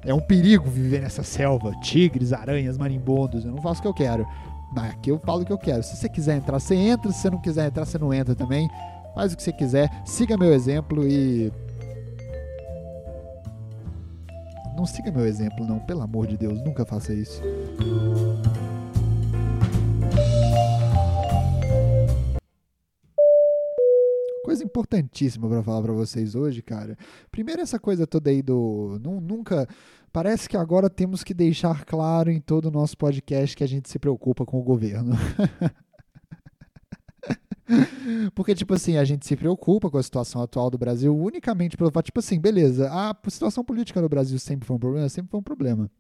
É 0.04 0.12
um 0.12 0.20
perigo 0.20 0.68
viver 0.68 1.02
nessa 1.02 1.22
selva. 1.22 1.72
Tigres, 1.82 2.32
aranhas, 2.32 2.78
marimbondos. 2.78 3.44
Eu 3.44 3.52
não 3.52 3.62
faço 3.62 3.80
o 3.80 3.82
que 3.82 3.88
eu 3.88 3.94
quero. 3.94 4.26
Mas 4.74 4.92
aqui 4.92 5.10
eu 5.10 5.18
falo 5.18 5.42
o 5.42 5.46
que 5.46 5.52
eu 5.52 5.58
quero. 5.58 5.82
Se 5.82 5.96
você 5.96 6.08
quiser 6.08 6.36
entrar, 6.36 6.58
você 6.58 6.74
entra. 6.74 7.12
Se 7.12 7.20
você 7.20 7.30
não 7.30 7.40
quiser 7.40 7.66
entrar, 7.66 7.84
você 7.84 7.98
não 7.98 8.12
entra 8.12 8.34
também. 8.34 8.68
Faz 9.18 9.32
o 9.32 9.36
que 9.36 9.42
você 9.42 9.52
quiser. 9.52 9.90
Siga 10.06 10.36
meu 10.38 10.54
exemplo 10.54 11.04
e. 11.04 11.52
Não 14.76 14.86
siga 14.86 15.10
meu 15.10 15.26
exemplo, 15.26 15.66
não. 15.66 15.80
Pelo 15.80 16.02
amor 16.02 16.28
de 16.28 16.36
Deus, 16.36 16.62
nunca 16.62 16.86
faça 16.86 17.12
isso. 17.12 17.42
Coisa 24.44 24.62
importantíssima 24.62 25.48
para 25.48 25.64
falar 25.64 25.82
para 25.82 25.92
vocês 25.94 26.36
hoje, 26.36 26.62
cara. 26.62 26.96
Primeiro 27.28 27.60
essa 27.60 27.80
coisa 27.80 28.06
toda 28.06 28.30
aí 28.30 28.40
do 28.40 29.00
nunca 29.02 29.66
parece 30.12 30.48
que 30.48 30.56
agora 30.56 30.88
temos 30.88 31.24
que 31.24 31.34
deixar 31.34 31.84
claro 31.84 32.30
em 32.30 32.40
todo 32.40 32.66
o 32.66 32.70
nosso 32.70 32.96
podcast 32.96 33.56
que 33.56 33.64
a 33.64 33.68
gente 33.68 33.90
se 33.90 33.98
preocupa 33.98 34.46
com 34.46 34.60
o 34.60 34.62
governo. 34.62 35.16
Porque, 38.34 38.54
tipo 38.54 38.74
assim, 38.74 38.96
a 38.96 39.04
gente 39.04 39.26
se 39.26 39.36
preocupa 39.36 39.90
com 39.90 39.98
a 39.98 40.02
situação 40.02 40.42
atual 40.42 40.70
do 40.70 40.78
Brasil 40.78 41.16
unicamente 41.16 41.76
pelo 41.76 41.90
fato, 41.90 42.06
tipo 42.06 42.18
assim, 42.18 42.40
beleza, 42.40 42.88
a 42.90 43.14
situação 43.28 43.64
política 43.64 44.00
no 44.00 44.08
Brasil 44.08 44.38
sempre 44.38 44.66
foi 44.66 44.76
um 44.76 44.78
problema, 44.78 45.08
sempre 45.08 45.30
foi 45.30 45.40
um 45.40 45.42
problema. 45.42 45.90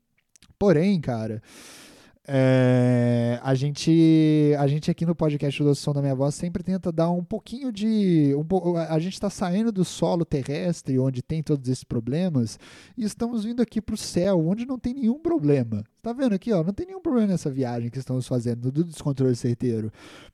Porém, 0.58 1.00
cara, 1.00 1.42
é, 2.30 3.40
a, 3.42 3.54
gente, 3.54 4.54
a 4.58 4.66
gente 4.66 4.90
aqui 4.90 5.06
no 5.06 5.14
podcast 5.14 5.62
do 5.62 5.74
Som 5.74 5.94
da 5.94 6.02
Minha 6.02 6.14
Voz 6.14 6.34
sempre 6.34 6.62
tenta 6.62 6.92
dar 6.92 7.10
um 7.10 7.24
pouquinho 7.24 7.72
de. 7.72 8.34
Um, 8.34 8.76
a 8.76 8.98
gente 8.98 9.14
está 9.14 9.30
saindo 9.30 9.72
do 9.72 9.82
solo 9.82 10.26
terrestre, 10.26 10.98
onde 10.98 11.22
tem 11.22 11.42
todos 11.42 11.66
esses 11.70 11.84
problemas, 11.84 12.58
e 12.98 13.02
estamos 13.02 13.44
vindo 13.44 13.62
aqui 13.62 13.80
para 13.80 13.94
o 13.94 13.98
céu, 13.98 14.46
onde 14.46 14.66
não 14.66 14.78
tem 14.78 14.92
nenhum 14.92 15.18
problema. 15.18 15.82
Tá 16.02 16.12
vendo 16.12 16.34
aqui, 16.34 16.52
ó? 16.52 16.62
Não 16.62 16.74
tem 16.74 16.86
nenhum 16.86 17.00
problema 17.00 17.28
nessa 17.28 17.50
viagem 17.50 17.88
que 17.88 17.98
estamos 17.98 18.28
fazendo, 18.28 18.70
do 18.70 18.84
descontrole 18.84 19.34
certeiro. 19.34 19.90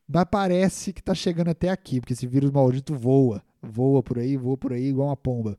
Mas 0.08 0.24
parece 0.28 0.92
que 0.92 1.00
está 1.00 1.14
chegando 1.14 1.50
até 1.50 1.70
aqui, 1.70 2.00
porque 2.00 2.12
esse 2.12 2.26
vírus 2.26 2.50
maldito 2.50 2.92
voa. 2.96 3.40
Voa 3.62 4.02
por 4.02 4.18
aí, 4.18 4.36
voa 4.36 4.56
por 4.56 4.72
aí, 4.72 4.88
igual 4.88 5.08
uma 5.08 5.16
pomba 5.16 5.56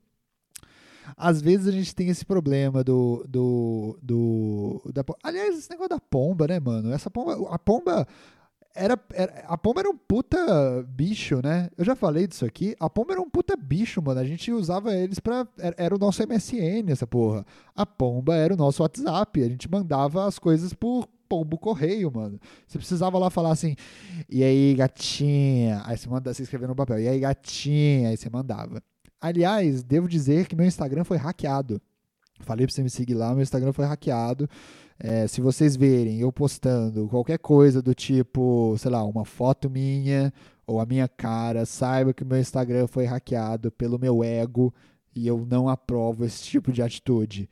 às 1.15 1.41
vezes 1.41 1.67
a 1.67 1.71
gente 1.71 1.93
tem 1.93 2.09
esse 2.09 2.25
problema 2.25 2.83
do. 2.83 3.25
do, 3.27 3.97
do 4.01 4.91
da, 4.93 5.03
aliás, 5.23 5.57
esse 5.57 5.69
negócio 5.69 5.89
da 5.89 5.99
pomba, 5.99 6.47
né, 6.47 6.59
mano? 6.59 6.91
Essa 6.91 7.09
pomba. 7.09 7.53
A 7.53 7.59
pomba. 7.59 8.07
Era, 8.77 8.99
era, 9.13 9.45
a 9.47 9.57
pomba 9.57 9.79
era 9.79 9.89
um 9.89 9.97
puta 9.97 10.83
bicho, 10.89 11.39
né? 11.41 11.69
Eu 11.77 11.85
já 11.85 11.95
falei 11.95 12.27
disso 12.27 12.45
aqui. 12.45 12.75
A 12.77 12.89
pomba 12.89 13.13
era 13.13 13.21
um 13.21 13.29
puta 13.29 13.55
bicho, 13.55 14.01
mano. 14.01 14.19
A 14.19 14.25
gente 14.25 14.51
usava 14.51 14.93
eles 14.93 15.19
pra. 15.19 15.47
Era, 15.57 15.75
era 15.77 15.95
o 15.95 15.97
nosso 15.97 16.21
MSN, 16.21 16.91
essa 16.91 17.07
porra. 17.07 17.45
A 17.73 17.85
pomba 17.85 18.35
era 18.35 18.53
o 18.53 18.57
nosso 18.57 18.83
WhatsApp. 18.83 19.41
A 19.41 19.47
gente 19.47 19.71
mandava 19.71 20.25
as 20.25 20.37
coisas 20.37 20.73
por 20.73 21.07
pombo 21.27 21.57
correio, 21.57 22.11
mano. 22.13 22.39
Você 22.67 22.77
precisava 22.77 23.17
lá 23.17 23.29
falar 23.29 23.51
assim, 23.51 23.75
e 24.29 24.43
aí, 24.43 24.75
gatinha? 24.75 25.81
Aí 25.85 25.97
você 25.97 26.07
manda, 26.09 26.33
você 26.33 26.43
escrevia 26.43 26.67
no 26.67 26.75
papel, 26.75 26.99
e 26.99 27.07
aí, 27.07 27.19
gatinha? 27.19 28.09
Aí 28.09 28.17
você 28.17 28.29
mandava. 28.29 28.81
Aliás, 29.25 29.81
devo 29.81 30.07
dizer 30.07 30.45
que 30.45 30.55
meu 30.55 30.67
Instagram 30.67 31.03
foi 31.03 31.17
hackeado. 31.17 31.81
Falei 32.41 32.67
pra 32.67 32.75
você 32.75 32.83
me 32.83 32.91
seguir 32.91 33.15
lá, 33.15 33.33
meu 33.33 33.41
Instagram 33.41 33.73
foi 33.73 33.83
hackeado. 33.83 34.47
É, 34.99 35.25
se 35.25 35.41
vocês 35.41 35.75
verem 35.75 36.19
eu 36.19 36.31
postando 36.31 37.07
qualquer 37.07 37.39
coisa 37.39 37.81
do 37.81 37.95
tipo, 37.95 38.75
sei 38.77 38.91
lá, 38.91 39.03
uma 39.03 39.25
foto 39.25 39.67
minha 39.67 40.31
ou 40.67 40.79
a 40.79 40.85
minha 40.85 41.07
cara, 41.07 41.65
saiba 41.65 42.13
que 42.13 42.23
meu 42.23 42.39
Instagram 42.39 42.85
foi 42.85 43.05
hackeado 43.05 43.71
pelo 43.71 43.97
meu 43.97 44.23
ego 44.23 44.71
e 45.15 45.25
eu 45.25 45.43
não 45.49 45.67
aprovo 45.67 46.23
esse 46.23 46.43
tipo 46.43 46.71
de 46.71 46.83
atitude. 46.83 47.49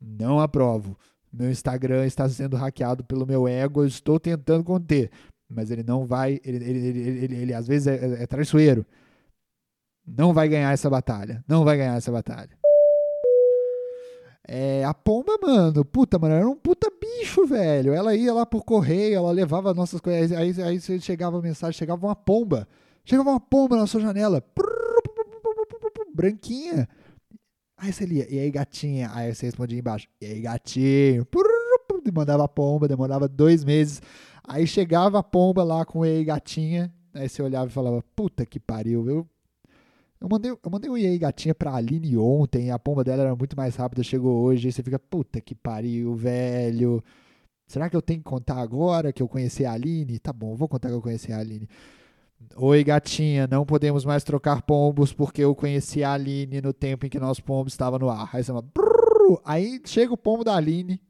Não 0.00 0.38
aprovo. 0.38 0.96
Meu 1.32 1.50
Instagram 1.50 2.06
está 2.06 2.28
sendo 2.28 2.56
hackeado 2.56 3.02
pelo 3.02 3.26
meu 3.26 3.48
ego, 3.48 3.82
eu 3.82 3.88
estou 3.88 4.20
tentando 4.20 4.62
conter, 4.62 5.10
mas 5.50 5.72
ele 5.72 5.82
não 5.82 6.06
vai, 6.06 6.40
ele, 6.44 6.64
ele, 6.64 6.98
ele, 7.00 7.34
ele 7.34 7.54
às 7.54 7.66
vezes 7.66 7.88
é, 7.88 8.22
é 8.22 8.26
traiçoeiro. 8.28 8.86
Não 10.16 10.32
vai 10.32 10.48
ganhar 10.48 10.72
essa 10.72 10.88
batalha. 10.88 11.44
Não 11.46 11.64
vai 11.64 11.76
ganhar 11.76 11.96
essa 11.96 12.10
batalha. 12.10 12.50
É, 14.50 14.82
a 14.82 14.94
pomba, 14.94 15.36
mano, 15.42 15.84
puta, 15.84 16.18
mano, 16.18 16.34
era 16.34 16.48
um 16.48 16.56
puta 16.56 16.90
bicho, 16.90 17.46
velho. 17.46 17.92
Ela 17.92 18.14
ia 18.14 18.32
lá 18.32 18.46
por 18.46 18.64
correio, 18.64 19.16
ela 19.16 19.30
levava 19.30 19.74
nossas 19.74 20.00
coisas. 20.00 20.36
Aí, 20.36 20.54
aí, 20.62 20.80
chegava 21.00 21.38
a 21.38 21.42
mensagem, 21.42 21.76
chegava 21.76 22.06
uma 22.06 22.16
pomba. 22.16 22.66
Chegava 23.04 23.28
uma 23.28 23.40
pomba 23.40 23.76
na 23.76 23.86
sua 23.86 24.00
janela. 24.00 24.42
Branquinha. 26.14 26.88
Aí 27.76 27.92
você 27.92 28.06
lia, 28.06 28.26
e 28.32 28.38
aí 28.40 28.50
gatinha? 28.50 29.10
Aí 29.12 29.32
você 29.34 29.46
respondia 29.46 29.78
embaixo, 29.78 30.08
e 30.20 30.26
aí 30.26 30.40
gatinho? 30.40 31.26
Mandava 32.12 32.44
a 32.44 32.48
pomba, 32.48 32.88
demorava 32.88 33.28
dois 33.28 33.64
meses. 33.64 34.00
Aí 34.42 34.66
chegava 34.66 35.18
a 35.18 35.22
pomba 35.22 35.62
lá 35.62 35.84
com 35.84 36.04
e 36.04 36.08
aí 36.08 36.24
gatinha. 36.24 36.92
Aí 37.14 37.28
você 37.28 37.42
olhava 37.42 37.68
e 37.68 37.72
falava, 37.72 38.02
puta 38.16 38.46
que 38.46 38.58
pariu, 38.58 39.08
eu 39.08 39.28
eu 40.20 40.28
mandei, 40.28 40.50
eu 40.50 40.70
mandei 40.70 40.90
um 40.90 40.98
e 40.98 41.06
aí 41.06 41.18
gatinha 41.18 41.54
pra 41.54 41.74
Aline 41.74 42.16
ontem, 42.16 42.70
a 42.70 42.78
pomba 42.78 43.04
dela 43.04 43.22
era 43.22 43.36
muito 43.36 43.56
mais 43.56 43.76
rápida, 43.76 44.02
chegou 44.02 44.42
hoje, 44.42 44.68
aí 44.68 44.72
você 44.72 44.82
fica, 44.82 44.98
puta 44.98 45.40
que 45.40 45.54
pariu, 45.54 46.14
velho. 46.14 47.02
Será 47.66 47.88
que 47.90 47.96
eu 47.96 48.02
tenho 48.02 48.20
que 48.20 48.24
contar 48.24 48.56
agora 48.56 49.12
que 49.12 49.22
eu 49.22 49.28
conheci 49.28 49.64
a 49.64 49.72
Aline? 49.72 50.18
Tá 50.18 50.32
bom, 50.32 50.56
vou 50.56 50.66
contar 50.68 50.88
que 50.88 50.94
eu 50.94 51.02
conheci 51.02 51.32
a 51.32 51.38
Aline. 51.38 51.68
Oi, 52.56 52.82
gatinha, 52.84 53.46
não 53.46 53.66
podemos 53.66 54.04
mais 54.04 54.24
trocar 54.24 54.62
pombos 54.62 55.12
porque 55.12 55.42
eu 55.42 55.54
conheci 55.54 56.02
a 56.02 56.12
Aline 56.12 56.60
no 56.60 56.72
tempo 56.72 57.04
em 57.04 57.08
que 57.08 57.20
nosso 57.20 57.42
pombo 57.44 57.68
estava 57.68 57.98
no 57.98 58.08
ar. 58.08 58.30
Aí 58.32 58.42
você 58.42 58.52
fala, 58.52 58.64
aí 59.44 59.80
chega 59.84 60.14
o 60.14 60.16
pombo 60.16 60.44
da 60.44 60.56
Aline, 60.56 61.00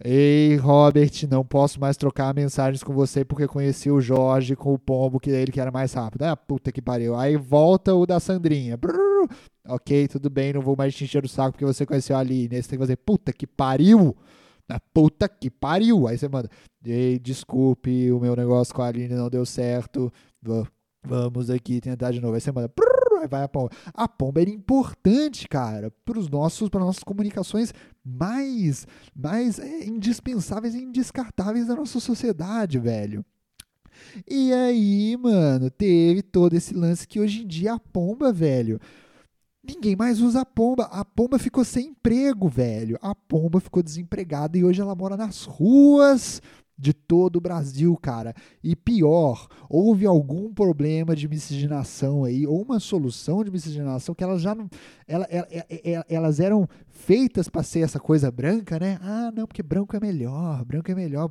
Ei, 0.00 0.56
Robert, 0.56 1.10
não 1.30 1.44
posso 1.44 1.78
mais 1.78 1.96
trocar 1.96 2.34
mensagens 2.34 2.82
com 2.82 2.92
você 2.92 3.24
porque 3.24 3.46
conheci 3.46 3.90
o 3.90 4.00
Jorge 4.00 4.56
com 4.56 4.72
o 4.72 4.78
pombo, 4.78 5.20
que 5.20 5.30
ele 5.30 5.52
que 5.52 5.60
era 5.60 5.70
mais 5.70 5.92
rápido. 5.92 6.22
Ah, 6.22 6.36
puta 6.36 6.72
que 6.72 6.80
pariu. 6.80 7.14
Aí 7.14 7.36
volta 7.36 7.94
o 7.94 8.06
da 8.06 8.18
Sandrinha. 8.18 8.76
Brrr. 8.76 9.28
Ok, 9.68 10.08
tudo 10.08 10.28
bem, 10.28 10.52
não 10.52 10.60
vou 10.60 10.74
mais 10.76 10.94
te 10.94 11.04
encher 11.04 11.24
o 11.24 11.28
saco 11.28 11.52
porque 11.52 11.64
você 11.64 11.86
conheceu 11.86 12.16
a 12.16 12.20
Aline. 12.20 12.56
Aí 12.56 12.62
você 12.62 12.70
tem 12.70 12.78
que 12.78 12.82
fazer, 12.82 12.96
puta 12.96 13.32
que 13.32 13.46
pariu. 13.46 14.16
Ah, 14.68 14.80
puta 14.92 15.28
que 15.28 15.50
pariu. 15.50 16.08
Aí 16.08 16.18
você 16.18 16.28
manda, 16.28 16.48
ei, 16.84 17.18
desculpe, 17.18 18.10
o 18.10 18.18
meu 18.18 18.34
negócio 18.34 18.74
com 18.74 18.82
a 18.82 18.86
Aline 18.88 19.14
não 19.14 19.28
deu 19.28 19.44
certo. 19.46 20.12
Vamos 21.04 21.50
aqui 21.50 21.80
tentar 21.80 22.10
de 22.10 22.20
novo. 22.20 22.34
Aí 22.34 22.40
você 22.40 22.50
manda, 22.50 22.68
brrr 22.68 22.91
vai 23.26 23.42
a 23.42 23.48
pomba. 23.48 23.70
A 23.94 24.08
pomba 24.08 24.40
era 24.40 24.50
importante, 24.50 25.48
cara, 25.48 25.90
para 26.04 26.18
os 26.18 26.28
nossos, 26.28 26.68
para 26.68 26.80
nossas 26.80 27.02
comunicações 27.02 27.72
mais, 28.04 28.86
mais 29.14 29.58
é, 29.58 29.84
indispensáveis 29.84 30.74
e 30.74 30.82
indescartáveis 30.82 31.66
da 31.66 31.76
nossa 31.76 32.00
sociedade, 32.00 32.78
velho. 32.78 33.24
E 34.28 34.52
aí, 34.52 35.16
mano, 35.16 35.70
teve 35.70 36.22
todo 36.22 36.54
esse 36.54 36.74
lance 36.74 37.06
que 37.06 37.20
hoje 37.20 37.42
em 37.42 37.46
dia 37.46 37.74
a 37.74 37.78
pomba, 37.78 38.32
velho, 38.32 38.80
Ninguém 39.64 39.94
mais 39.94 40.20
usa 40.20 40.40
a 40.40 40.44
pomba. 40.44 40.84
A 40.86 41.04
pomba 41.04 41.38
ficou 41.38 41.64
sem 41.64 41.88
emprego, 41.90 42.48
velho. 42.48 42.98
A 43.00 43.14
pomba 43.14 43.60
ficou 43.60 43.80
desempregada 43.82 44.58
e 44.58 44.64
hoje 44.64 44.80
ela 44.80 44.94
mora 44.94 45.16
nas 45.16 45.44
ruas 45.44 46.42
de 46.82 46.92
todo 46.92 47.36
o 47.36 47.40
Brasil, 47.40 47.96
cara. 47.96 48.34
E 48.62 48.74
pior, 48.74 49.46
houve 49.70 50.04
algum 50.04 50.52
problema 50.52 51.14
de 51.14 51.28
miscigenação 51.28 52.24
aí, 52.24 52.44
ou 52.44 52.60
uma 52.60 52.80
solução 52.80 53.44
de 53.44 53.52
miscigenação 53.52 54.16
que 54.16 54.24
elas 54.24 54.42
já 54.42 54.52
não. 54.52 54.68
Ela, 55.06 55.24
ela, 55.30 55.46
ela, 55.84 56.06
elas 56.08 56.40
eram 56.40 56.68
feitas 56.88 57.48
para 57.48 57.62
ser 57.62 57.80
essa 57.80 58.00
coisa 58.00 58.32
branca, 58.32 58.80
né? 58.80 58.98
Ah, 59.00 59.32
não, 59.32 59.46
porque 59.46 59.62
branco 59.62 59.96
é 59.96 60.00
melhor, 60.00 60.64
branco 60.64 60.90
é 60.90 60.94
melhor. 60.94 61.28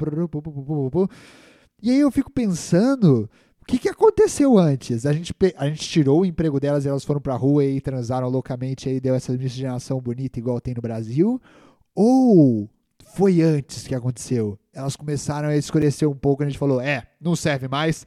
E 1.83 1.91
aí 1.91 1.99
eu 1.99 2.09
fico 2.11 2.31
pensando. 2.31 3.29
O 3.61 3.65
que, 3.65 3.77
que 3.77 3.89
aconteceu 3.89 4.57
antes? 4.57 5.05
A 5.05 5.11
gente, 5.11 5.35
a 5.57 5.67
gente 5.67 5.87
tirou 5.87 6.21
o 6.21 6.25
emprego 6.25 6.59
delas 6.59 6.85
e 6.85 6.87
elas 6.87 7.03
foram 7.03 7.19
pra 7.21 7.35
rua 7.35 7.65
e 7.65 7.79
transaram 7.81 8.29
loucamente 8.29 8.87
e 8.87 8.93
aí 8.93 8.99
deu 9.01 9.13
essa 9.13 9.33
miscigenação 9.33 9.99
bonita 9.99 10.39
igual 10.39 10.61
tem 10.61 10.73
no 10.73 10.81
Brasil? 10.81 11.39
Ou 11.93 12.69
foi 13.13 13.41
antes 13.41 13.85
que 13.85 13.93
aconteceu. 13.93 14.57
Elas 14.73 14.95
começaram 14.95 15.49
a 15.49 15.55
escurecer 15.55 16.09
um 16.09 16.15
pouco, 16.15 16.43
a 16.43 16.45
gente 16.45 16.57
falou, 16.57 16.79
é, 16.79 17.07
não 17.19 17.35
serve 17.35 17.67
mais. 17.67 18.05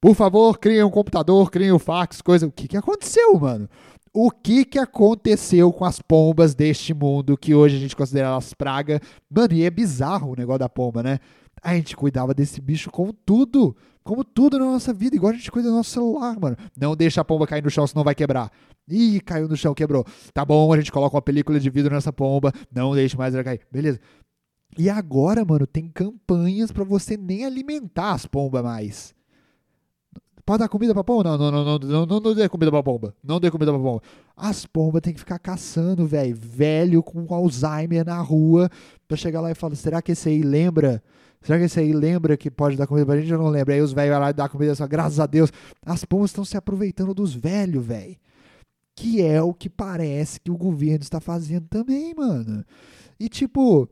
Por 0.00 0.14
favor, 0.14 0.58
criem 0.58 0.82
um 0.82 0.90
computador, 0.90 1.50
criem 1.50 1.72
um 1.72 1.78
fax, 1.78 2.22
coisa. 2.22 2.46
O 2.46 2.52
que, 2.52 2.66
que 2.66 2.76
aconteceu, 2.76 3.38
mano? 3.38 3.68
O 4.12 4.30
que, 4.30 4.64
que 4.64 4.78
aconteceu 4.78 5.72
com 5.72 5.84
as 5.84 6.00
pombas 6.00 6.54
deste 6.54 6.92
mundo 6.92 7.36
que 7.36 7.54
hoje 7.54 7.76
a 7.76 7.78
gente 7.78 7.94
considera 7.94 8.28
elas 8.28 8.54
praga? 8.54 9.00
Mano, 9.30 9.52
e 9.52 9.62
é 9.62 9.70
bizarro 9.70 10.32
o 10.32 10.34
negócio 10.34 10.58
da 10.58 10.68
pomba, 10.68 11.02
né? 11.02 11.20
A 11.62 11.74
gente 11.74 11.94
cuidava 11.94 12.32
desse 12.32 12.60
bicho 12.60 12.90
como 12.90 13.12
tudo. 13.12 13.76
Como 14.02 14.24
tudo 14.24 14.58
na 14.58 14.64
nossa 14.64 14.94
vida, 14.94 15.14
igual 15.14 15.32
a 15.32 15.36
gente 15.36 15.50
cuida 15.50 15.68
do 15.68 15.74
nosso 15.74 15.90
celular, 15.90 16.34
mano. 16.40 16.56
Não 16.76 16.96
deixa 16.96 17.20
a 17.20 17.24
pomba 17.24 17.46
cair 17.46 17.62
no 17.62 17.70
chão, 17.70 17.86
senão 17.86 18.02
vai 18.02 18.14
quebrar. 18.14 18.50
Ih, 18.88 19.20
caiu 19.20 19.46
no 19.46 19.56
chão, 19.56 19.74
quebrou. 19.74 20.04
Tá 20.32 20.44
bom, 20.44 20.72
a 20.72 20.76
gente 20.78 20.90
coloca 20.90 21.14
uma 21.14 21.22
película 21.22 21.60
de 21.60 21.70
vidro 21.70 21.94
nessa 21.94 22.12
pomba. 22.12 22.52
Não 22.74 22.94
deixe 22.94 23.16
mais 23.16 23.34
ela 23.34 23.44
cair. 23.44 23.60
Beleza. 23.70 24.00
E 24.78 24.88
agora, 24.88 25.44
mano, 25.44 25.66
tem 25.66 25.88
campanhas 25.88 26.70
para 26.70 26.84
você 26.84 27.16
nem 27.16 27.44
alimentar 27.44 28.12
as 28.12 28.26
pombas 28.26 28.62
mais. 28.62 29.14
Pode 30.50 30.60
dar 30.60 30.68
comida 30.68 30.92
pra 30.92 31.04
pomba? 31.04 31.22
Não, 31.22 31.38
não, 31.38 31.50
não, 31.50 31.78
não, 31.78 32.06
não, 32.06 32.20
não, 32.20 32.34
dê 32.34 32.48
comida 32.48 32.70
pra 32.70 32.82
pomba. 32.82 33.14
Não 33.22 33.38
dê 33.38 33.50
comida 33.50 33.72
pra 33.72 33.80
pomba. 33.80 34.02
As 34.36 34.66
pombas 34.66 35.00
tem 35.00 35.12
que 35.12 35.20
ficar 35.20 35.38
caçando, 35.38 36.06
velho. 36.06 36.34
Velho 36.34 37.02
com 37.02 37.32
Alzheimer 37.32 38.04
na 38.04 38.20
rua 38.20 38.68
pra 39.06 39.16
chegar 39.16 39.40
lá 39.40 39.50
e 39.50 39.54
falar: 39.54 39.76
será 39.76 40.02
que 40.02 40.12
esse 40.12 40.28
aí 40.28 40.42
lembra? 40.42 41.02
Será 41.40 41.58
que 41.58 41.66
esse 41.66 41.78
aí 41.78 41.92
lembra 41.92 42.36
que 42.36 42.50
pode 42.50 42.76
dar 42.76 42.86
comida 42.86 43.06
pra 43.06 43.20
gente? 43.20 43.30
Eu 43.30 43.38
não 43.38 43.48
lembro. 43.48 43.72
Aí 43.72 43.80
os 43.80 43.92
velhos 43.92 44.10
vão 44.12 44.20
lá 44.20 44.30
e 44.30 44.32
dão 44.32 44.48
comida 44.48 44.74
só, 44.74 44.86
graças 44.86 45.20
a 45.20 45.26
Deus. 45.26 45.52
As 45.84 46.04
pombas 46.04 46.30
estão 46.30 46.44
se 46.44 46.56
aproveitando 46.56 47.14
dos 47.14 47.32
velhos, 47.32 47.84
velho. 47.84 48.16
Que 48.96 49.22
é 49.22 49.40
o 49.40 49.54
que 49.54 49.70
parece 49.70 50.40
que 50.40 50.50
o 50.50 50.58
governo 50.58 51.02
está 51.02 51.20
fazendo 51.20 51.68
também, 51.68 52.12
mano. 52.14 52.64
E 53.18 53.28
tipo, 53.28 53.88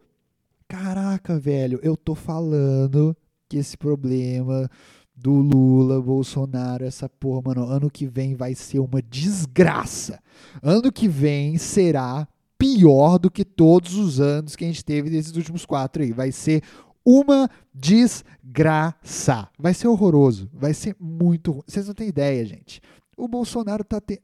Caraca, 0.69 1.39
velho, 1.39 1.81
eu 1.83 1.97
tô 1.97 2.15
falando 2.15 3.17
que 3.49 3.57
esse 3.57 3.77
problema 3.77 4.69
do 5.17 5.33
Lula, 5.33 6.01
Bolsonaro, 6.01 6.85
essa 6.85 7.09
porra, 7.09 7.43
mano, 7.47 7.65
ano 7.65 7.91
que 7.91 8.07
vem 8.07 8.35
vai 8.35 8.55
ser 8.55 8.79
uma 8.79 9.01
desgraça. 9.01 10.21
Ano 10.63 10.93
que 10.93 11.09
vem 11.09 11.57
será 11.57 12.29
pior 12.59 13.19
do 13.19 13.31
que 13.31 13.45
todos 13.45 13.95
os 13.95 14.21
anos 14.21 14.55
que 14.55 14.65
a 14.65 14.69
gente 14.69 14.85
teve 14.85 15.09
desses 15.09 15.35
últimos 15.35 15.65
quatro 15.65 16.03
aí. 16.03 16.13
Vai 16.13 16.31
ser 16.31 16.63
Uma 17.05 17.49
desgraça. 17.73 19.49
Vai 19.59 19.73
ser 19.73 19.89
horroroso. 19.89 20.51
Vai 20.53 20.75
ser 20.75 20.95
muito. 21.01 21.65
Vocês 21.67 21.87
não 21.87 21.95
têm 21.95 22.09
ideia, 22.09 22.45
gente. 22.45 22.83
O 23.17 23.27
Bolsonaro 23.27 23.83
tá 23.83 23.99
te... 23.99 24.21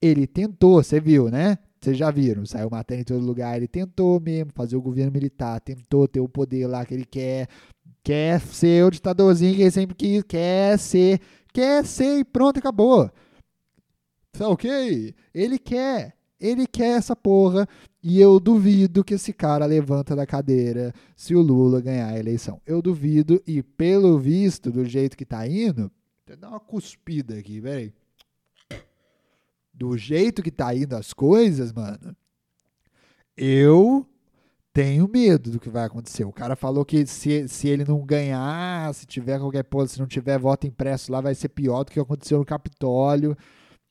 Ele 0.00 0.28
tentou, 0.28 0.80
você 0.80 1.00
viu, 1.00 1.28
né? 1.28 1.58
Vocês 1.80 1.96
já 1.96 2.10
viram, 2.10 2.44
saiu 2.44 2.68
matéria 2.70 3.02
em 3.02 3.04
todo 3.04 3.24
lugar. 3.24 3.56
Ele 3.56 3.68
tentou 3.68 4.20
mesmo 4.20 4.52
fazer 4.52 4.76
o 4.76 4.82
governo 4.82 5.12
militar, 5.12 5.60
tentou 5.60 6.08
ter 6.08 6.20
o 6.20 6.28
poder 6.28 6.66
lá 6.66 6.84
que 6.84 6.94
ele 6.94 7.04
quer, 7.04 7.48
quer 8.02 8.40
ser 8.40 8.84
o 8.84 8.90
ditadorzinho 8.90 9.54
que 9.54 9.62
ele 9.62 9.70
sempre 9.70 9.94
quis, 9.94 10.22
quer 10.24 10.78
ser, 10.78 11.20
quer 11.52 11.84
ser 11.84 12.18
e 12.18 12.24
pronto, 12.24 12.58
acabou. 12.58 13.10
Tá 14.32 14.48
ok? 14.48 15.14
Ele 15.32 15.58
quer, 15.58 16.14
ele 16.40 16.66
quer 16.66 16.98
essa 16.98 17.14
porra 17.14 17.68
e 18.02 18.20
eu 18.20 18.40
duvido 18.40 19.04
que 19.04 19.14
esse 19.14 19.32
cara 19.32 19.64
levanta 19.66 20.16
da 20.16 20.26
cadeira 20.26 20.92
se 21.16 21.34
o 21.34 21.40
Lula 21.40 21.80
ganhar 21.80 22.08
a 22.08 22.18
eleição. 22.18 22.60
Eu 22.66 22.82
duvido 22.82 23.40
e 23.46 23.62
pelo 23.62 24.18
visto, 24.18 24.70
do 24.70 24.84
jeito 24.84 25.16
que 25.16 25.24
tá 25.24 25.46
indo, 25.46 25.90
vou 26.26 26.36
dar 26.36 26.50
uma 26.50 26.60
cuspida 26.60 27.36
aqui, 27.36 27.60
peraí 27.60 27.92
do 29.78 29.96
jeito 29.96 30.42
que 30.42 30.50
tá 30.50 30.74
indo 30.74 30.96
as 30.96 31.12
coisas, 31.12 31.72
mano, 31.72 32.16
eu 33.36 34.04
tenho 34.72 35.08
medo 35.08 35.52
do 35.52 35.60
que 35.60 35.70
vai 35.70 35.84
acontecer. 35.84 36.24
O 36.24 36.32
cara 36.32 36.56
falou 36.56 36.84
que 36.84 37.06
se, 37.06 37.46
se 37.46 37.68
ele 37.68 37.84
não 37.84 38.04
ganhar, 38.04 38.92
se 38.92 39.06
tiver 39.06 39.38
qualquer 39.38 39.64
coisa, 39.64 39.92
se 39.92 40.00
não 40.00 40.06
tiver 40.06 40.36
voto 40.38 40.66
impresso 40.66 41.12
lá, 41.12 41.20
vai 41.20 41.34
ser 41.34 41.48
pior 41.50 41.84
do 41.84 41.92
que 41.92 42.00
aconteceu 42.00 42.38
no 42.38 42.44
Capitólio. 42.44 43.36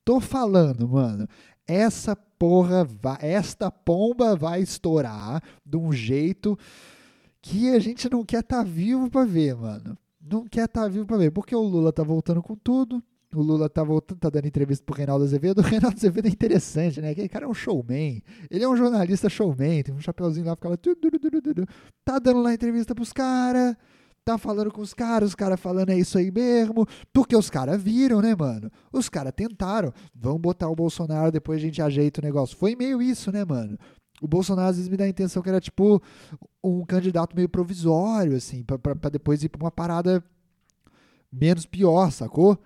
Tô 0.04 0.20
falando, 0.20 0.88
mano. 0.90 1.28
Essa 1.66 2.16
porra, 2.16 2.84
vai, 2.84 3.18
esta 3.22 3.72
pomba 3.72 4.36
vai 4.36 4.62
estourar 4.62 5.42
de 5.66 5.78
um 5.78 5.92
jeito 5.92 6.58
que 7.42 7.70
a 7.70 7.80
gente 7.80 8.10
não 8.10 8.26
quer 8.26 8.42
estar 8.42 8.58
tá 8.58 8.64
vivo 8.64 9.10
para 9.10 9.26
ver, 9.26 9.56
mano. 9.56 9.98
Não 10.22 10.46
quer 10.46 10.66
estar 10.66 10.84
tá 10.84 10.88
vivo 10.90 11.06
para 11.06 11.18
ver, 11.18 11.32
porque 11.32 11.56
o 11.56 11.62
Lula 11.62 11.94
tá 11.94 12.04
voltando 12.04 12.42
com 12.44 12.56
tudo, 12.56 13.02
o 13.36 13.42
Lula 13.42 13.70
tá, 13.70 13.84
voltando, 13.84 14.20
tá 14.20 14.30
dando 14.30 14.48
entrevista 14.48 14.84
pro 14.86 14.96
Reinaldo 14.96 15.26
Azevedo. 15.26 15.60
O 15.62 15.64
Reinaldo 15.64 15.98
Azevedo 15.98 16.28
é 16.28 16.30
interessante, 16.30 17.02
né? 17.02 17.12
Aquele 17.12 17.28
cara 17.28 17.46
é 17.46 17.48
um 17.48 17.54
showman. 17.54 18.22
Ele 18.50 18.64
é 18.64 18.70
um 18.70 18.76
jornalista 18.76 19.30
showman, 19.30 19.84
tem 19.84 19.94
um 19.94 20.00
chapeuzinho 20.00 20.46
lá, 20.46 20.56
fica 20.56 20.70
lá. 20.70 20.78
Tá 22.06 22.20
dando 22.20 22.42
lá 22.42 22.54
entrevista 22.54 22.96
pros 22.96 23.12
caras, 23.12 23.76
tá 24.24 24.38
falando 24.38 24.72
com 24.72 24.82
os 24.82 24.94
caras, 24.94 25.30
os 25.30 25.36
caras 25.36 25.60
falando 25.60 25.90
é 25.90 25.98
isso 25.98 26.18
aí 26.18 26.32
mesmo. 26.32 26.86
Porque 27.12 27.36
os 27.36 27.50
caras 27.50 27.82
viram, 27.82 28.22
né, 28.22 28.36
mano? 28.36 28.72
Os 28.92 29.10
caras 29.10 29.34
tentaram. 29.36 29.94
Vamos 30.16 30.42
botar 30.42 30.70
o 30.70 30.76
Bolsonaro, 30.76 31.32
depois 31.32 31.58
a 31.58 31.62
gente 31.62 31.82
ajeita 31.82 32.22
o 32.22 32.24
negócio. 32.24 32.58
Foi 32.58 32.76
meio 32.76 33.02
isso, 33.02 33.32
né, 33.32 33.44
mano? 33.44 33.78
O 34.22 34.28
Bolsonaro 34.28 34.70
às 34.70 34.78
vezes 34.78 34.90
me 34.90 34.98
dá 34.98 35.04
a 35.04 35.10
intenção 35.10 35.44
que 35.44 35.50
era 35.50 35.60
tipo 35.62 36.02
um 36.64 36.84
candidato 36.86 37.36
meio 37.36 37.48
provisório, 37.48 38.36
assim, 38.36 38.64
pra 38.64 39.10
depois 39.10 39.44
ir 39.44 39.50
pra 39.50 39.64
uma 39.64 39.72
parada 39.72 40.24
menos 41.32 41.66
pior, 41.66 42.12
sacou? 42.12 42.58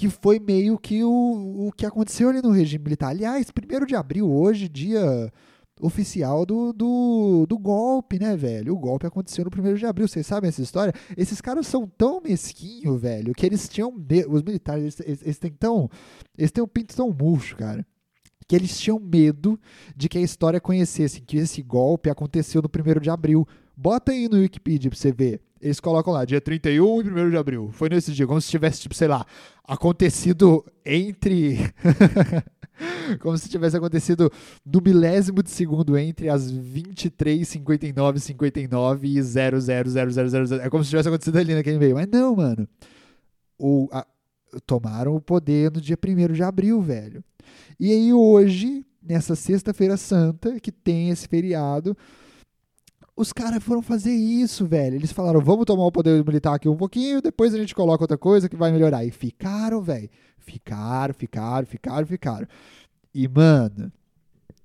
Que 0.00 0.08
foi 0.08 0.40
meio 0.40 0.78
que 0.78 1.04
o, 1.04 1.66
o 1.66 1.72
que 1.72 1.84
aconteceu 1.84 2.30
ali 2.30 2.40
no 2.40 2.50
regime 2.50 2.84
militar. 2.84 3.10
Aliás, 3.10 3.48
1 3.48 3.84
de 3.84 3.94
abril, 3.94 4.32
hoje, 4.32 4.66
dia 4.66 5.30
oficial 5.78 6.46
do, 6.46 6.72
do, 6.72 7.44
do 7.46 7.58
golpe, 7.58 8.18
né, 8.18 8.34
velho? 8.34 8.72
O 8.72 8.78
golpe 8.78 9.06
aconteceu 9.06 9.44
no 9.44 9.50
1 9.70 9.74
de 9.74 9.84
abril, 9.84 10.08
vocês 10.08 10.26
sabem 10.26 10.48
essa 10.48 10.62
história? 10.62 10.94
Esses 11.18 11.42
caras 11.42 11.66
são 11.66 11.86
tão 11.86 12.18
mesquinhos, 12.18 12.98
velho, 12.98 13.34
que 13.34 13.44
eles 13.44 13.68
tinham. 13.68 13.92
Os 14.30 14.42
militares, 14.42 14.98
eles, 15.00 15.20
eles, 15.20 15.38
têm 15.38 15.52
tão. 15.52 15.90
Eles 16.38 16.50
têm 16.50 16.64
um 16.64 16.68
pinto 16.68 16.96
tão 16.96 17.12
murcho, 17.12 17.54
cara. 17.54 17.84
Que 18.48 18.56
eles 18.56 18.80
tinham 18.80 18.98
medo 18.98 19.60
de 19.94 20.08
que 20.08 20.16
a 20.16 20.22
história 20.22 20.62
conhecesse 20.62 21.20
que 21.20 21.36
esse 21.36 21.60
golpe 21.60 22.08
aconteceu 22.08 22.62
no 22.62 22.70
1 22.70 23.00
de 23.00 23.10
abril. 23.10 23.46
Bota 23.76 24.12
aí 24.12 24.30
no 24.30 24.38
Wikipedia 24.38 24.88
pra 24.90 24.98
você 24.98 25.12
ver. 25.12 25.42
Eles 25.60 25.78
colocam 25.78 26.12
lá, 26.12 26.24
dia 26.24 26.40
31 26.40 27.02
e 27.02 27.10
1 27.10 27.30
de 27.30 27.36
abril. 27.36 27.70
Foi 27.72 27.88
nesse 27.88 28.12
dia, 28.12 28.26
como 28.26 28.40
se 28.40 28.48
tivesse, 28.48 28.80
tipo, 28.80 28.94
sei 28.94 29.08
lá, 29.08 29.26
acontecido 29.64 30.64
entre. 30.84 31.58
como 33.20 33.36
se 33.36 33.48
tivesse 33.48 33.76
acontecido 33.76 34.32
no 34.64 34.80
milésimo 34.80 35.42
de 35.42 35.50
segundo 35.50 35.98
entre 35.98 36.30
as 36.30 36.50
23, 36.50 37.46
59, 37.46 38.20
59 38.20 39.08
e 39.08 39.20
00000. 39.20 40.60
É 40.62 40.70
como 40.70 40.82
se 40.82 40.90
tivesse 40.90 41.08
acontecido 41.08 41.36
ali 41.36 41.54
naquele 41.54 41.78
meio. 41.78 41.94
Mas 41.94 42.06
não, 42.08 42.34
mano. 42.34 42.66
O, 43.58 43.88
a, 43.92 44.06
tomaram 44.66 45.14
o 45.14 45.20
poder 45.20 45.70
no 45.70 45.80
dia 45.80 45.98
1 46.02 46.32
de 46.32 46.42
abril, 46.42 46.80
velho. 46.80 47.22
E 47.78 47.92
aí 47.92 48.12
hoje, 48.12 48.84
nessa 49.02 49.34
sexta-feira 49.34 49.96
santa, 49.96 50.58
que 50.58 50.72
tem 50.72 51.10
esse 51.10 51.28
feriado, 51.28 51.96
os 53.16 53.32
caras 53.32 53.62
foram 53.62 53.82
fazer 53.82 54.12
isso, 54.14 54.66
velho. 54.66 54.94
Eles 54.96 55.12
falaram, 55.12 55.40
vamos 55.40 55.64
tomar 55.64 55.84
o 55.84 55.92
poder 55.92 56.24
militar 56.24 56.54
aqui 56.54 56.68
um 56.68 56.76
pouquinho, 56.76 57.20
depois 57.20 57.54
a 57.54 57.58
gente 57.58 57.74
coloca 57.74 58.04
outra 58.04 58.18
coisa 58.18 58.48
que 58.48 58.56
vai 58.56 58.72
melhorar. 58.72 59.04
E 59.04 59.10
ficaram, 59.10 59.82
velho. 59.82 60.08
Ficaram, 60.38 61.12
ficaram, 61.14 61.66
ficaram, 61.66 62.06
ficaram. 62.06 62.46
E, 63.14 63.28
mano, 63.28 63.92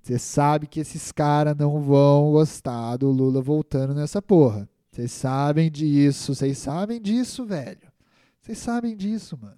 você 0.01 0.19
sabe 0.19 0.67
que 0.67 0.79
esses 0.79 1.11
caras 1.11 1.55
não 1.57 1.81
vão 1.81 2.31
gostar 2.31 2.97
do 2.97 3.09
Lula 3.09 3.41
voltando 3.41 3.93
nessa 3.93 4.21
porra. 4.21 4.69
Vocês 4.91 5.11
sabem 5.11 5.69
disso, 5.69 6.33
vocês 6.33 6.57
sabem 6.57 7.01
disso, 7.01 7.45
velho. 7.45 7.91
Vocês 8.39 8.57
sabem 8.57 8.95
disso, 8.95 9.37
mano. 9.41 9.57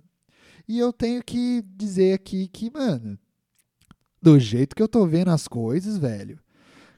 E 0.67 0.79
eu 0.79 0.91
tenho 0.91 1.23
que 1.23 1.63
dizer 1.75 2.13
aqui 2.13 2.47
que, 2.47 2.71
mano, 2.71 3.19
do 4.21 4.39
jeito 4.39 4.75
que 4.75 4.81
eu 4.81 4.87
tô 4.87 5.05
vendo 5.05 5.29
as 5.29 5.47
coisas, 5.47 5.97
velho, 5.97 6.39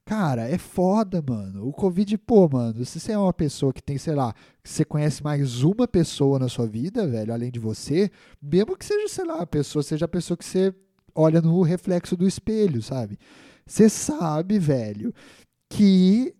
Cara, 0.09 0.49
é 0.49 0.57
foda, 0.57 1.21
mano. 1.21 1.67
O 1.67 1.71
Covid, 1.71 2.17
pô, 2.17 2.49
mano, 2.49 2.83
se 2.83 2.99
você 2.99 3.11
é 3.11 3.17
uma 3.19 3.31
pessoa 3.31 3.71
que 3.71 3.79
tem, 3.79 3.95
sei 3.99 4.15
lá, 4.15 4.33
que 4.63 4.67
você 4.67 4.83
conhece 4.83 5.23
mais 5.23 5.61
uma 5.61 5.87
pessoa 5.87 6.39
na 6.39 6.49
sua 6.49 6.65
vida, 6.65 7.07
velho, 7.07 7.31
além 7.31 7.51
de 7.51 7.59
você, 7.59 8.09
mesmo 8.41 8.75
que 8.75 8.83
seja, 8.83 9.07
sei 9.07 9.25
lá, 9.25 9.35
a 9.39 9.45
pessoa, 9.45 9.83
seja 9.83 10.05
a 10.05 10.07
pessoa 10.07 10.35
que 10.35 10.43
você 10.43 10.73
olha 11.13 11.39
no 11.39 11.61
reflexo 11.61 12.17
do 12.17 12.27
espelho, 12.27 12.81
sabe? 12.81 13.19
Você 13.67 13.87
sabe, 13.87 14.57
velho, 14.57 15.13
que 15.69 16.33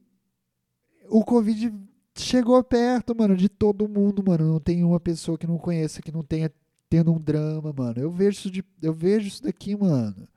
o 1.08 1.24
Covid 1.24 1.72
chegou 2.16 2.64
perto, 2.64 3.16
mano, 3.16 3.38
de 3.38 3.48
todo 3.48 3.88
mundo, 3.88 4.24
mano. 4.26 4.52
Não 4.52 4.60
tem 4.60 4.84
uma 4.84 5.00
pessoa 5.00 5.38
que 5.38 5.46
não 5.46 5.60
conheça 5.60 6.02
que 6.02 6.12
não 6.12 6.24
tenha 6.24 6.52
tendo 6.90 7.14
um 7.14 7.20
drama, 7.20 7.72
mano. 7.72 8.00
Eu 8.00 8.10
vejo 8.12 8.32
isso, 8.32 8.50
de, 8.50 8.66
eu 8.82 8.96
vejo 8.96 9.28
isso 9.28 9.44
daqui, 9.44 9.76
mano 9.78 10.28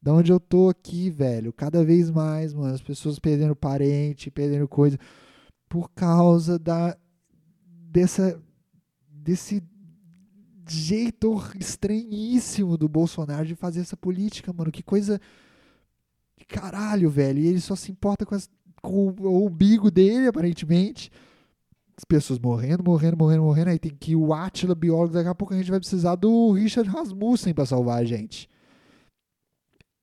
da 0.00 0.12
onde 0.12 0.30
eu 0.30 0.38
tô 0.38 0.68
aqui, 0.68 1.10
velho, 1.10 1.52
cada 1.52 1.84
vez 1.84 2.10
mais, 2.10 2.54
mano, 2.54 2.74
as 2.74 2.82
pessoas 2.82 3.18
perdendo 3.18 3.56
parente, 3.56 4.30
perdendo 4.30 4.68
coisa, 4.68 4.98
por 5.68 5.90
causa 5.90 6.58
da 6.58 6.96
dessa 7.90 8.40
desse 9.10 9.62
jeito 10.68 11.40
estranhíssimo 11.58 12.76
do 12.76 12.88
Bolsonaro 12.88 13.46
de 13.46 13.54
fazer 13.54 13.80
essa 13.80 13.96
política, 13.96 14.52
mano, 14.52 14.72
que 14.72 14.82
coisa 14.82 15.20
caralho, 16.46 17.10
velho, 17.10 17.38
e 17.38 17.46
ele 17.46 17.60
só 17.60 17.74
se 17.74 17.90
importa 17.90 18.24
com, 18.24 18.34
as, 18.34 18.48
com 18.80 19.14
o 19.18 19.46
umbigo 19.46 19.90
dele, 19.90 20.28
aparentemente, 20.28 21.10
as 21.96 22.04
pessoas 22.04 22.38
morrendo, 22.38 22.84
morrendo, 22.84 23.16
morrendo, 23.16 23.42
morrendo, 23.42 23.70
aí 23.70 23.78
tem 23.78 23.94
que 23.94 24.14
o 24.14 24.32
Atila, 24.32 24.74
biólogo, 24.74 25.14
daqui 25.14 25.28
a 25.28 25.34
pouco 25.34 25.54
a 25.54 25.56
gente 25.56 25.70
vai 25.70 25.80
precisar 25.80 26.14
do 26.14 26.52
Richard 26.52 26.88
Rasmussen 26.88 27.54
para 27.54 27.66
salvar 27.66 28.02
a 28.02 28.04
gente. 28.04 28.48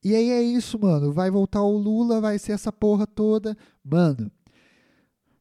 E 0.04 0.14
aí 0.14 0.30
é 0.30 0.42
isso, 0.42 0.78
mano. 0.78 1.10
Vai 1.12 1.30
voltar 1.30 1.62
o 1.62 1.76
Lula, 1.78 2.20
vai 2.20 2.38
ser 2.38 2.52
essa 2.52 2.70
porra 2.70 3.06
toda. 3.06 3.56
Mano. 3.82 4.30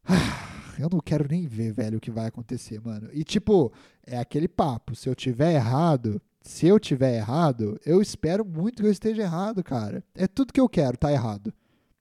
Eu 0.79 0.89
não 0.89 0.99
quero 0.99 1.27
nem 1.29 1.45
ver, 1.45 1.71
velho, 1.71 1.99
o 1.99 2.01
que 2.01 2.09
vai 2.09 2.25
acontecer, 2.25 2.81
mano. 2.81 3.07
E 3.13 3.23
tipo, 3.23 3.71
é 4.07 4.17
aquele 4.17 4.47
papo. 4.47 4.95
Se 4.95 5.07
eu 5.07 5.13
tiver 5.13 5.53
errado, 5.53 6.19
se 6.41 6.65
eu 6.65 6.79
tiver 6.79 7.15
errado, 7.15 7.79
eu 7.85 8.01
espero 8.01 8.43
muito 8.43 8.81
que 8.81 8.87
eu 8.87 8.91
esteja 8.91 9.21
errado, 9.21 9.63
cara. 9.63 10.03
É 10.15 10.25
tudo 10.25 10.51
que 10.51 10.59
eu 10.59 10.67
quero, 10.67 10.97
tá 10.97 11.11
errado. 11.11 11.53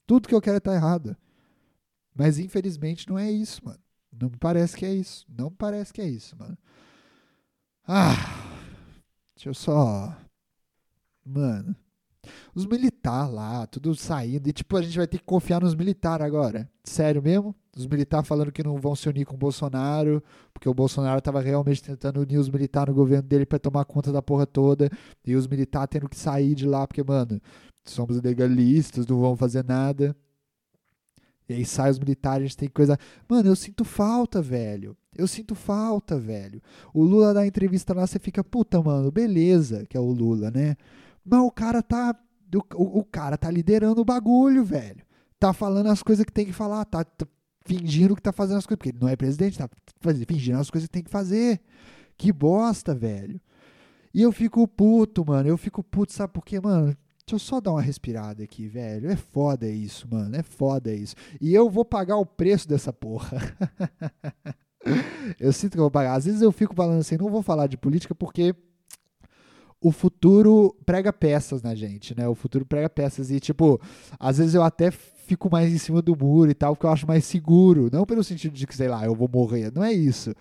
Tudo 0.07 0.27
que 0.27 0.33
eu 0.33 0.41
quero 0.41 0.57
é 0.57 0.59
tá 0.59 0.73
errado. 0.73 1.15
Mas 2.15 2.39
infelizmente 2.39 3.07
não 3.07 3.17
é 3.17 3.31
isso, 3.31 3.63
mano. 3.63 3.79
Não 4.11 4.29
me 4.29 4.37
parece 4.37 4.75
que 4.75 4.85
é 4.85 4.93
isso. 4.93 5.23
Não 5.29 5.51
me 5.51 5.55
parece 5.55 5.93
que 5.93 6.01
é 6.01 6.07
isso, 6.07 6.35
mano. 6.35 6.57
Ah. 7.87 8.15
Deixa 9.35 9.49
eu 9.49 9.53
só. 9.53 10.15
Mano. 11.23 11.75
Os 12.55 12.65
militares 12.65 13.33
lá, 13.33 13.65
tudo 13.67 13.95
saindo. 13.95 14.47
E 14.47 14.53
tipo, 14.53 14.77
a 14.77 14.81
gente 14.81 14.97
vai 14.97 15.07
ter 15.07 15.17
que 15.17 15.23
confiar 15.23 15.61
nos 15.61 15.75
militares 15.75 16.25
agora. 16.25 16.69
Sério 16.83 17.21
mesmo? 17.21 17.55
Os 17.75 17.87
militares 17.87 18.27
falando 18.27 18.51
que 18.51 18.63
não 18.63 18.77
vão 18.77 18.95
se 18.95 19.09
unir 19.09 19.25
com 19.25 19.35
o 19.35 19.37
Bolsonaro, 19.37 20.23
porque 20.53 20.69
o 20.69 20.73
Bolsonaro 20.73 21.19
tava 21.21 21.41
realmente 21.41 21.81
tentando 21.81 22.21
unir 22.21 22.37
os 22.37 22.49
militares 22.49 22.93
no 22.93 22.99
governo 22.99 23.27
dele 23.27 23.45
para 23.45 23.59
tomar 23.59 23.85
conta 23.85 24.11
da 24.11 24.21
porra 24.21 24.45
toda. 24.45 24.89
E 25.25 25.35
os 25.35 25.47
militares 25.47 25.89
tendo 25.89 26.07
que 26.07 26.17
sair 26.17 26.53
de 26.53 26.67
lá, 26.67 26.85
porque, 26.85 27.03
mano, 27.03 27.41
somos 27.83 28.21
legalistas, 28.21 29.07
não 29.07 29.19
vão 29.19 29.35
fazer 29.35 29.63
nada. 29.63 30.15
E 31.47 31.53
aí 31.53 31.65
sai 31.65 31.91
os 31.91 31.99
militares, 31.99 32.45
a 32.45 32.47
gente 32.47 32.57
tem 32.57 32.69
coisa. 32.69 32.97
Mano, 33.27 33.49
eu 33.49 33.55
sinto 33.55 33.83
falta, 33.83 34.41
velho. 34.41 34.95
Eu 35.15 35.27
sinto 35.27 35.55
falta, 35.55 36.17
velho. 36.17 36.61
O 36.93 37.03
Lula 37.03 37.33
dá 37.33 37.45
entrevista 37.45 37.93
lá, 37.93 38.07
você 38.07 38.17
fica, 38.17 38.43
puta, 38.43 38.81
mano, 38.81 39.11
beleza, 39.11 39.85
que 39.87 39.97
é 39.97 39.99
o 39.99 40.11
Lula, 40.11 40.49
né? 40.49 40.75
Mas 41.25 41.39
o 41.39 41.51
cara 41.51 41.81
tá. 41.81 42.15
O, 42.75 42.99
o 42.99 43.03
cara 43.03 43.37
tá 43.37 43.49
liderando 43.49 44.01
o 44.01 44.05
bagulho, 44.05 44.63
velho. 44.63 45.03
Tá 45.39 45.53
falando 45.53 45.87
as 45.87 46.03
coisas 46.03 46.23
que 46.23 46.31
tem 46.31 46.45
que 46.45 46.53
falar, 46.53 46.85
tá, 46.85 47.03
tá 47.03 47.25
fingindo 47.65 48.15
que 48.15 48.21
tá 48.21 48.31
fazendo 48.31 48.57
as 48.57 48.65
coisas, 48.65 48.77
porque 48.77 48.89
ele 48.89 48.99
não 49.01 49.09
é 49.09 49.15
presidente, 49.15 49.57
tá 49.57 49.69
fingindo 50.27 50.59
as 50.59 50.69
coisas 50.69 50.87
que 50.87 50.93
tem 50.93 51.03
que 51.03 51.09
fazer. 51.09 51.59
Que 52.17 52.31
bosta, 52.31 52.93
velho. 52.93 53.41
E 54.13 54.21
eu 54.21 54.31
fico 54.31 54.67
puto, 54.67 55.25
mano. 55.25 55.49
Eu 55.49 55.57
fico 55.57 55.83
puto, 55.83 56.13
sabe 56.13 56.33
por 56.33 56.45
quê, 56.45 56.59
mano? 56.61 56.95
Deixa 57.25 57.35
eu 57.35 57.39
só 57.39 57.59
dar 57.59 57.71
uma 57.71 57.81
respirada 57.81 58.43
aqui, 58.43 58.67
velho. 58.67 59.09
É 59.09 59.15
foda 59.15 59.67
isso, 59.67 60.07
mano. 60.09 60.35
É 60.35 60.43
foda 60.43 60.93
isso. 60.93 61.15
E 61.41 61.53
eu 61.53 61.69
vou 61.69 61.83
pagar 61.83 62.17
o 62.17 62.25
preço 62.25 62.67
dessa 62.67 62.93
porra. 62.93 63.41
eu 65.39 65.51
sinto 65.53 65.71
que 65.73 65.79
eu 65.79 65.83
vou 65.83 65.91
pagar. 65.91 66.15
Às 66.15 66.25
vezes 66.25 66.41
eu 66.41 66.51
fico 66.51 66.75
falando 66.75 66.99
assim, 66.99 67.17
não 67.17 67.29
vou 67.29 67.41
falar 67.41 67.67
de 67.67 67.77
política 67.77 68.13
porque 68.13 68.53
o 69.83 69.91
futuro 69.91 70.73
prega 70.85 71.11
peças 71.11 71.61
na 71.61 71.75
gente, 71.75 72.15
né? 72.17 72.25
O 72.27 72.33
futuro 72.33 72.65
prega 72.65 72.89
peças 72.89 73.29
e, 73.29 73.39
tipo, 73.39 73.79
às 74.17 74.37
vezes 74.37 74.55
eu 74.55 74.63
até 74.63 74.89
fico 74.89 75.49
mais 75.51 75.73
em 75.73 75.77
cima 75.77 76.01
do 76.01 76.15
muro 76.15 76.49
e 76.49 76.53
tal, 76.53 76.73
porque 76.73 76.85
eu 76.85 76.91
acho 76.91 77.05
mais 77.05 77.25
seguro. 77.25 77.89
Não 77.91 78.05
pelo 78.05 78.23
sentido 78.23 78.53
de 78.53 78.65
que, 78.65 78.75
sei 78.75 78.87
lá, 78.87 79.05
eu 79.05 79.13
vou 79.13 79.29
morrer. 79.31 79.71
Não 79.75 79.83
é 79.83 79.91
isso. 79.91 80.33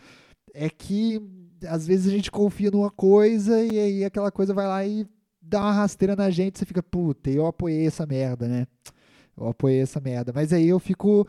É 0.54 0.70
que 0.70 1.20
às 1.68 1.86
vezes 1.86 2.06
a 2.06 2.10
gente 2.10 2.30
confia 2.30 2.70
numa 2.70 2.90
coisa 2.90 3.60
e 3.62 3.78
aí 3.78 4.04
aquela 4.04 4.30
coisa 4.30 4.54
vai 4.54 4.66
lá 4.66 4.86
e 4.86 5.06
dá 5.40 5.60
uma 5.60 5.72
rasteira 5.72 6.14
na 6.14 6.30
gente, 6.30 6.58
você 6.58 6.64
fica, 6.64 6.82
puta, 6.82 7.30
eu 7.30 7.46
apoiei 7.46 7.86
essa 7.86 8.06
merda, 8.06 8.46
né? 8.46 8.66
Eu 9.36 9.48
apoiei 9.48 9.80
essa 9.80 10.00
merda. 10.00 10.32
Mas 10.32 10.52
aí 10.52 10.68
eu 10.68 10.78
fico. 10.78 11.26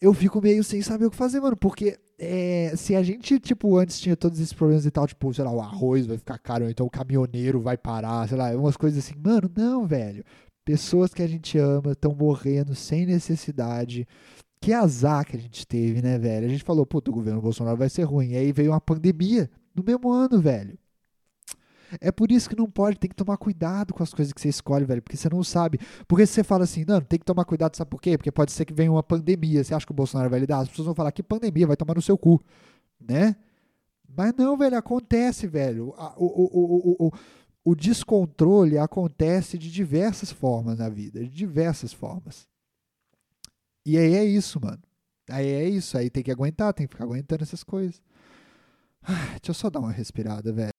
Eu 0.00 0.14
fico 0.14 0.40
meio 0.40 0.64
sem 0.64 0.80
saber 0.80 1.06
o 1.06 1.10
que 1.10 1.16
fazer, 1.16 1.40
mano, 1.40 1.56
porque 1.56 1.98
é, 2.18 2.72
se 2.76 2.94
a 2.94 3.02
gente, 3.02 3.38
tipo, 3.38 3.76
antes 3.76 4.00
tinha 4.00 4.16
todos 4.16 4.38
esses 4.38 4.52
problemas 4.52 4.86
e 4.86 4.90
tal, 4.90 5.06
tipo, 5.06 5.32
sei 5.32 5.44
lá, 5.44 5.52
o 5.52 5.60
arroz 5.60 6.06
vai 6.06 6.16
ficar 6.16 6.38
caro, 6.38 6.68
então 6.70 6.86
o 6.86 6.90
caminhoneiro 6.90 7.60
vai 7.60 7.76
parar, 7.76 8.28
sei 8.28 8.38
lá, 8.38 8.50
umas 8.56 8.76
coisas 8.76 9.04
assim, 9.04 9.14
mano, 9.18 9.50
não, 9.54 9.86
velho. 9.86 10.24
Pessoas 10.64 11.12
que 11.12 11.22
a 11.22 11.26
gente 11.26 11.58
ama 11.58 11.92
estão 11.92 12.14
morrendo 12.14 12.74
sem 12.74 13.06
necessidade. 13.06 14.06
Que 14.62 14.72
azar 14.72 15.24
que 15.26 15.36
a 15.36 15.40
gente 15.40 15.66
teve, 15.66 16.02
né, 16.02 16.18
velho? 16.18 16.46
A 16.46 16.48
gente 16.48 16.62
falou, 16.62 16.84
puta, 16.84 17.10
o 17.10 17.14
governo 17.14 17.40
Bolsonaro 17.40 17.76
vai 17.76 17.88
ser 17.88 18.02
ruim. 18.04 18.30
E 18.32 18.36
aí 18.36 18.52
veio 18.52 18.72
uma 18.72 18.80
pandemia 18.80 19.50
no 19.74 19.82
mesmo 19.82 20.10
ano, 20.10 20.40
velho. 20.40 20.78
É 22.00 22.12
por 22.12 22.30
isso 22.30 22.48
que 22.48 22.56
não 22.56 22.70
pode, 22.70 22.98
tem 22.98 23.08
que 23.08 23.16
tomar 23.16 23.36
cuidado 23.36 23.94
com 23.94 24.02
as 24.02 24.12
coisas 24.12 24.32
que 24.32 24.40
você 24.40 24.48
escolhe, 24.48 24.84
velho, 24.84 25.02
porque 25.02 25.16
você 25.16 25.28
não 25.28 25.42
sabe. 25.42 25.78
Porque 26.06 26.26
se 26.26 26.34
você 26.34 26.44
fala 26.44 26.64
assim, 26.64 26.84
não, 26.86 27.00
tem 27.00 27.18
que 27.18 27.24
tomar 27.24 27.44
cuidado, 27.44 27.76
sabe 27.76 27.90
por 27.90 28.00
quê? 28.00 28.16
Porque 28.16 28.30
pode 28.30 28.52
ser 28.52 28.64
que 28.64 28.72
venha 28.72 28.92
uma 28.92 29.02
pandemia. 29.02 29.64
Você 29.64 29.74
acha 29.74 29.86
que 29.86 29.92
o 29.92 29.94
Bolsonaro 29.94 30.30
vai 30.30 30.40
lidar? 30.40 30.60
As 30.60 30.68
pessoas 30.68 30.86
vão 30.86 30.94
falar 30.94 31.12
que 31.12 31.22
pandemia, 31.22 31.66
vai 31.66 31.76
tomar 31.76 31.94
no 31.94 32.02
seu 32.02 32.18
cu, 32.18 32.42
né? 33.00 33.36
Mas 34.16 34.34
não, 34.34 34.56
velho, 34.56 34.76
acontece, 34.76 35.46
velho. 35.46 35.94
O, 36.16 36.26
o, 36.26 37.06
o, 37.06 37.06
o, 37.06 37.12
o 37.64 37.74
descontrole 37.74 38.78
acontece 38.78 39.56
de 39.58 39.70
diversas 39.70 40.30
formas 40.30 40.78
na 40.78 40.88
vida, 40.88 41.20
de 41.20 41.30
diversas 41.30 41.92
formas. 41.92 42.48
E 43.84 43.96
aí 43.96 44.14
é 44.14 44.24
isso, 44.24 44.60
mano. 44.60 44.82
Aí 45.28 45.46
é 45.46 45.68
isso, 45.68 45.96
aí 45.96 46.10
tem 46.10 46.22
que 46.22 46.30
aguentar, 46.30 46.74
tem 46.74 46.86
que 46.86 46.92
ficar 46.92 47.04
aguentando 47.04 47.42
essas 47.42 47.62
coisas. 47.62 48.02
Ah, 49.02 49.30
deixa 49.30 49.50
eu 49.50 49.54
só 49.54 49.70
dar 49.70 49.80
uma 49.80 49.92
respirada, 49.92 50.52
velho. 50.52 50.70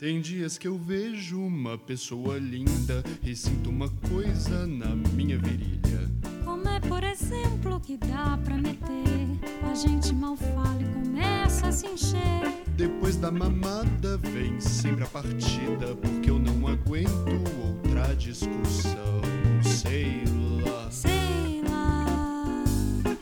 Tem 0.00 0.18
dias 0.18 0.56
que 0.56 0.66
eu 0.66 0.78
vejo 0.78 1.38
uma 1.38 1.76
pessoa 1.76 2.38
linda 2.38 3.04
e 3.22 3.36
sinto 3.36 3.68
uma 3.68 3.86
coisa 4.08 4.66
na 4.66 4.96
minha 5.12 5.36
virilha. 5.36 6.10
Como 6.42 6.66
é, 6.66 6.80
por 6.80 7.04
exemplo, 7.04 7.78
que 7.80 7.98
dá 7.98 8.38
pra 8.42 8.56
meter? 8.56 9.28
A 9.70 9.74
gente 9.74 10.14
mal 10.14 10.38
fala 10.38 10.80
e 10.80 11.04
começa 11.04 11.66
a 11.66 11.72
se 11.72 11.86
encher. 11.86 12.64
Depois 12.78 13.16
da 13.16 13.30
mamada 13.30 14.16
vem 14.16 14.58
sempre 14.58 15.04
a 15.04 15.06
partida, 15.06 15.94
porque 15.96 16.30
eu 16.30 16.38
não 16.38 16.66
aguento 16.66 17.36
outra 17.62 18.14
discussão. 18.14 19.20
Sei 19.62 20.24
lá, 20.64 20.90
sei 20.90 21.62
lá. 21.68 22.64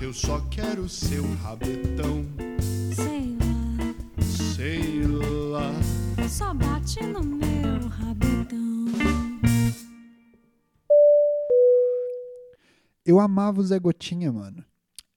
Eu 0.01 0.13
só 0.13 0.39
quero 0.49 0.89
seu 0.89 1.25
rabetão. 1.43 2.25
Sei 2.95 3.37
lá, 3.41 4.23
sei 4.23 5.03
lá 5.03 5.48
só 6.39 6.55
bate 6.55 7.05
no 7.05 7.21
meu 7.21 7.89
rabetão. 7.89 8.87
Eu 13.05 13.19
amava 13.19 13.61
o 13.61 13.65
Zé 13.65 13.77
Gotinha, 13.81 14.31
mano. 14.31 14.65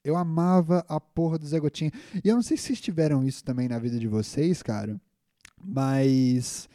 Eu 0.04 0.18
amava 0.18 0.84
a 0.90 1.00
porra 1.00 1.38
do 1.38 1.46
Zé 1.46 1.60
Gotinha. 1.60 1.92
E 2.24 2.28
eu 2.28 2.34
não 2.34 2.42
sei 2.42 2.58
se 2.58 2.64
vocês 2.64 2.82
tiveram 2.82 3.24
isso 3.24 3.44
também 3.44 3.68
na 3.68 3.78
vida 3.78 4.00
de 4.00 4.08
vocês, 4.08 4.64
cara. 4.64 5.00
Mas. 5.64 6.68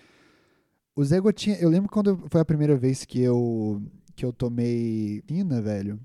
O 0.94 1.02
Zé 1.02 1.18
Gotinha. 1.18 1.56
Eu 1.56 1.68
lembro 1.68 1.90
quando 1.90 2.16
foi 2.30 2.40
a 2.40 2.44
primeira 2.44 2.76
vez 2.76 3.04
que 3.04 3.20
eu. 3.20 3.82
Que 4.14 4.24
eu 4.24 4.32
tomei. 4.32 5.24
Ina, 5.28 5.60
velho. 5.60 5.98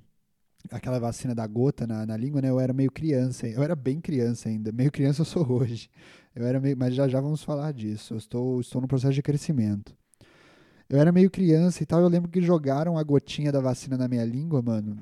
Aquela 0.72 1.00
vacina 1.00 1.36
da 1.36 1.46
gota 1.46 1.86
na, 1.86 2.06
na 2.06 2.16
língua, 2.16 2.42
né? 2.42 2.50
Eu 2.50 2.60
era 2.60 2.72
meio 2.72 2.92
criança. 2.92 3.48
Eu 3.48 3.62
era 3.62 3.76
bem 3.76 4.00
criança 4.00 4.48
ainda. 4.48 4.72
Meio 4.72 4.92
criança 4.92 5.22
eu 5.22 5.26
sou 5.26 5.52
hoje. 5.52 5.90
Eu 6.34 6.46
era 6.46 6.60
meio, 6.60 6.78
mas 6.78 6.96
já 6.96 7.08
já 7.08 7.20
vamos 7.20 7.44
falar 7.44 7.74
disso. 7.74 8.14
Eu 8.14 8.18
estou, 8.18 8.62
estou 8.62 8.82
no 8.82 8.88
processo 8.88 9.14
de 9.14 9.22
crescimento. 9.22 9.94
Eu 10.90 11.00
era 11.00 11.12
meio 11.12 11.30
criança 11.30 11.84
e 11.84 11.86
tal. 11.86 12.02
Eu 12.02 12.08
lembro 12.08 12.32
que 12.32 12.42
jogaram 12.42 12.98
a 12.98 13.04
gotinha 13.04 13.52
da 13.52 13.60
vacina 13.60 13.98
na 13.98 14.08
minha 14.08 14.24
língua, 14.24 14.62
mano. 14.62 14.98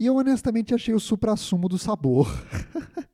E 0.00 0.06
eu 0.06 0.16
honestamente 0.16 0.74
achei 0.74 0.94
o 0.94 1.00
supra-sumo 1.00 1.68
do 1.68 1.78
sabor. 1.78 2.26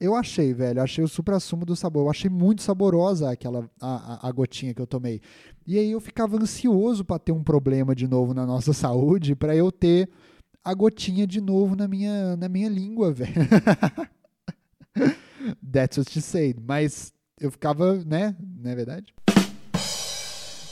eu 0.00 0.14
achei, 0.14 0.52
velho. 0.52 0.82
Achei 0.82 1.02
o 1.02 1.08
supra-sumo 1.08 1.64
do 1.64 1.76
sabor. 1.76 2.04
Eu 2.04 2.10
achei 2.10 2.30
muito 2.30 2.62
saborosa 2.62 3.30
aquela 3.30 3.68
a, 3.80 4.26
a, 4.26 4.28
a, 4.28 4.32
gotinha 4.32 4.74
que 4.74 4.80
eu 4.80 4.86
tomei. 4.86 5.20
E 5.66 5.78
aí 5.78 5.90
eu 5.90 6.00
ficava 6.00 6.36
ansioso 6.36 7.04
para 7.04 7.18
ter 7.18 7.32
um 7.32 7.42
problema 7.42 7.94
de 7.94 8.06
novo 8.06 8.34
na 8.34 8.46
nossa 8.46 8.72
saúde, 8.72 9.34
para 9.34 9.54
eu 9.54 9.72
ter 9.72 10.08
a 10.64 10.74
gotinha 10.74 11.26
de 11.26 11.40
novo 11.40 11.76
na 11.76 11.86
minha, 11.86 12.36
na 12.36 12.48
minha 12.48 12.68
língua, 12.68 13.12
velho. 13.12 13.34
That's 15.72 15.98
what 15.98 16.10
she 16.10 16.20
said. 16.20 16.58
Mas 16.60 17.12
eu 17.40 17.50
ficava, 17.50 18.02
né? 18.04 18.36
Não 18.40 18.70
é 18.70 18.74
verdade? 18.74 19.14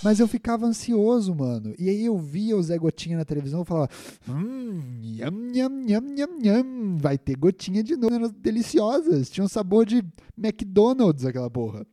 Mas 0.05 0.20
eu 0.20 0.28
ficava 0.28 0.66
ansioso, 0.66 1.34
mano. 1.34 1.74
E 1.78 1.88
aí 1.88 2.05
eu 2.05 2.18
via 2.18 2.55
o 2.57 2.62
Zé 2.62 2.76
Gotinha 2.76 3.16
na 3.16 3.24
televisão 3.24 3.62
e 3.62 3.64
falava: 3.64 3.88
Hum, 4.28 5.00
yam, 5.02 5.50
yam, 5.55 5.88
yam, 5.88 6.14
yam, 6.14 6.44
yam. 6.44 6.96
Vai 6.98 7.16
ter 7.16 7.36
gotinha 7.36 7.82
de 7.82 7.96
novo. 7.96 8.14
Eram 8.14 8.28
deliciosas. 8.28 9.30
Tinha 9.30 9.44
um 9.44 9.48
sabor 9.48 9.86
de 9.86 10.05
McDonald's, 10.36 11.24
aquela 11.24 11.50
porra. 11.50 11.86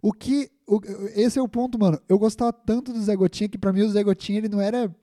O 0.00 0.12
que. 0.12 0.48
O, 0.64 0.80
esse 1.16 1.40
é 1.40 1.42
o 1.42 1.48
ponto, 1.48 1.76
mano. 1.76 2.00
Eu 2.08 2.20
gostava 2.20 2.52
tanto 2.52 2.92
do 2.92 3.02
Zé 3.02 3.16
Gotinha 3.16 3.48
que 3.48 3.58
pra 3.58 3.72
mim 3.72 3.82
o 3.82 3.90
Zé 3.90 4.02
Gotinha 4.04 4.38
ele 4.38 4.48
não 4.48 4.60
era. 4.60 4.94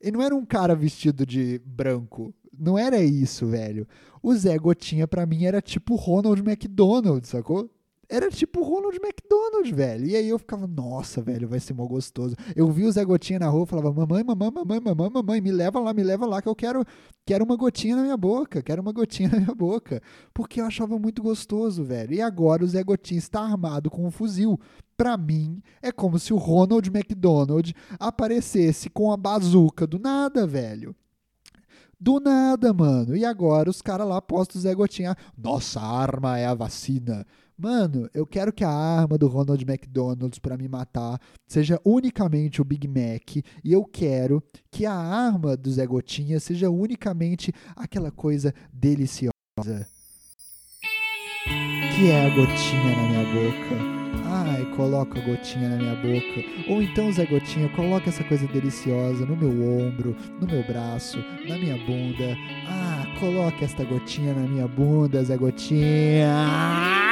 Ele 0.00 0.12
não 0.12 0.22
era 0.22 0.34
um 0.34 0.46
cara 0.46 0.76
vestido 0.76 1.26
de 1.26 1.60
branco. 1.66 2.32
Não 2.56 2.78
era 2.78 3.02
isso, 3.02 3.46
velho. 3.46 3.88
O 4.22 4.32
Zé 4.34 4.56
Gotinha, 4.56 5.08
pra 5.08 5.26
mim, 5.26 5.44
era 5.44 5.60
tipo 5.60 5.96
Ronald 5.96 6.40
McDonald, 6.40 7.26
sacou? 7.26 7.68
Era 8.10 8.28
tipo 8.28 8.60
Ronald 8.64 8.96
McDonald, 8.96 9.72
velho. 9.72 10.04
E 10.04 10.16
aí 10.16 10.28
eu 10.28 10.36
ficava, 10.36 10.66
nossa, 10.66 11.22
velho, 11.22 11.46
vai 11.46 11.60
ser 11.60 11.74
mó 11.74 11.86
gostoso. 11.86 12.34
Eu 12.56 12.68
vi 12.68 12.84
o 12.84 12.90
Zé 12.90 13.04
Gotinha 13.04 13.38
na 13.38 13.48
rua, 13.48 13.64
falava, 13.64 13.92
mamãe, 13.92 14.24
mamãe, 14.24 14.50
mamãe, 14.50 14.80
mamãe, 14.80 15.10
mamãe, 15.10 15.40
me 15.40 15.52
leva 15.52 15.78
lá, 15.78 15.94
me 15.94 16.02
leva 16.02 16.26
lá, 16.26 16.42
que 16.42 16.48
eu 16.48 16.56
quero, 16.56 16.84
quero 17.24 17.44
uma 17.44 17.54
gotinha 17.54 17.94
na 17.94 18.02
minha 18.02 18.16
boca, 18.16 18.60
quero 18.62 18.82
uma 18.82 18.90
gotinha 18.90 19.28
na 19.28 19.38
minha 19.38 19.54
boca. 19.54 20.02
Porque 20.34 20.60
eu 20.60 20.66
achava 20.66 20.98
muito 20.98 21.22
gostoso, 21.22 21.84
velho. 21.84 22.12
E 22.12 22.20
agora 22.20 22.64
o 22.64 22.66
Zé 22.66 22.82
Gotinha 22.82 23.18
está 23.18 23.42
armado 23.42 23.88
com 23.88 24.04
um 24.04 24.10
fuzil. 24.10 24.58
Pra 24.96 25.16
mim, 25.16 25.62
é 25.80 25.92
como 25.92 26.18
se 26.18 26.34
o 26.34 26.36
Ronald 26.36 26.88
McDonald 26.88 27.72
aparecesse 27.96 28.90
com 28.90 29.12
a 29.12 29.16
bazuca 29.16 29.86
do 29.86 30.00
nada, 30.00 30.48
velho. 30.48 30.96
Do 32.00 32.18
nada, 32.18 32.72
mano. 32.72 33.14
E 33.14 33.24
agora 33.24 33.68
os 33.70 33.80
caras 33.80 34.08
lá 34.08 34.20
postam 34.20 34.58
o 34.58 34.62
Zé 34.62 34.74
Gotinha. 34.74 35.14
Nossa 35.36 35.80
arma 35.80 36.38
é 36.38 36.46
a 36.46 36.54
vacina. 36.54 37.26
Mano, 37.60 38.08
eu 38.14 38.26
quero 38.26 38.54
que 38.54 38.64
a 38.64 38.70
arma 38.70 39.18
do 39.18 39.28
Ronald 39.28 39.62
McDonald's 39.62 40.38
para 40.38 40.56
me 40.56 40.66
matar 40.66 41.20
seja 41.46 41.78
unicamente 41.84 42.62
o 42.62 42.64
Big 42.64 42.88
Mac. 42.88 43.36
E 43.62 43.70
eu 43.70 43.84
quero 43.84 44.42
que 44.70 44.86
a 44.86 44.94
arma 44.94 45.58
do 45.58 45.70
Zé 45.70 45.86
Gotinha 45.86 46.40
seja 46.40 46.70
unicamente 46.70 47.52
aquela 47.76 48.10
coisa 48.10 48.54
deliciosa. 48.72 49.30
Que 51.44 52.10
é 52.10 52.26
a 52.26 52.28
gotinha 52.30 52.96
na 52.96 53.08
minha 53.08 53.24
boca 53.34 54.00
Ai, 54.32 54.64
coloca 54.76 55.18
a 55.18 55.22
gotinha 55.22 55.70
na 55.70 55.76
minha 55.76 55.94
boca. 55.96 56.44
Ou 56.68 56.80
então, 56.80 57.10
Zé 57.10 57.26
Gotinha, 57.26 57.68
coloca 57.70 58.08
essa 58.08 58.22
coisa 58.22 58.46
deliciosa 58.46 59.26
no 59.26 59.36
meu 59.36 59.50
ombro, 59.50 60.16
no 60.40 60.46
meu 60.46 60.64
braço, 60.64 61.18
na 61.48 61.58
minha 61.58 61.76
bunda. 61.78 62.36
Ah, 62.68 63.04
coloca 63.18 63.64
esta 63.64 63.84
gotinha 63.84 64.32
na 64.32 64.46
minha 64.46 64.68
bunda, 64.68 65.24
Zé 65.24 65.36
Gotinha. 65.36 67.09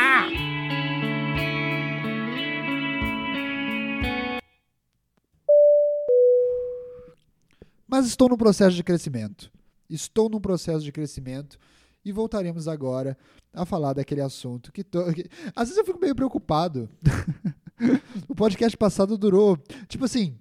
Mas 7.89 8.07
estou 8.07 8.28
no 8.28 8.36
processo 8.36 8.76
de 8.76 8.84
crescimento. 8.84 9.51
Estou 9.89 10.28
num 10.28 10.41
processo 10.41 10.84
de 10.84 10.93
crescimento 10.93 11.59
e 12.05 12.12
voltaremos 12.12 12.68
agora 12.68 13.16
a 13.53 13.64
falar 13.64 13.95
daquele 13.95 14.20
assunto 14.20 14.70
que, 14.70 14.84
que... 14.84 15.30
às 15.57 15.68
vezes 15.68 15.78
eu 15.78 15.84
fico 15.84 15.99
meio 15.99 16.14
preocupado. 16.14 16.89
o 18.28 18.34
podcast 18.34 18.76
passado 18.76 19.16
durou, 19.16 19.57
tipo 19.89 20.05
assim, 20.05 20.39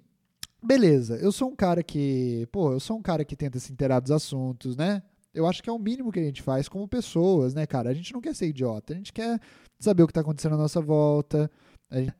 beleza, 0.62 1.16
eu 1.16 1.32
sou 1.32 1.48
um 1.48 1.56
cara 1.56 1.82
que, 1.82 2.46
pô, 2.52 2.72
eu 2.72 2.80
sou 2.80 2.98
um 2.98 3.02
cara 3.02 3.24
que 3.24 3.34
tenta 3.34 3.58
se 3.58 3.72
inteirar 3.72 4.00
dos 4.00 4.10
assuntos, 4.10 4.76
né? 4.76 5.02
Eu 5.32 5.46
acho 5.46 5.62
que 5.62 5.70
é 5.70 5.72
o 5.72 5.78
mínimo 5.78 6.12
que 6.12 6.20
a 6.20 6.24
gente 6.24 6.42
faz 6.42 6.68
como 6.68 6.86
pessoas, 6.86 7.54
né, 7.54 7.66
cara? 7.66 7.90
A 7.90 7.94
gente 7.94 8.12
não 8.12 8.20
quer 8.20 8.34
ser 8.34 8.48
idiota, 8.48 8.92
a 8.92 8.96
gente 8.96 9.12
quer 9.12 9.40
saber 9.78 10.02
o 10.02 10.06
que 10.06 10.12
tá 10.12 10.20
acontecendo 10.20 10.54
à 10.54 10.58
nossa 10.58 10.80
volta. 10.80 11.50
A 11.90 11.98
gente, 11.98 12.14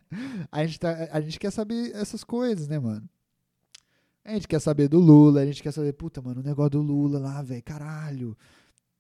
a 0.51 0.67
gente, 0.67 0.81
tá, 0.81 1.09
a 1.13 1.21
gente 1.21 1.39
quer 1.39 1.51
saber 1.51 1.95
essas 1.95 2.25
coisas, 2.25 2.69
né, 2.69 2.79
mano? 2.79 3.09
A 4.29 4.35
gente 4.35 4.47
quer 4.47 4.61
saber 4.61 4.89
do 4.89 4.99
Lula, 5.01 5.41
a 5.41 5.47
gente 5.47 5.63
quer 5.63 5.73
saber, 5.73 5.95
puta, 5.95 6.21
mano, 6.21 6.43
o 6.43 6.45
negócio 6.45 6.73
do 6.73 6.83
Lula 6.83 7.19
lá, 7.19 7.41
velho, 7.41 7.63
caralho. 7.63 8.37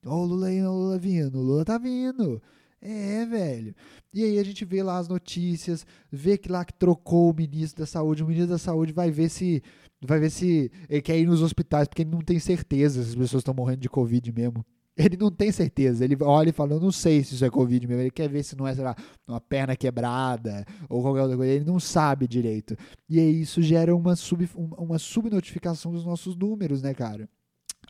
Ó, 0.02 0.22
o 0.22 0.24
Lula 0.24 0.46
aí, 0.46 0.62
o 0.62 0.72
Lula 0.72 0.98
vindo, 0.98 1.38
o 1.38 1.42
Lula 1.42 1.66
tá 1.66 1.76
vindo. 1.76 2.40
É, 2.80 3.26
velho. 3.26 3.74
E 4.14 4.24
aí 4.24 4.38
a 4.38 4.42
gente 4.42 4.64
vê 4.64 4.82
lá 4.82 4.96
as 4.96 5.06
notícias, 5.06 5.84
vê 6.10 6.38
que 6.38 6.50
lá 6.50 6.64
que 6.64 6.72
trocou 6.72 7.30
o 7.30 7.34
ministro 7.34 7.80
da 7.80 7.86
saúde, 7.86 8.22
o 8.22 8.26
ministro 8.26 8.52
da 8.52 8.56
saúde 8.56 8.90
vai 8.90 9.10
ver 9.10 9.28
se 9.28 9.62
vai 10.00 10.18
ver 10.18 10.30
se 10.30 10.72
ele 10.88 11.02
quer 11.02 11.18
ir 11.18 11.26
nos 11.26 11.42
hospitais, 11.42 11.86
porque 11.86 12.02
ele 12.02 12.10
não 12.10 12.22
tem 12.22 12.38
certeza 12.38 13.02
se 13.02 13.10
as 13.10 13.14
pessoas 13.14 13.42
estão 13.42 13.52
morrendo 13.52 13.80
de 13.80 13.90
Covid 13.90 14.32
mesmo. 14.32 14.64
Ele 14.98 15.16
não 15.16 15.30
tem 15.30 15.52
certeza. 15.52 16.04
Ele 16.04 16.16
olha 16.20 16.50
e 16.50 16.52
fala: 16.52 16.72
Eu 16.72 16.80
não 16.80 16.90
sei 16.90 17.22
se 17.22 17.34
isso 17.34 17.44
é 17.44 17.50
Covid 17.50 17.86
mesmo. 17.86 18.02
Ele 18.02 18.10
quer 18.10 18.28
ver 18.28 18.42
se 18.42 18.56
não 18.56 18.66
é, 18.66 18.74
sei 18.74 18.82
lá, 18.82 18.96
uma 19.26 19.40
perna 19.40 19.76
quebrada 19.76 20.64
ou 20.88 21.00
qualquer 21.02 21.22
outra 21.22 21.36
coisa. 21.36 21.52
Ele 21.52 21.64
não 21.64 21.78
sabe 21.78 22.26
direito. 22.26 22.76
E 23.08 23.18
aí 23.20 23.40
isso 23.42 23.62
gera 23.62 23.94
uma, 23.94 24.16
sub, 24.16 24.48
uma 24.56 24.98
subnotificação 24.98 25.92
dos 25.92 26.04
nossos 26.04 26.36
números, 26.36 26.82
né, 26.82 26.92
cara? 26.92 27.28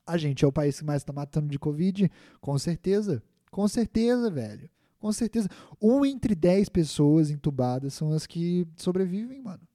A 0.06 0.16
gente 0.16 0.44
é 0.44 0.48
o 0.48 0.52
país 0.52 0.78
que 0.78 0.84
mais 0.84 1.02
está 1.02 1.12
matando 1.12 1.48
de 1.48 1.58
Covid? 1.58 2.10
Com 2.40 2.58
certeza. 2.58 3.22
Com 3.50 3.66
certeza, 3.66 4.30
velho. 4.30 4.68
Com 4.98 5.12
certeza. 5.12 5.48
Um 5.80 6.04
entre 6.04 6.34
dez 6.34 6.68
pessoas 6.68 7.30
entubadas 7.30 7.94
são 7.94 8.12
as 8.12 8.26
que 8.26 8.66
sobrevivem, 8.76 9.40
mano. 9.40 9.67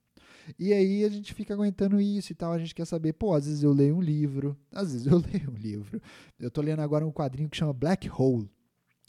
E 0.57 0.73
aí 0.73 1.03
a 1.03 1.09
gente 1.09 1.33
fica 1.33 1.53
aguentando 1.53 1.99
isso 1.99 2.31
e 2.31 2.35
tal. 2.35 2.51
A 2.51 2.59
gente 2.59 2.75
quer 2.75 2.85
saber, 2.85 3.13
pô, 3.13 3.33
às 3.33 3.45
vezes 3.45 3.63
eu 3.63 3.71
leio 3.71 3.95
um 3.97 4.01
livro, 4.01 4.57
às 4.71 4.91
vezes 4.91 5.07
eu 5.07 5.17
leio 5.31 5.51
um 5.51 5.55
livro. 5.55 6.01
Eu 6.39 6.51
tô 6.51 6.61
lendo 6.61 6.81
agora 6.81 7.05
um 7.05 7.11
quadrinho 7.11 7.49
que 7.49 7.57
chama 7.57 7.73
Black 7.73 8.09
Hole. 8.09 8.49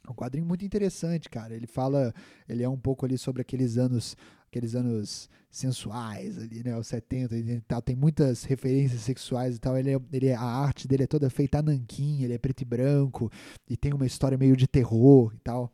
Um 0.08 0.14
quadrinho 0.14 0.46
muito 0.46 0.64
interessante, 0.64 1.30
cara. 1.30 1.54
Ele 1.54 1.66
fala, 1.66 2.12
ele 2.48 2.62
é 2.62 2.68
um 2.68 2.78
pouco 2.78 3.06
ali 3.06 3.16
sobre 3.16 3.40
aqueles 3.40 3.78
anos, 3.78 4.16
aqueles 4.46 4.74
anos 4.74 5.30
sensuais 5.50 6.36
ali, 6.36 6.62
né, 6.62 6.76
os 6.76 6.86
70 6.88 7.36
e 7.36 7.60
tal. 7.62 7.80
Tem 7.80 7.96
muitas 7.96 8.44
referências 8.44 9.00
sexuais 9.00 9.56
e 9.56 9.58
tal. 9.58 9.78
Ele, 9.78 9.94
é, 9.94 10.00
ele 10.12 10.26
é, 10.26 10.34
a 10.34 10.42
arte 10.42 10.86
dele 10.86 11.04
é 11.04 11.06
toda 11.06 11.30
feita 11.30 11.58
a 11.58 11.62
nanquim, 11.62 12.22
ele 12.22 12.34
é 12.34 12.38
preto 12.38 12.60
e 12.60 12.64
branco 12.64 13.30
e 13.68 13.76
tem 13.76 13.94
uma 13.94 14.06
história 14.06 14.36
meio 14.36 14.56
de 14.56 14.66
terror 14.66 15.32
e 15.34 15.38
tal. 15.38 15.72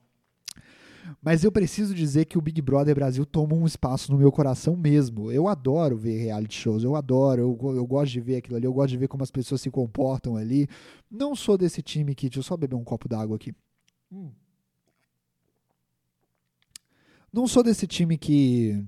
Mas 1.23 1.45
eu 1.45 1.53
preciso 1.53 1.95
dizer 1.95 2.25
que 2.25 2.39
o 2.39 2.41
Big 2.41 2.61
Brother 2.61 2.95
Brasil 2.95 3.25
toma 3.27 3.55
um 3.55 3.67
espaço 3.67 4.11
no 4.13 4.19
meu 4.19 4.31
coração 4.31 4.77
mesmo. 4.77 5.31
Eu 5.31 5.49
adoro 5.49 5.97
ver 5.97 6.19
reality 6.19 6.55
shows, 6.55 6.85
eu 6.85 6.97
adoro, 6.97 7.41
eu, 7.41 7.77
eu 7.77 7.87
gosto 7.87 8.13
de 8.13 8.21
ver 8.21 8.37
aquilo 8.37 8.57
ali, 8.57 8.67
eu 8.67 8.73
gosto 8.73 8.91
de 8.91 8.99
ver 8.99 9.09
como 9.09 9.23
as 9.23 9.31
pessoas 9.31 9.61
se 9.61 9.71
comportam 9.71 10.37
ali. 10.37 10.69
Não 11.11 11.35
sou 11.35 11.57
desse 11.57 11.83
time 11.83 12.15
que. 12.15 12.29
Deixa 12.29 12.41
eu 12.41 12.43
só 12.43 12.57
beber 12.57 12.77
um 12.77 12.85
copo 12.85 13.09
d'água 13.09 13.37
aqui. 13.37 13.53
Hum. 14.13 14.31
Não 17.33 17.47
sou 17.47 17.63
desse 17.63 17.87
time 17.87 18.17
que. 18.19 18.85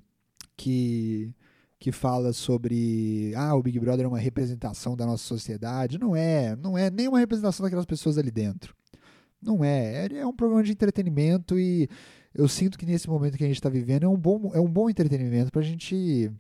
que 0.57 1.35
que 1.83 1.91
fala 1.91 2.33
sobre 2.33 3.35
ah, 3.35 3.57
o 3.57 3.63
Big 3.63 3.77
Brother 3.81 4.05
é 4.05 4.09
uma 4.09 4.19
representação 4.19 4.97
da 4.97 5.05
nossa 5.05 5.25
sociedade. 5.25 5.99
Não 5.99 6.15
é, 6.15 6.55
não 6.55 6.79
é 6.79 6.89
nem 6.89 7.09
uma 7.09 7.19
representação 7.19 7.65
daquelas 7.65 7.85
pessoas 7.85 8.17
ali 8.17 8.31
dentro. 8.31 8.73
Não 9.43 9.65
é. 9.65 10.07
É 10.13 10.27
um 10.27 10.33
programa 10.33 10.63
de 10.63 10.73
entretenimento 10.73 11.59
e 11.59 11.89
eu 12.35 12.49
sinto 12.49 12.79
que 12.79 12.87
nesse 12.87 13.09
momento 13.09 13.37
que 13.37 13.45
a 13.45 13.47
gente 13.47 13.57
está 13.57 13.69
vivendo 13.69 14.05
é 14.05 14.09
um 14.09 14.17
bom, 14.17 14.53
é 14.55 14.61
um 14.61 14.71
bom 14.71 14.89
entretenimento 14.89 15.51
para 15.51 15.61
a 15.61 15.65
gente 15.65 16.31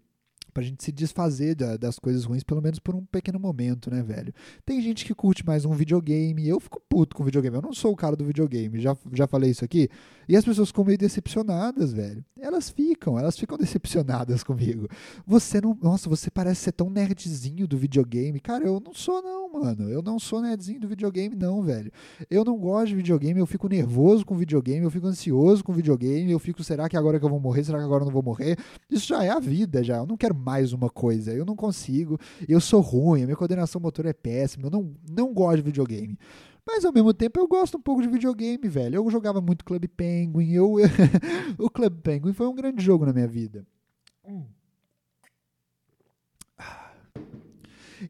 pra 0.52 0.62
gente 0.62 0.84
se 0.84 0.92
desfazer 0.92 1.54
da, 1.54 1.76
das 1.76 1.98
coisas 1.98 2.24
ruins, 2.24 2.42
pelo 2.42 2.60
menos 2.60 2.78
por 2.78 2.94
um 2.94 3.04
pequeno 3.04 3.38
momento, 3.38 3.90
né, 3.90 4.02
velho? 4.02 4.32
Tem 4.64 4.80
gente 4.80 5.04
que 5.04 5.14
curte 5.14 5.44
mais 5.44 5.64
um 5.64 5.72
videogame, 5.72 6.46
eu 6.46 6.60
fico 6.60 6.80
puto 6.88 7.16
com 7.16 7.24
videogame, 7.24 7.56
eu 7.56 7.62
não 7.62 7.72
sou 7.72 7.92
o 7.92 7.96
cara 7.96 8.14
do 8.16 8.24
videogame, 8.24 8.80
já, 8.80 8.96
já 9.12 9.26
falei 9.26 9.50
isso 9.50 9.64
aqui, 9.64 9.88
e 10.28 10.36
as 10.36 10.44
pessoas 10.44 10.68
ficam 10.68 10.84
meio 10.84 10.98
decepcionadas, 10.98 11.92
velho. 11.92 12.24
Elas 12.40 12.70
ficam, 12.70 13.18
elas 13.18 13.38
ficam 13.38 13.56
decepcionadas 13.56 14.42
comigo. 14.44 14.88
Você 15.26 15.60
não, 15.60 15.76
nossa, 15.80 16.08
você 16.08 16.30
parece 16.30 16.62
ser 16.62 16.72
tão 16.72 16.90
nerdzinho 16.90 17.66
do 17.66 17.76
videogame. 17.76 18.40
Cara, 18.40 18.64
eu 18.64 18.80
não 18.80 18.94
sou 18.94 19.22
não, 19.22 19.52
mano, 19.52 19.88
eu 19.88 20.02
não 20.02 20.18
sou 20.18 20.40
nerdzinho 20.40 20.80
do 20.80 20.88
videogame 20.88 21.34
não, 21.34 21.62
velho. 21.62 21.90
Eu 22.30 22.44
não 22.44 22.58
gosto 22.58 22.88
de 22.88 22.96
videogame, 22.96 23.40
eu 23.40 23.46
fico 23.46 23.68
nervoso 23.68 24.24
com 24.24 24.36
videogame, 24.36 24.84
eu 24.84 24.90
fico 24.90 25.06
ansioso 25.06 25.62
com 25.64 25.72
videogame, 25.72 26.30
eu 26.30 26.38
fico, 26.38 26.62
será 26.62 26.88
que 26.88 26.96
agora 26.96 27.18
que 27.18 27.24
eu 27.24 27.30
vou 27.30 27.40
morrer, 27.40 27.64
será 27.64 27.78
que 27.78 27.84
agora 27.84 28.02
eu 28.02 28.06
não 28.06 28.12
vou 28.12 28.22
morrer? 28.22 28.58
Isso 28.90 29.06
já 29.06 29.24
é 29.24 29.30
a 29.30 29.38
vida, 29.38 29.82
já, 29.82 29.96
eu 29.96 30.06
não 30.06 30.16
quero 30.16 30.34
mais 30.42 30.72
uma 30.72 30.90
coisa. 30.90 31.32
Eu 31.32 31.44
não 31.44 31.56
consigo, 31.56 32.18
eu 32.48 32.60
sou 32.60 32.80
ruim, 32.80 33.22
a 33.22 33.26
minha 33.26 33.36
coordenação 33.36 33.80
motor 33.80 34.06
é 34.06 34.12
péssima, 34.12 34.66
eu 34.66 34.70
não, 34.70 34.94
não 35.08 35.32
gosto 35.32 35.56
de 35.56 35.62
videogame. 35.62 36.18
Mas 36.66 36.84
ao 36.84 36.92
mesmo 36.92 37.12
tempo 37.12 37.40
eu 37.40 37.48
gosto 37.48 37.76
um 37.76 37.82
pouco 37.82 38.02
de 38.02 38.08
videogame, 38.08 38.68
velho. 38.68 38.96
Eu 38.96 39.10
jogava 39.10 39.40
muito 39.40 39.64
Club 39.64 39.84
Penguin, 39.96 40.52
eu 40.52 40.74
o 41.58 41.70
Club 41.70 42.00
Penguin 42.02 42.32
foi 42.32 42.46
um 42.46 42.54
grande 42.54 42.82
jogo 42.82 43.04
na 43.04 43.12
minha 43.12 43.26
vida. 43.26 43.66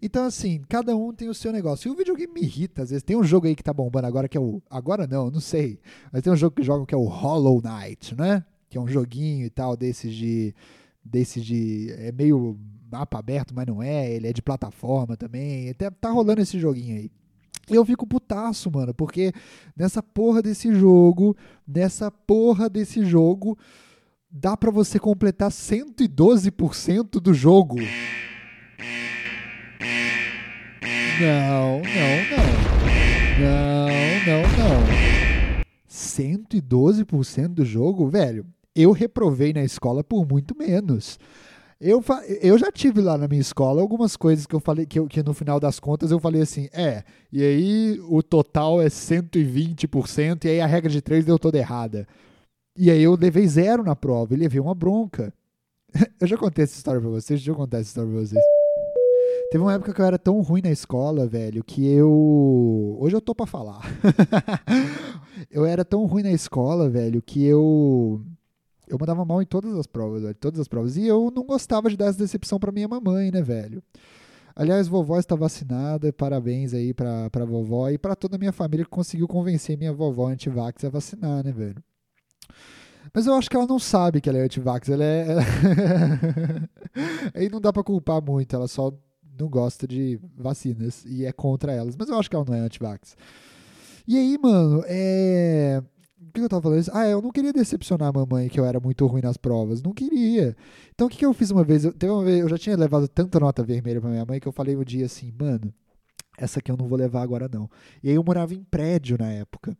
Então, 0.00 0.24
assim, 0.24 0.62
cada 0.68 0.96
um 0.96 1.12
tem 1.12 1.28
o 1.28 1.34
seu 1.34 1.52
negócio. 1.52 1.88
E 1.88 1.92
o 1.92 1.96
videogame 1.96 2.32
me 2.32 2.42
irrita, 2.42 2.82
às 2.82 2.90
vezes. 2.90 3.02
Tem 3.02 3.16
um 3.16 3.24
jogo 3.24 3.46
aí 3.46 3.54
que 3.54 3.62
tá 3.62 3.72
bombando 3.72 4.06
agora 4.06 4.28
que 4.28 4.36
é 4.36 4.40
o. 4.40 4.62
Agora 4.70 5.06
não, 5.06 5.30
não 5.30 5.40
sei. 5.40 5.80
Mas 6.12 6.22
tem 6.22 6.32
um 6.32 6.36
jogo 6.36 6.56
que 6.56 6.62
joga 6.62 6.86
que 6.86 6.94
é 6.94 6.98
o 6.98 7.04
Hollow 7.04 7.60
Knight, 7.62 8.14
né? 8.14 8.44
Que 8.70 8.78
é 8.78 8.80
um 8.80 8.88
joguinho 8.88 9.44
e 9.44 9.50
tal, 9.50 9.76
desses 9.76 10.14
de 10.14 10.54
desse 11.04 11.40
de. 11.40 11.92
É 11.98 12.12
meio 12.12 12.58
mapa 12.90 13.18
aberto, 13.18 13.54
mas 13.54 13.66
não 13.66 13.82
é. 13.82 14.12
Ele 14.12 14.28
é 14.28 14.32
de 14.32 14.42
plataforma 14.42 15.16
também. 15.16 15.70
Até 15.70 15.90
tá 15.90 16.10
rolando 16.10 16.40
esse 16.40 16.58
joguinho 16.58 16.96
aí. 16.96 17.10
Eu 17.68 17.84
fico 17.84 18.06
putaço, 18.06 18.70
mano, 18.70 18.92
porque 18.92 19.32
nessa 19.76 20.02
porra 20.02 20.42
desse 20.42 20.74
jogo, 20.74 21.36
nessa 21.66 22.10
porra 22.10 22.68
desse 22.68 23.04
jogo, 23.04 23.56
dá 24.30 24.56
para 24.56 24.70
você 24.70 24.98
completar 24.98 25.50
112% 25.50 27.20
do 27.20 27.32
jogo. 27.32 27.76
Não, 31.20 31.78
não, 31.78 32.12
não. 32.30 32.62
Não, 33.40 33.88
não, 34.26 34.42
não. 34.58 35.72
112% 35.88 37.48
do 37.48 37.64
jogo, 37.64 38.08
velho 38.08 38.44
eu 38.74 38.92
reprovei 38.92 39.52
na 39.52 39.62
escola 39.62 40.02
por 40.02 40.26
muito 40.26 40.56
menos. 40.56 41.18
Eu, 41.80 42.02
eu 42.40 42.56
já 42.56 42.70
tive 42.70 43.00
lá 43.00 43.18
na 43.18 43.26
minha 43.26 43.40
escola 43.40 43.80
algumas 43.80 44.16
coisas 44.16 44.46
que 44.46 44.54
eu 44.54 44.60
falei, 44.60 44.86
que, 44.86 45.00
eu, 45.00 45.08
que 45.08 45.20
no 45.20 45.34
final 45.34 45.58
das 45.58 45.80
contas 45.80 46.12
eu 46.12 46.20
falei 46.20 46.40
assim, 46.40 46.68
é, 46.72 47.02
e 47.32 47.42
aí 47.42 48.00
o 48.08 48.22
total 48.22 48.80
é 48.80 48.86
120%, 48.86 50.44
e 50.44 50.48
aí 50.48 50.60
a 50.60 50.66
regra 50.66 50.88
de 50.88 51.02
3 51.02 51.24
deu 51.24 51.40
toda 51.40 51.58
errada. 51.58 52.06
E 52.78 52.88
aí 52.88 53.02
eu 53.02 53.16
levei 53.16 53.48
zero 53.48 53.82
na 53.82 53.96
prova 53.96 54.32
e 54.32 54.36
levei 54.36 54.60
uma 54.60 54.76
bronca. 54.76 55.34
eu 56.20 56.26
já 56.26 56.38
contei 56.38 56.62
essa 56.62 56.76
história 56.76 57.00
pra 57.00 57.10
vocês, 57.10 57.40
deixa 57.40 57.50
eu 57.50 57.56
contar 57.56 57.78
essa 57.78 57.88
história 57.88 58.10
pra 58.10 58.20
vocês. 58.20 58.44
Teve 59.50 59.64
uma 59.64 59.74
época 59.74 59.92
que 59.92 60.00
eu 60.00 60.06
era 60.06 60.18
tão 60.18 60.40
ruim 60.40 60.62
na 60.62 60.70
escola, 60.70 61.26
velho, 61.26 61.62
que 61.64 61.86
eu. 61.86 62.96
Hoje 63.00 63.16
eu 63.16 63.20
tô 63.20 63.34
pra 63.34 63.44
falar. 63.44 63.82
eu 65.50 65.66
era 65.66 65.84
tão 65.84 66.06
ruim 66.06 66.22
na 66.22 66.32
escola, 66.32 66.88
velho, 66.88 67.20
que 67.20 67.44
eu 67.44 68.22
eu 68.92 68.98
mandava 69.00 69.24
mal 69.24 69.40
em 69.40 69.46
todas 69.46 69.74
as 69.78 69.86
provas, 69.86 70.22
velho, 70.22 70.34
todas 70.34 70.60
as 70.60 70.68
provas. 70.68 70.96
E 70.96 71.06
eu 71.06 71.32
não 71.34 71.44
gostava 71.44 71.88
de 71.88 71.96
dar 71.96 72.06
essa 72.06 72.18
decepção 72.18 72.58
para 72.58 72.70
minha 72.70 72.86
mamãe, 72.86 73.30
né, 73.30 73.40
velho? 73.40 73.82
Aliás, 74.54 74.86
vovó 74.86 75.18
está 75.18 75.34
vacinada, 75.34 76.12
parabéns 76.12 76.74
aí 76.74 76.92
pra, 76.92 77.30
pra 77.30 77.46
vovó 77.46 77.88
e 77.88 77.96
para 77.96 78.14
toda 78.14 78.36
a 78.36 78.38
minha 78.38 78.52
família 78.52 78.84
que 78.84 78.90
conseguiu 78.90 79.26
convencer 79.26 79.78
minha 79.78 79.94
vovó 79.94 80.28
antivax 80.28 80.84
a 80.84 80.90
vacinar, 80.90 81.42
né, 81.42 81.50
velho? 81.50 81.82
Mas 83.14 83.26
eu 83.26 83.34
acho 83.34 83.48
que 83.48 83.56
ela 83.56 83.66
não 83.66 83.78
sabe 83.78 84.20
que 84.20 84.28
ela 84.28 84.38
é 84.38 84.42
antivax, 84.42 84.90
ela 84.90 85.04
é... 85.04 85.26
Aí 87.34 87.48
não 87.48 87.62
dá 87.62 87.72
para 87.72 87.82
culpar 87.82 88.22
muito, 88.22 88.54
ela 88.54 88.68
só 88.68 88.92
não 89.38 89.48
gosta 89.48 89.88
de 89.88 90.20
vacinas 90.36 91.02
e 91.06 91.24
é 91.24 91.32
contra 91.32 91.72
elas. 91.72 91.96
Mas 91.96 92.10
eu 92.10 92.18
acho 92.18 92.28
que 92.28 92.36
ela 92.36 92.44
não 92.46 92.54
é 92.54 92.60
antivax. 92.60 93.16
E 94.06 94.18
aí, 94.18 94.36
mano, 94.38 94.84
é 94.86 95.82
que 96.32 96.40
eu 96.40 96.48
tava 96.48 96.62
falando? 96.62 96.84
Ah, 96.92 97.06
eu 97.06 97.20
não 97.20 97.30
queria 97.30 97.52
decepcionar 97.52 98.08
a 98.08 98.12
mamãe 98.12 98.48
que 98.48 98.58
eu 98.58 98.64
era 98.64 98.78
muito 98.80 99.06
ruim 99.06 99.22
nas 99.22 99.36
provas. 99.36 99.82
Não 99.82 99.92
queria. 99.92 100.56
Então 100.94 101.06
o 101.06 101.10
que, 101.10 101.18
que 101.18 101.26
eu 101.26 101.32
fiz 101.32 101.50
uma 101.50 101.64
vez? 101.64 101.84
Eu, 101.84 101.92
uma 102.14 102.24
vez? 102.24 102.40
eu 102.40 102.48
já 102.48 102.58
tinha 102.58 102.76
levado 102.76 103.08
tanta 103.08 103.40
nota 103.40 103.62
vermelha 103.62 104.00
pra 104.00 104.10
minha 104.10 104.24
mãe 104.24 104.40
que 104.40 104.46
eu 104.46 104.52
falei 104.52 104.76
um 104.76 104.84
dia 104.84 105.06
assim, 105.06 105.32
mano, 105.38 105.72
essa 106.38 106.58
aqui 106.58 106.70
eu 106.70 106.76
não 106.76 106.86
vou 106.86 106.98
levar 106.98 107.22
agora 107.22 107.48
não. 107.52 107.70
E 108.02 108.08
aí 108.08 108.14
eu 108.14 108.24
morava 108.24 108.54
em 108.54 108.62
prédio 108.64 109.16
na 109.18 109.30
época. 109.30 109.76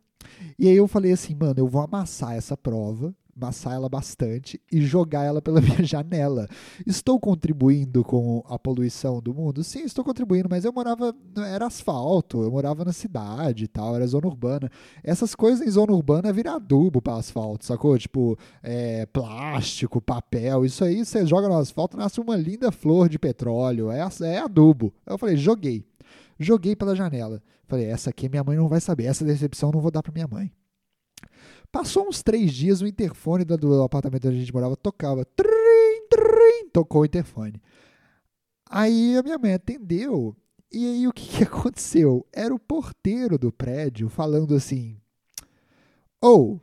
E 0.57 0.67
aí 0.67 0.75
eu 0.75 0.87
falei 0.87 1.11
assim, 1.11 1.35
mano, 1.35 1.55
eu 1.57 1.67
vou 1.67 1.81
amassar 1.81 2.33
essa 2.33 2.55
prova. 2.55 3.13
Amassar 3.35 3.73
ela 3.73 3.89
bastante 3.89 4.61
e 4.71 4.81
jogar 4.81 5.23
ela 5.23 5.41
pela 5.41 5.59
minha 5.61 5.83
janela. 5.83 6.47
Estou 6.85 7.19
contribuindo 7.19 8.03
com 8.03 8.43
a 8.47 8.57
poluição 8.57 9.21
do 9.21 9.33
mundo? 9.33 9.63
Sim, 9.63 9.83
estou 9.83 10.03
contribuindo, 10.03 10.47
mas 10.49 10.65
eu 10.65 10.71
morava, 10.71 11.15
era 11.47 11.67
asfalto, 11.67 12.43
eu 12.43 12.51
morava 12.51 12.85
na 12.85 12.93
cidade 12.93 13.65
e 13.65 13.67
tal, 13.67 13.95
era 13.95 14.05
zona 14.07 14.27
urbana. 14.27 14.69
Essas 15.03 15.35
coisas 15.35 15.65
em 15.65 15.69
zona 15.69 15.93
urbana 15.93 16.31
virar 16.33 16.55
adubo 16.55 17.01
para 17.01 17.15
asfalto, 17.15 17.65
sacou? 17.65 17.97
Tipo, 17.97 18.37
é, 18.61 19.05
plástico, 19.07 20.01
papel, 20.01 20.65
isso 20.65 20.83
aí 20.83 21.03
você 21.03 21.25
joga 21.25 21.47
no 21.47 21.57
asfalto, 21.57 21.97
nasce 21.97 22.19
uma 22.19 22.35
linda 22.35 22.71
flor 22.71 23.09
de 23.09 23.19
petróleo, 23.19 23.91
é, 23.91 23.99
é 24.21 24.39
adubo. 24.39 24.93
Eu 25.05 25.17
falei, 25.17 25.35
joguei. 25.37 25.85
Joguei 26.39 26.75
pela 26.75 26.95
janela. 26.95 27.41
Falei, 27.67 27.85
essa 27.85 28.09
aqui 28.09 28.27
minha 28.27 28.43
mãe 28.43 28.57
não 28.57 28.67
vai 28.67 28.81
saber, 28.81 29.05
essa 29.05 29.23
decepção 29.23 29.69
eu 29.69 29.73
não 29.73 29.81
vou 29.81 29.91
dar 29.91 30.03
para 30.03 30.11
minha 30.11 30.27
mãe. 30.27 30.51
Passou 31.73 32.07
uns 32.07 32.21
três 32.21 32.53
dias, 32.53 32.81
o 32.81 32.87
interfone 32.87 33.43
do, 33.43 33.57
do 33.57 33.81
apartamento 33.81 34.27
onde 34.27 34.37
a 34.37 34.39
gente 34.39 34.53
morava 34.53 34.77
tocava. 34.77 35.25
Trim, 35.25 36.07
trim, 36.07 36.69
tocou 36.71 37.01
o 37.01 37.05
interfone. 37.05 37.59
Aí 38.69 39.17
a 39.17 39.23
minha 39.23 39.39
mãe 39.39 39.55
atendeu. 39.55 40.35
E 40.71 40.85
aí 40.85 41.07
o 41.07 41.11
que, 41.11 41.27
que 41.27 41.43
aconteceu? 41.43 42.27
Era 42.31 42.53
o 42.53 42.59
porteiro 42.59 43.39
do 43.39 43.51
prédio 43.51 44.07
falando 44.07 44.53
assim: 44.53 45.01
Ô, 46.21 46.59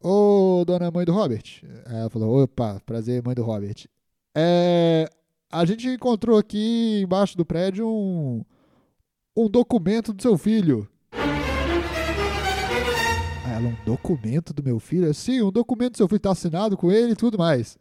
oh, 0.00 0.08
ô, 0.08 0.60
oh, 0.60 0.64
dona 0.64 0.90
mãe 0.90 1.04
do 1.04 1.12
Robert. 1.12 1.62
Ela 1.84 2.08
falou: 2.08 2.42
opa, 2.42 2.80
prazer, 2.86 3.22
mãe 3.22 3.34
do 3.34 3.42
Robert. 3.42 3.86
É, 4.34 5.06
a 5.52 5.66
gente 5.66 5.86
encontrou 5.86 6.38
aqui 6.38 7.02
embaixo 7.02 7.36
do 7.36 7.44
prédio 7.44 7.86
um, 7.86 8.42
um 9.36 9.50
documento 9.50 10.14
do 10.14 10.22
seu 10.22 10.38
filho 10.38 10.88
documento 13.84 14.52
do 14.52 14.62
meu 14.62 14.78
filho? 14.78 15.12
Sim, 15.12 15.42
um 15.42 15.50
documento 15.50 15.92
do 15.92 15.96
seu 15.98 16.08
filho 16.08 16.16
está 16.16 16.30
assinado 16.30 16.76
com 16.76 16.90
ele 16.90 17.12
e 17.12 17.16
tudo 17.16 17.38
mais. 17.38 17.78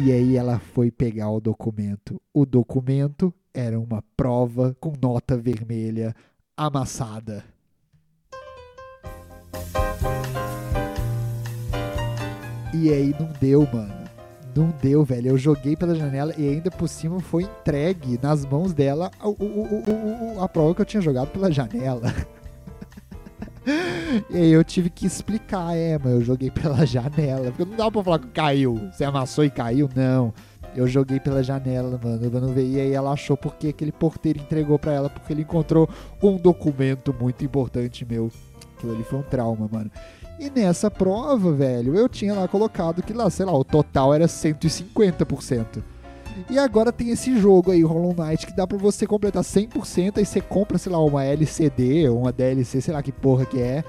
E 0.00 0.12
aí 0.12 0.36
ela 0.36 0.60
foi 0.60 0.90
pegar 0.90 1.28
o 1.30 1.40
documento. 1.40 2.20
O 2.32 2.46
documento 2.46 3.34
era 3.52 3.78
uma 3.78 4.02
prova 4.16 4.76
com 4.78 4.92
nota 5.02 5.36
vermelha 5.36 6.14
amassada. 6.56 7.44
E 12.72 12.92
aí 12.92 13.14
não 13.18 13.28
deu, 13.40 13.66
mano. 13.72 13.98
Não 14.54 14.72
deu, 14.80 15.04
velho. 15.04 15.30
Eu 15.30 15.38
joguei 15.38 15.76
pela 15.76 15.94
janela 15.94 16.32
e 16.38 16.48
ainda 16.48 16.70
por 16.70 16.88
cima 16.88 17.18
foi 17.20 17.42
entregue 17.42 18.18
nas 18.22 18.44
mãos 18.44 18.72
dela 18.72 19.10
a, 19.18 19.26
a, 19.26 20.40
a, 20.40 20.44
a 20.44 20.48
prova 20.48 20.74
que 20.76 20.82
eu 20.82 20.86
tinha 20.86 21.00
jogado 21.00 21.28
pela 21.28 21.50
janela. 21.50 22.14
e 24.30 24.36
aí 24.36 24.50
eu 24.50 24.64
tive 24.64 24.88
que 24.88 25.06
explicar, 25.06 25.76
é, 25.76 25.98
mas 25.98 26.12
eu 26.12 26.22
joguei 26.22 26.50
pela 26.50 26.84
janela. 26.86 27.50
Porque 27.50 27.64
não 27.64 27.76
dá 27.76 27.90
pra 27.90 28.02
falar 28.02 28.18
que 28.18 28.28
caiu. 28.28 28.80
Você 28.92 29.04
amassou 29.04 29.44
e 29.44 29.50
caiu? 29.50 29.88
Não. 29.94 30.32
Eu 30.74 30.86
joguei 30.86 31.18
pela 31.18 31.42
janela, 31.42 31.98
mano. 32.02 32.24
Eu 32.24 32.40
não 32.40 32.52
veio. 32.52 32.76
E 32.76 32.80
aí 32.80 32.92
ela 32.92 33.12
achou 33.12 33.36
porque 33.36 33.68
aquele 33.68 33.92
porteiro 33.92 34.40
entregou 34.40 34.78
para 34.78 34.92
ela, 34.92 35.10
porque 35.10 35.32
ele 35.32 35.42
encontrou 35.42 35.88
um 36.22 36.36
documento 36.36 37.14
muito 37.18 37.44
importante 37.44 38.06
meu. 38.08 38.30
Aquilo 38.76 38.94
ali 38.94 39.04
foi 39.04 39.18
um 39.18 39.22
trauma, 39.22 39.68
mano. 39.70 39.90
E 40.38 40.48
nessa 40.50 40.88
prova, 40.88 41.52
velho, 41.52 41.96
eu 41.96 42.08
tinha 42.08 42.32
lá 42.32 42.46
colocado 42.46 43.02
que 43.02 43.12
lá, 43.12 43.28
sei 43.28 43.44
lá, 43.44 43.52
o 43.52 43.64
total 43.64 44.14
era 44.14 44.26
150%. 44.26 45.82
E 46.50 46.58
agora 46.58 46.92
tem 46.92 47.10
esse 47.10 47.38
jogo 47.38 47.70
aí, 47.70 47.82
Hollow 47.82 48.14
Knight, 48.14 48.46
que 48.46 48.54
dá 48.54 48.66
pra 48.66 48.78
você 48.78 49.06
completar 49.06 49.42
100%, 49.42 50.18
aí 50.18 50.24
você 50.24 50.40
compra, 50.40 50.78
sei 50.78 50.92
lá, 50.92 50.98
uma 50.98 51.24
LCD 51.24 52.08
ou 52.08 52.20
uma 52.20 52.32
DLC, 52.32 52.80
sei 52.80 52.94
lá 52.94 53.02
que 53.02 53.12
porra 53.12 53.44
que 53.44 53.60
é, 53.60 53.84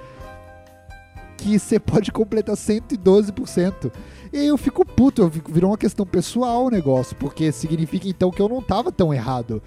que 1.38 1.58
você 1.58 1.80
pode 1.80 2.12
completar 2.12 2.56
112%. 2.56 3.92
E 4.32 4.38
aí 4.38 4.48
eu 4.48 4.58
fico 4.58 4.86
puto, 4.86 5.24
eu 5.24 5.32
fico, 5.32 5.52
virou 5.52 5.72
uma 5.72 5.78
questão 5.78 6.06
pessoal 6.06 6.66
o 6.66 6.70
negócio, 6.70 7.16
porque 7.16 7.52
significa 7.52 8.08
então 8.08 8.32
que 8.32 8.42
eu 8.42 8.50
não 8.50 8.62
tava 8.62 8.92
tão 8.92 9.14
errado. 9.14 9.62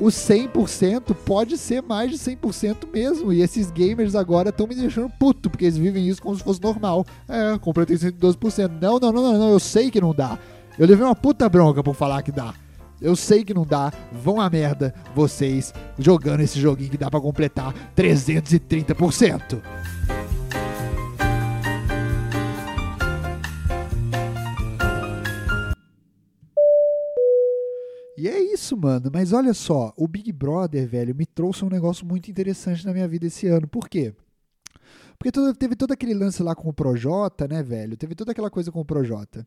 O 0.00 0.06
100% 0.06 1.14
pode 1.24 1.58
ser 1.58 1.82
mais 1.82 2.10
de 2.10 2.18
100% 2.18 2.90
mesmo. 2.92 3.32
E 3.32 3.42
esses 3.42 3.70
gamers 3.70 4.14
agora 4.14 4.48
estão 4.48 4.66
me 4.66 4.74
deixando 4.74 5.10
puto, 5.10 5.50
porque 5.50 5.66
eles 5.66 5.76
vivem 5.76 6.08
isso 6.08 6.22
como 6.22 6.36
se 6.36 6.42
fosse 6.42 6.60
normal. 6.62 7.04
É, 7.28 7.58
completei 7.58 7.96
112%. 7.96 8.70
Não, 8.80 8.98
não, 8.98 9.12
não, 9.12 9.22
não, 9.22 9.38
não, 9.38 9.50
eu 9.50 9.60
sei 9.60 9.90
que 9.90 10.00
não 10.00 10.14
dá. 10.14 10.38
Eu 10.82 10.88
levei 10.88 11.06
uma 11.06 11.14
puta 11.14 11.48
bronca 11.48 11.80
por 11.80 11.94
falar 11.94 12.22
que 12.22 12.32
dá. 12.32 12.56
Eu 13.00 13.14
sei 13.14 13.44
que 13.44 13.54
não 13.54 13.64
dá. 13.64 13.92
Vão 14.10 14.40
a 14.40 14.50
merda 14.50 14.92
vocês 15.14 15.72
jogando 15.96 16.40
esse 16.40 16.58
joguinho 16.58 16.90
que 16.90 16.98
dá 16.98 17.08
para 17.08 17.20
completar 17.20 17.72
330%. 17.94 19.62
E 28.18 28.26
é 28.26 28.42
isso, 28.52 28.76
mano. 28.76 29.08
Mas 29.14 29.32
olha 29.32 29.54
só, 29.54 29.92
o 29.96 30.08
Big 30.08 30.32
Brother, 30.32 30.88
velho, 30.88 31.14
me 31.14 31.26
trouxe 31.26 31.64
um 31.64 31.68
negócio 31.68 32.04
muito 32.04 32.28
interessante 32.28 32.84
na 32.84 32.92
minha 32.92 33.06
vida 33.06 33.26
esse 33.26 33.46
ano. 33.46 33.68
Por 33.68 33.88
quê? 33.88 34.12
Porque 35.16 35.30
teve 35.54 35.76
todo 35.76 35.92
aquele 35.92 36.12
lance 36.12 36.42
lá 36.42 36.56
com 36.56 36.68
o 36.68 36.72
Projota, 36.72 37.46
né, 37.46 37.62
velho? 37.62 37.96
Teve 37.96 38.16
toda 38.16 38.32
aquela 38.32 38.50
coisa 38.50 38.72
com 38.72 38.80
o 38.80 38.84
Projota 38.84 39.46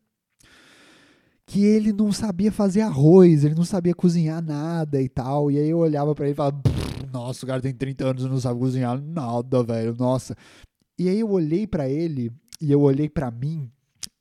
que 1.46 1.64
ele 1.64 1.92
não 1.92 2.10
sabia 2.10 2.50
fazer 2.50 2.80
arroz, 2.80 3.44
ele 3.44 3.54
não 3.54 3.64
sabia 3.64 3.94
cozinhar 3.94 4.42
nada 4.42 5.00
e 5.00 5.08
tal. 5.08 5.50
E 5.50 5.58
aí 5.58 5.70
eu 5.70 5.78
olhava 5.78 6.14
para 6.14 6.24
ele 6.24 6.32
e 6.32 6.36
falava: 6.36 6.60
Nossa, 7.12 7.44
o 7.44 7.48
cara 7.48 7.62
tem 7.62 7.72
30 7.72 8.04
anos 8.04 8.24
e 8.24 8.28
não 8.28 8.40
sabe 8.40 8.58
cozinhar 8.58 9.00
nada, 9.00 9.62
velho, 9.62 9.94
nossa. 9.96 10.36
E 10.98 11.08
aí 11.08 11.20
eu 11.20 11.30
olhei 11.30 11.66
para 11.66 11.88
ele 11.88 12.32
e 12.60 12.72
eu 12.72 12.80
olhei 12.80 13.08
para 13.08 13.30
mim 13.30 13.70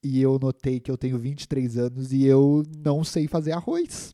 e 0.03 0.21
eu 0.21 0.38
notei 0.38 0.80
que 0.80 0.91
eu 0.91 0.97
tenho 0.97 1.17
23 1.17 1.78
anos 1.78 2.13
e 2.13 2.23
eu 2.26 2.63
não 2.78 3.03
sei 3.03 3.28
fazer 3.28 3.53
arroz. 3.53 4.13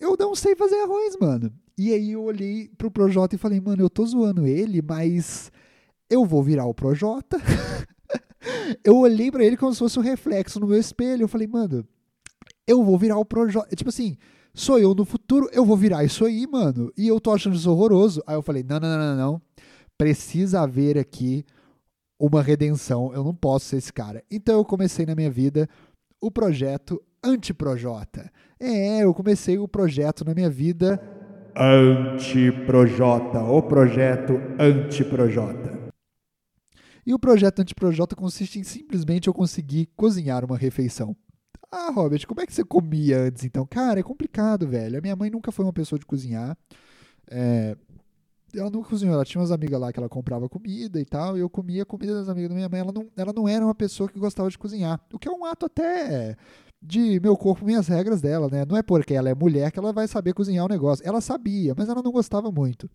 Eu 0.00 0.16
não 0.18 0.34
sei 0.34 0.54
fazer 0.54 0.76
arroz, 0.76 1.16
mano. 1.20 1.52
E 1.76 1.92
aí 1.92 2.12
eu 2.12 2.22
olhei 2.22 2.70
pro 2.78 2.90
Projota 2.90 3.34
e 3.34 3.38
falei: 3.38 3.60
Mano, 3.60 3.82
eu 3.82 3.90
tô 3.90 4.06
zoando 4.06 4.46
ele, 4.46 4.80
mas 4.80 5.52
eu 6.08 6.24
vou 6.24 6.42
virar 6.42 6.64
o 6.64 6.74
Projota. 6.74 7.36
eu 8.82 8.96
olhei 8.96 9.30
para 9.30 9.44
ele 9.44 9.56
como 9.56 9.72
se 9.72 9.80
fosse 9.80 9.98
um 9.98 10.02
reflexo 10.02 10.58
no 10.58 10.66
meu 10.66 10.78
espelho. 10.78 11.24
Eu 11.24 11.28
falei: 11.28 11.46
Mano 11.46 11.86
eu 12.68 12.84
vou 12.84 12.98
virar 12.98 13.18
o 13.18 13.24
Projota. 13.24 13.74
Tipo 13.74 13.88
assim, 13.88 14.16
sou 14.52 14.78
eu 14.78 14.94
no 14.94 15.04
futuro, 15.04 15.48
eu 15.52 15.64
vou 15.64 15.76
virar 15.76 16.04
isso 16.04 16.24
aí, 16.24 16.46
mano. 16.46 16.92
E 16.96 17.08
eu 17.08 17.18
tô 17.18 17.32
achando 17.32 17.56
isso 17.56 17.70
horroroso. 17.70 18.22
Aí 18.26 18.36
eu 18.36 18.42
falei: 18.42 18.62
não, 18.62 18.78
não, 18.78 18.88
não, 18.88 18.98
não, 18.98 19.16
não. 19.16 19.42
Precisa 19.96 20.60
haver 20.60 20.98
aqui 20.98 21.44
uma 22.20 22.42
redenção. 22.42 23.12
Eu 23.14 23.24
não 23.24 23.34
posso 23.34 23.66
ser 23.66 23.78
esse 23.78 23.92
cara. 23.92 24.22
Então 24.30 24.56
eu 24.56 24.64
comecei 24.64 25.06
na 25.06 25.14
minha 25.14 25.30
vida 25.30 25.68
o 26.20 26.30
projeto 26.30 27.02
Antiprojota. 27.24 28.30
É, 28.60 29.02
eu 29.02 29.14
comecei 29.14 29.58
o 29.58 29.66
projeto 29.66 30.24
na 30.24 30.34
minha 30.34 30.50
vida 30.50 31.00
Antiprojota, 31.56 33.42
o 33.42 33.62
projeto 33.62 34.34
Antiprojota. 34.58 35.88
E 37.04 37.14
o 37.14 37.18
projeto 37.18 37.60
Antiprojota 37.60 38.14
consiste 38.14 38.58
em 38.60 38.62
simplesmente 38.62 39.28
eu 39.28 39.34
conseguir 39.34 39.88
cozinhar 39.96 40.44
uma 40.44 40.56
refeição. 40.56 41.16
Ah, 41.70 41.90
Robert, 41.90 42.26
como 42.26 42.40
é 42.40 42.46
que 42.46 42.52
você 42.52 42.64
comia 42.64 43.20
antes 43.24 43.44
então? 43.44 43.66
Cara, 43.66 44.00
é 44.00 44.02
complicado, 44.02 44.66
velho. 44.66 44.98
A 44.98 45.00
minha 45.02 45.14
mãe 45.14 45.30
nunca 45.30 45.52
foi 45.52 45.64
uma 45.66 45.72
pessoa 45.72 45.98
de 45.98 46.06
cozinhar. 46.06 46.56
É, 47.30 47.76
ela 48.54 48.70
nunca 48.70 48.88
cozinhou, 48.88 49.14
ela 49.14 49.24
tinha 49.24 49.40
umas 49.40 49.52
amigas 49.52 49.78
lá 49.80 49.92
que 49.92 49.98
ela 49.98 50.08
comprava 50.08 50.48
comida 50.48 50.98
e 51.00 51.04
tal, 51.04 51.36
e 51.36 51.40
eu 51.40 51.50
comia 51.50 51.84
comida 51.84 52.14
das 52.14 52.28
amigas 52.28 52.48
da 52.50 52.54
minha 52.54 52.68
mãe. 52.68 52.80
Ela 52.80 52.92
não, 52.92 53.06
ela 53.16 53.32
não 53.34 53.48
era 53.48 53.64
uma 53.64 53.74
pessoa 53.74 54.08
que 54.08 54.18
gostava 54.18 54.48
de 54.50 54.58
cozinhar. 54.58 55.00
O 55.12 55.18
que 55.18 55.28
é 55.28 55.32
um 55.32 55.44
ato 55.44 55.66
até 55.66 56.36
de 56.80 57.20
meu 57.20 57.36
corpo, 57.36 57.64
minhas 57.66 57.88
regras 57.88 58.20
dela, 58.22 58.48
né? 58.48 58.64
Não 58.64 58.76
é 58.76 58.82
porque 58.82 59.14
ela 59.14 59.28
é 59.28 59.34
mulher 59.34 59.70
que 59.70 59.78
ela 59.78 59.92
vai 59.92 60.08
saber 60.08 60.32
cozinhar 60.32 60.64
o 60.64 60.68
negócio. 60.68 61.06
Ela 61.06 61.20
sabia, 61.20 61.74
mas 61.76 61.88
ela 61.88 62.02
não 62.02 62.12
gostava 62.12 62.50
muito. 62.50 62.88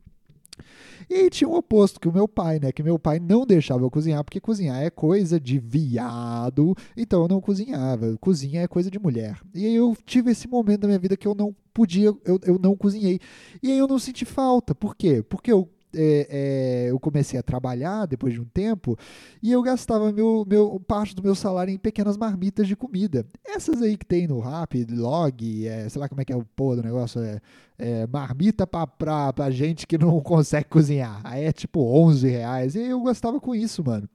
E 1.10 1.30
tinha 1.30 1.48
o 1.48 1.56
oposto, 1.56 2.00
que 2.00 2.08
o 2.08 2.14
meu 2.14 2.28
pai, 2.28 2.60
né? 2.60 2.72
Que 2.72 2.84
meu 2.84 2.98
pai 2.98 3.20
não 3.20 3.46
deixava 3.46 3.84
eu 3.84 3.92
cozinhar, 3.92 4.24
porque 4.24 4.40
cozinhar 4.40 4.82
é 4.82 4.90
coisa 4.90 5.40
de 5.40 5.60
viado, 5.60 6.76
então 6.96 7.24
eu 7.24 7.28
não 7.28 7.42
cozinhava. 7.42 8.18
Cozinha 8.20 8.62
é 8.62 8.68
coisa 8.68 8.90
de 8.90 9.00
mulher. 9.00 9.40
E 9.54 9.66
aí 9.66 9.76
eu 9.76 9.96
tive 10.06 10.32
esse 10.32 10.48
momento 10.48 10.82
da 10.82 10.88
minha 10.88 11.00
vida 11.00 11.18
que 11.18 11.28
eu 11.28 11.36
não 11.36 11.56
podia, 11.74 12.08
eu, 12.24 12.40
eu 12.44 12.60
não 12.60 12.76
cozinhei. 12.76 13.20
E 13.62 13.72
aí 13.72 13.78
eu 13.78 13.88
não 13.88 14.00
senti 14.00 14.26
falta. 14.26 14.74
Por 14.74 14.96
quê? 14.96 15.24
Porque 15.28 15.52
eu 15.52 15.70
é, 15.96 16.28
é, 16.30 16.92
eu 16.92 17.00
comecei 17.00 17.40
a 17.40 17.44
trabalhar 17.44 18.06
depois 18.06 18.34
de 18.34 18.42
um 18.42 18.46
tempo 18.46 18.98
e 19.42 19.52
eu 19.52 19.62
gastava 19.62 20.12
meu, 20.12 20.46
meu, 20.48 20.80
parte 20.80 21.16
do 21.16 21.24
meu 21.24 21.36
salário 21.36 21.74
em 21.74 21.78
pequenas 21.78 22.18
marmitas 22.18 22.68
de 22.68 22.76
comida. 22.76 23.26
Essas 23.46 23.82
aí 23.82 23.96
que 23.98 24.06
tem 24.06 24.28
no 24.28 24.40
Rap, 24.40 24.86
Log, 24.90 25.68
é, 25.68 25.88
sei 25.90 26.00
lá 26.00 26.10
como 26.10 26.22
é 26.22 26.26
que 26.26 26.34
é 26.34 26.36
o 26.36 26.46
pô 26.56 26.76
do 26.76 26.84
negócio, 26.84 27.22
é, 27.22 27.40
é 27.78 28.08
marmita 28.08 28.66
pra, 28.66 28.88
pra, 28.88 29.32
pra 29.34 29.52
gente 29.52 29.88
que 29.88 29.98
não 29.98 30.20
consegue 30.22 30.68
cozinhar. 30.70 31.22
Aí 31.24 31.46
é 31.46 31.52
tipo 31.52 31.80
11 31.82 32.28
reais. 32.28 32.76
E 32.76 32.82
eu 32.82 33.02
gastava 33.04 33.40
com 33.40 33.56
isso, 33.56 33.84
mano. 33.84 34.10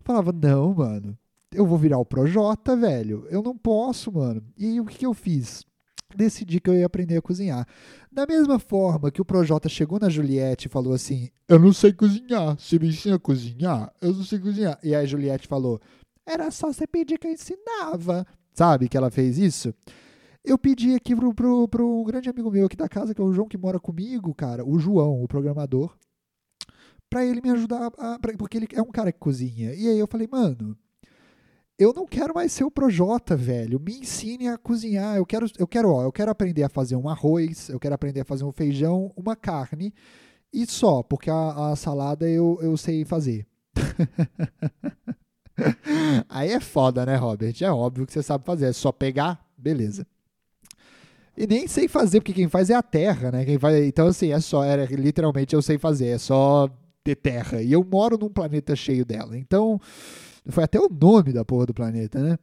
Falava, 0.00 0.32
não, 0.32 0.72
mano, 0.74 1.18
eu 1.52 1.66
vou 1.66 1.76
virar 1.76 1.98
o 1.98 2.04
Projota, 2.04 2.76
velho. 2.76 3.26
Eu 3.30 3.42
não 3.42 3.56
posso, 3.56 4.12
mano. 4.12 4.42
E 4.56 4.66
aí 4.66 4.80
o 4.80 4.84
que, 4.84 4.98
que 4.98 5.06
eu 5.06 5.14
fiz? 5.14 5.66
decidi 6.16 6.60
que 6.60 6.70
eu 6.70 6.74
ia 6.74 6.86
aprender 6.86 7.16
a 7.16 7.22
cozinhar. 7.22 7.66
Da 8.18 8.26
mesma 8.26 8.58
forma 8.58 9.12
que 9.12 9.22
o 9.22 9.24
Projota 9.24 9.68
chegou 9.68 10.00
na 10.00 10.08
Juliette 10.08 10.66
e 10.66 10.68
falou 10.68 10.92
assim: 10.92 11.30
Eu 11.46 11.56
não 11.56 11.72
sei 11.72 11.92
cozinhar, 11.92 12.58
você 12.58 12.76
me 12.76 12.88
ensina 12.88 13.14
a 13.14 13.18
cozinhar? 13.20 13.94
Eu 14.00 14.12
não 14.12 14.24
sei 14.24 14.40
cozinhar. 14.40 14.76
E 14.82 14.92
aí 14.92 15.04
a 15.04 15.06
Juliette 15.06 15.46
falou: 15.46 15.80
Era 16.26 16.50
só 16.50 16.66
você 16.66 16.84
pedir 16.84 17.16
que 17.16 17.28
eu 17.28 17.30
ensinava. 17.30 18.26
Sabe 18.52 18.88
que 18.88 18.96
ela 18.96 19.08
fez 19.08 19.38
isso? 19.38 19.72
Eu 20.44 20.58
pedi 20.58 20.96
aqui 20.96 21.14
pro, 21.14 21.32
pro, 21.32 21.68
pro 21.68 22.00
um 22.00 22.02
grande 22.02 22.28
amigo 22.28 22.50
meu 22.50 22.66
aqui 22.66 22.74
da 22.74 22.88
casa, 22.88 23.14
que 23.14 23.20
é 23.20 23.24
o 23.24 23.32
João, 23.32 23.46
que 23.46 23.56
mora 23.56 23.78
comigo, 23.78 24.34
cara, 24.34 24.66
o 24.66 24.80
João, 24.80 25.22
o 25.22 25.28
programador, 25.28 25.96
pra 27.08 27.24
ele 27.24 27.40
me 27.40 27.50
ajudar, 27.50 27.86
a, 27.86 28.18
pra, 28.18 28.36
porque 28.36 28.56
ele 28.56 28.66
é 28.72 28.82
um 28.82 28.90
cara 28.90 29.12
que 29.12 29.20
cozinha. 29.20 29.72
E 29.74 29.86
aí 29.86 29.96
eu 29.96 30.08
falei, 30.08 30.28
mano, 30.28 30.76
eu 31.78 31.92
não 31.92 32.06
quero 32.06 32.34
mais 32.34 32.52
ser 32.52 32.64
o 32.64 32.70
Projota, 32.70 33.36
velho. 33.36 33.78
Me 33.78 33.98
ensine 33.98 34.48
a 34.48 34.58
cozinhar. 34.58 35.16
Eu 35.16 35.24
quero, 35.24 35.46
eu 35.58 35.66
quero, 35.66 35.92
ó, 35.92 36.02
eu 36.02 36.10
quero 36.10 36.30
aprender 36.30 36.64
a 36.64 36.68
fazer 36.68 36.96
um 36.96 37.08
arroz, 37.08 37.68
eu 37.68 37.78
quero 37.78 37.94
aprender 37.94 38.20
a 38.20 38.24
fazer 38.24 38.44
um 38.44 38.52
feijão, 38.52 39.12
uma 39.16 39.36
carne 39.36 39.94
e 40.52 40.66
só, 40.66 41.02
porque 41.02 41.30
a, 41.30 41.70
a 41.70 41.76
salada 41.76 42.28
eu, 42.28 42.58
eu 42.62 42.76
sei 42.76 43.04
fazer. 43.04 43.46
Aí 46.28 46.50
é 46.50 46.60
foda, 46.60 47.06
né, 47.06 47.16
Robert? 47.16 47.54
É 47.60 47.70
óbvio 47.70 48.06
que 48.06 48.12
você 48.12 48.22
sabe 48.22 48.44
fazer, 48.44 48.66
é 48.66 48.72
só 48.72 48.90
pegar, 48.90 49.44
beleza. 49.56 50.06
E 51.36 51.46
nem 51.46 51.68
sei 51.68 51.86
fazer, 51.86 52.20
porque 52.20 52.32
quem 52.32 52.48
faz 52.48 52.70
é 52.70 52.74
a 52.74 52.82
terra, 52.82 53.30
né? 53.30 53.44
Quem 53.44 53.58
faz, 53.58 53.76
então, 53.86 54.08
assim, 54.08 54.32
é 54.32 54.40
só, 54.40 54.64
é, 54.64 54.84
literalmente 54.86 55.54
eu 55.54 55.62
sei 55.62 55.78
fazer, 55.78 56.08
é 56.08 56.18
só 56.18 56.68
ter 57.04 57.14
terra. 57.14 57.62
E 57.62 57.72
eu 57.72 57.84
moro 57.84 58.18
num 58.18 58.28
planeta 58.28 58.74
cheio 58.74 59.04
dela. 59.04 59.36
Então, 59.36 59.80
foi 60.50 60.64
até 60.64 60.78
o 60.80 60.88
nome 60.88 61.32
da 61.32 61.44
porra 61.44 61.66
do 61.66 61.74
planeta, 61.74 62.20
né? 62.20 62.38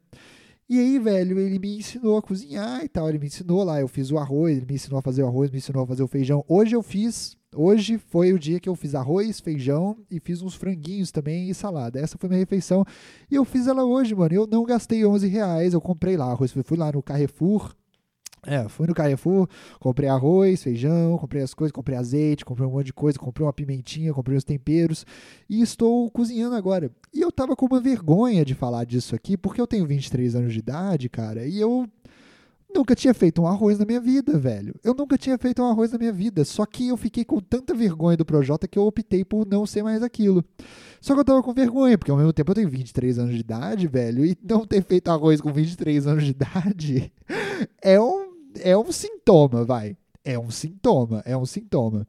E 0.68 0.80
aí, 0.80 0.98
velho, 0.98 1.40
ele 1.40 1.60
me 1.60 1.78
ensinou 1.78 2.18
a 2.18 2.22
cozinhar 2.24 2.84
e 2.84 2.90
tal. 2.90 3.08
Ele 3.08 3.20
me 3.20 3.28
ensinou 3.28 3.64
lá, 3.64 3.80
eu 3.80 3.88
fiz 3.88 4.12
o 4.12 4.18
arroz, 4.18 4.58
ele 4.58 4.66
me 4.66 4.74
ensinou 4.74 4.98
a 4.98 5.02
fazer 5.02 5.22
o 5.22 5.28
arroz, 5.28 5.52
me 5.52 5.58
ensinou 5.58 5.84
a 5.84 5.88
fazer 5.88 6.02
o 6.02 6.08
feijão. 6.08 6.44
Hoje 6.48 6.76
eu 6.76 6.82
fiz, 6.82 7.38
hoje 7.54 8.00
foi 8.00 8.34
o 8.34 8.40
dia 8.40 8.60
que 8.60 8.68
eu 8.68 8.76
fiz 8.76 8.96
arroz, 8.96 9.40
feijão 9.40 9.96
e 10.10 10.20
fiz 10.20 10.42
uns 10.42 10.56
franguinhos 10.56 11.12
também 11.12 11.50
e 11.50 11.54
salada. 11.54 12.00
Essa 12.00 12.18
foi 12.18 12.30
minha 12.30 12.40
refeição. 12.40 12.84
E 13.30 13.36
eu 13.36 13.46
fiz 13.46 13.68
ela 13.68 13.86
hoje, 13.86 14.16
mano. 14.16 14.34
Eu 14.34 14.48
não 14.48 14.64
gastei 14.64 15.06
11 15.06 15.28
reais, 15.28 15.74
eu 15.76 15.82
comprei 15.82 16.18
lá 16.18 16.32
arroz. 16.32 16.52
Fui 16.52 16.78
lá 16.78 16.92
no 16.92 17.04
Carrefour, 17.04 17.76
é, 18.46 18.68
fui 18.70 18.88
no 18.88 18.94
Carrefour, 18.94 19.48
comprei 19.80 20.08
arroz, 20.08 20.62
feijão, 20.64 21.18
comprei 21.18 21.42
as 21.42 21.54
coisas, 21.54 21.72
comprei 21.72 21.98
azeite, 21.98 22.46
comprei 22.46 22.68
um 22.68 22.72
monte 22.72 22.88
de 22.88 22.94
coisa, 22.94 23.18
comprei 23.18 23.46
uma 23.46 23.54
pimentinha, 23.54 24.14
comprei 24.14 24.38
os 24.38 24.44
temperos 24.44 25.06
e 25.50 25.62
estou 25.62 26.10
cozinhando 26.12 26.56
agora. 26.56 26.92
E 27.14 27.22
eu 27.22 27.32
tava 27.32 27.56
com 27.56 27.66
uma 27.66 27.80
vergonha 27.80 28.46
de 28.46 28.54
falar 28.54 28.86
disso 28.86 29.16
aqui, 29.16 29.36
porque 29.36 29.60
eu 29.60 29.68
tenho 29.68 29.86
23 29.86 30.36
anos 30.36 30.54
de 30.54 30.60
idade, 30.60 31.10
cara, 31.10 31.46
e 31.46 31.60
eu 31.60 31.88
nunca 32.76 32.94
tinha 32.94 33.14
feito 33.14 33.42
um 33.42 33.48
arroz 33.48 33.80
na 33.80 33.86
minha 33.86 34.02
vida, 34.02 34.38
velho. 34.38 34.76
Eu 34.84 34.94
nunca 34.94 35.18
tinha 35.18 35.38
feito 35.38 35.62
um 35.62 35.66
arroz 35.66 35.92
na 35.92 35.98
minha 35.98 36.12
vida, 36.12 36.44
só 36.44 36.66
que 36.66 36.90
eu 36.90 36.98
fiquei 36.98 37.24
com 37.24 37.40
tanta 37.40 37.74
vergonha 37.74 38.18
do 38.18 38.26
Projota 38.26 38.68
que 38.68 38.78
eu 38.78 38.86
optei 38.86 39.24
por 39.24 39.48
não 39.48 39.66
ser 39.66 39.82
mais 39.82 40.04
aquilo. 40.04 40.44
Só 41.00 41.14
que 41.14 41.20
eu 41.22 41.26
tava 41.26 41.42
com 41.42 41.54
vergonha, 41.54 41.98
porque 41.98 42.12
ao 42.12 42.18
mesmo 42.18 42.34
tempo 42.34 42.52
eu 42.52 42.56
tenho 42.56 42.70
23 42.70 43.20
anos 43.20 43.34
de 43.34 43.40
idade, 43.40 43.88
velho, 43.88 44.26
e 44.26 44.38
não 44.44 44.66
ter 44.66 44.84
feito 44.84 45.10
arroz 45.10 45.40
com 45.40 45.54
23 45.54 46.06
anos 46.06 46.24
de 46.24 46.32
idade 46.32 47.12
é 47.82 48.00
um 48.00 48.25
é 48.62 48.78
um 48.78 48.92
sintoma, 48.92 49.64
vai. 49.64 49.98
É 50.24 50.38
um 50.40 50.50
sintoma, 50.50 51.22
é 51.26 51.36
um 51.38 51.46
sintoma. 51.46 52.08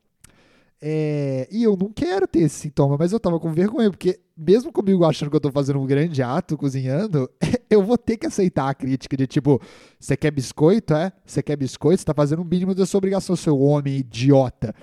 É, 0.80 1.48
e 1.50 1.62
eu 1.62 1.76
não 1.76 1.90
quero 1.90 2.28
ter 2.28 2.40
esse 2.40 2.56
sintoma, 2.56 2.96
mas 2.98 3.12
eu 3.12 3.18
tava 3.18 3.40
com 3.40 3.52
vergonha, 3.52 3.90
porque 3.90 4.20
mesmo 4.36 4.70
comigo 4.70 5.04
achando 5.04 5.30
que 5.30 5.36
eu 5.36 5.40
tô 5.40 5.50
fazendo 5.50 5.80
um 5.80 5.86
grande 5.86 6.22
ato 6.22 6.56
cozinhando, 6.56 7.30
eu 7.70 7.82
vou 7.82 7.96
ter 7.96 8.16
que 8.16 8.26
aceitar 8.26 8.68
a 8.68 8.74
crítica 8.74 9.16
de 9.16 9.26
tipo, 9.26 9.60
você 9.98 10.16
quer 10.16 10.30
biscoito, 10.30 10.94
é? 10.94 11.12
Você 11.24 11.42
quer 11.42 11.56
biscoito? 11.56 12.00
Você 12.00 12.04
tá 12.04 12.14
fazendo 12.14 12.42
o 12.42 12.44
mínimo 12.44 12.74
da 12.74 12.84
sua 12.84 12.98
obrigação, 12.98 13.34
seu 13.34 13.58
homem 13.58 13.96
idiota. 13.96 14.74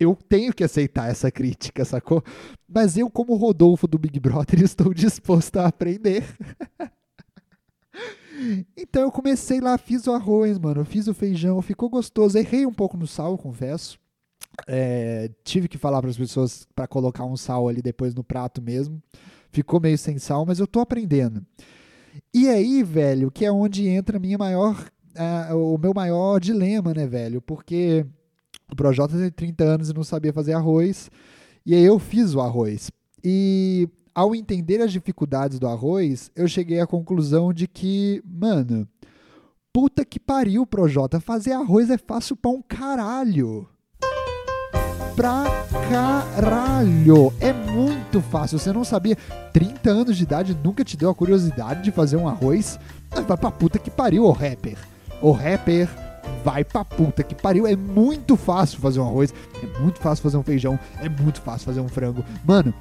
Eu 0.00 0.16
tenho 0.28 0.52
que 0.52 0.64
aceitar 0.64 1.10
essa 1.10 1.30
crítica, 1.30 1.84
sacou? 1.84 2.24
Mas 2.66 2.96
eu, 2.96 3.10
como 3.10 3.36
Rodolfo 3.36 3.86
do 3.86 3.98
Big 3.98 4.18
Brother, 4.18 4.60
estou 4.64 4.92
disposto 4.94 5.58
a 5.58 5.66
aprender. 5.66 6.24
Então 8.76 9.02
eu 9.02 9.12
comecei 9.12 9.60
lá, 9.60 9.76
fiz 9.78 10.06
o 10.06 10.12
arroz, 10.12 10.58
mano, 10.58 10.84
fiz 10.84 11.08
o 11.08 11.14
feijão, 11.14 11.60
ficou 11.62 11.88
gostoso. 11.88 12.38
Errei 12.38 12.66
um 12.66 12.72
pouco 12.72 12.96
no 12.96 13.06
sal, 13.06 13.36
confesso. 13.38 13.98
É, 14.66 15.30
tive 15.44 15.68
que 15.68 15.78
falar 15.78 16.00
para 16.00 16.10
as 16.10 16.16
pessoas 16.16 16.66
para 16.74 16.86
colocar 16.86 17.24
um 17.24 17.36
sal 17.36 17.68
ali 17.68 17.80
depois 17.80 18.14
no 18.14 18.22
prato 18.22 18.60
mesmo. 18.60 19.02
Ficou 19.50 19.80
meio 19.80 19.98
sem 19.98 20.18
sal, 20.18 20.44
mas 20.46 20.58
eu 20.58 20.66
tô 20.66 20.80
aprendendo. 20.80 21.44
E 22.32 22.48
aí, 22.48 22.82
velho, 22.82 23.30
que 23.30 23.44
é 23.44 23.52
onde 23.52 23.86
entra 23.86 24.18
minha 24.18 24.36
maior, 24.36 24.90
uh, 25.50 25.56
o 25.56 25.78
meu 25.78 25.92
maior 25.94 26.38
dilema, 26.38 26.92
né, 26.92 27.06
velho? 27.06 27.40
Porque 27.40 28.06
o 28.70 28.76
Projota 28.76 29.16
tem 29.16 29.30
30 29.30 29.64
anos 29.64 29.90
e 29.90 29.94
não 29.94 30.04
sabia 30.04 30.32
fazer 30.32 30.52
arroz. 30.52 31.10
E 31.64 31.74
aí 31.74 31.84
eu 31.84 31.98
fiz 31.98 32.34
o 32.34 32.40
arroz. 32.40 32.90
E 33.22 33.88
ao 34.14 34.34
entender 34.34 34.80
as 34.80 34.92
dificuldades 34.92 35.58
do 35.58 35.66
arroz, 35.66 36.30
eu 36.36 36.46
cheguei 36.46 36.80
à 36.80 36.86
conclusão 36.86 37.52
de 37.52 37.66
que, 37.66 38.22
mano, 38.24 38.86
puta 39.72 40.04
que 40.04 40.20
pariu, 40.20 40.66
Projota, 40.66 41.20
fazer 41.20 41.52
arroz 41.52 41.90
é 41.90 41.98
fácil 41.98 42.36
pra 42.36 42.50
um 42.50 42.62
caralho. 42.62 43.68
Pra 45.16 45.44
caralho. 45.90 47.32
É 47.38 47.52
muito 47.52 48.20
fácil. 48.22 48.58
Você 48.58 48.72
não 48.72 48.82
sabia. 48.82 49.16
30 49.52 49.90
anos 49.90 50.16
de 50.16 50.22
idade 50.22 50.58
nunca 50.64 50.82
te 50.82 50.96
deu 50.96 51.10
a 51.10 51.14
curiosidade 51.14 51.82
de 51.82 51.90
fazer 51.90 52.16
um 52.16 52.26
arroz? 52.26 52.78
Vai 53.10 53.36
pra 53.36 53.50
puta 53.50 53.78
que 53.78 53.90
pariu, 53.90 54.24
ô 54.24 54.32
rapper. 54.32 54.78
Ô 55.20 55.30
rapper 55.32 56.01
vai 56.44 56.64
pra 56.64 56.84
puta 56.84 57.22
que 57.22 57.34
pariu. 57.34 57.66
É 57.66 57.76
muito 57.76 58.36
fácil 58.36 58.78
fazer 58.78 59.00
um 59.00 59.06
arroz, 59.06 59.32
é 59.62 59.80
muito 59.80 60.00
fácil 60.00 60.22
fazer 60.22 60.36
um 60.36 60.42
feijão, 60.42 60.78
é 61.00 61.08
muito 61.08 61.40
fácil 61.40 61.66
fazer 61.66 61.80
um 61.80 61.88
frango. 61.88 62.24
Mano, 62.44 62.72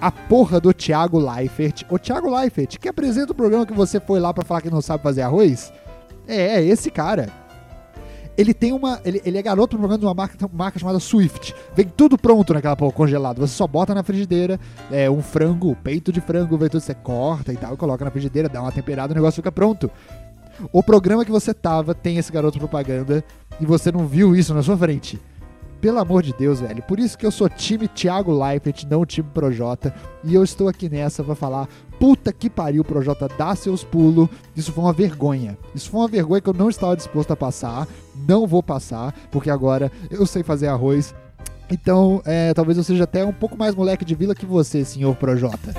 a 0.00 0.10
porra 0.10 0.60
do 0.60 0.72
Thiago 0.72 1.18
Leifert, 1.18 1.84
o 1.90 1.98
Thiago 1.98 2.34
Leifert, 2.34 2.78
que 2.78 2.88
apresenta 2.88 3.32
o 3.32 3.34
programa 3.34 3.66
que 3.66 3.72
você 3.72 4.00
foi 4.00 4.20
lá 4.20 4.32
para 4.32 4.44
falar 4.44 4.60
que 4.60 4.70
não 4.70 4.80
sabe 4.80 5.02
fazer 5.02 5.22
arroz, 5.22 5.72
é, 6.26 6.58
é 6.58 6.64
esse 6.64 6.90
cara. 6.90 7.28
Ele 8.38 8.54
tem 8.54 8.72
uma. 8.72 9.00
Ele, 9.04 9.20
ele 9.24 9.36
é 9.36 9.42
garoto 9.42 9.76
do 9.76 9.80
programa 9.80 9.98
de 9.98 10.04
uma 10.04 10.14
marca, 10.14 10.48
marca 10.52 10.78
chamada 10.78 11.00
Swift. 11.00 11.52
Vem 11.74 11.88
tudo 11.88 12.16
pronto 12.16 12.54
naquela 12.54 12.76
porra 12.76 12.92
congelado. 12.92 13.40
Você 13.40 13.52
só 13.52 13.66
bota 13.66 13.92
na 13.92 14.04
frigideira 14.04 14.60
é, 14.92 15.10
um 15.10 15.20
frango, 15.20 15.74
peito 15.82 16.12
de 16.12 16.20
frango, 16.20 16.56
vem 16.56 16.68
tudo, 16.68 16.80
você 16.80 16.94
corta 16.94 17.52
e 17.52 17.56
tal, 17.56 17.76
coloca 17.76 18.04
na 18.04 18.12
frigideira, 18.12 18.48
dá 18.48 18.62
uma 18.62 18.70
temperada, 18.70 19.12
o 19.12 19.16
negócio 19.16 19.42
fica 19.42 19.50
pronto. 19.50 19.90
O 20.72 20.82
programa 20.82 21.24
que 21.24 21.30
você 21.30 21.54
tava 21.54 21.94
tem 21.94 22.18
esse 22.18 22.32
garoto 22.32 22.58
propaganda 22.58 23.24
e 23.60 23.66
você 23.66 23.90
não 23.92 24.06
viu 24.06 24.34
isso 24.34 24.54
na 24.54 24.62
sua 24.62 24.76
frente. 24.76 25.20
Pelo 25.80 26.00
amor 26.00 26.24
de 26.24 26.32
Deus, 26.32 26.60
velho. 26.60 26.82
Por 26.82 26.98
isso 26.98 27.16
que 27.16 27.24
eu 27.24 27.30
sou 27.30 27.48
time 27.48 27.86
Thiago 27.86 28.32
Leifert, 28.32 28.84
não 28.90 29.06
time 29.06 29.28
Projota. 29.32 29.94
E 30.24 30.34
eu 30.34 30.42
estou 30.42 30.68
aqui 30.68 30.88
nessa 30.88 31.22
pra 31.22 31.36
falar: 31.36 31.68
puta 32.00 32.32
que 32.32 32.50
pariu, 32.50 32.82
Projota, 32.82 33.28
dá 33.38 33.54
seus 33.54 33.84
pulos. 33.84 34.28
Isso 34.56 34.72
foi 34.72 34.82
uma 34.82 34.92
vergonha. 34.92 35.56
Isso 35.74 35.88
foi 35.90 36.00
uma 36.00 36.08
vergonha 36.08 36.40
que 36.40 36.48
eu 36.48 36.54
não 36.54 36.68
estava 36.68 36.96
disposto 36.96 37.32
a 37.32 37.36
passar. 37.36 37.86
Não 38.26 38.46
vou 38.46 38.62
passar, 38.62 39.14
porque 39.30 39.50
agora 39.50 39.92
eu 40.10 40.26
sei 40.26 40.42
fazer 40.42 40.66
arroz. 40.66 41.14
Então, 41.70 42.22
é, 42.24 42.52
talvez 42.54 42.76
eu 42.76 42.82
seja 42.82 43.04
até 43.04 43.24
um 43.24 43.32
pouco 43.32 43.56
mais 43.56 43.74
moleque 43.74 44.04
de 44.04 44.14
vila 44.14 44.34
que 44.34 44.46
você, 44.46 44.84
senhor 44.84 45.14
Projota. 45.14 45.74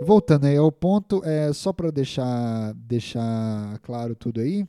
Voltando 0.00 0.44
aí 0.44 0.56
ao 0.56 0.70
ponto, 0.70 1.22
é, 1.24 1.52
só 1.52 1.72
para 1.72 1.90
deixar, 1.90 2.74
deixar 2.74 3.78
claro 3.80 4.14
tudo 4.14 4.40
aí. 4.40 4.66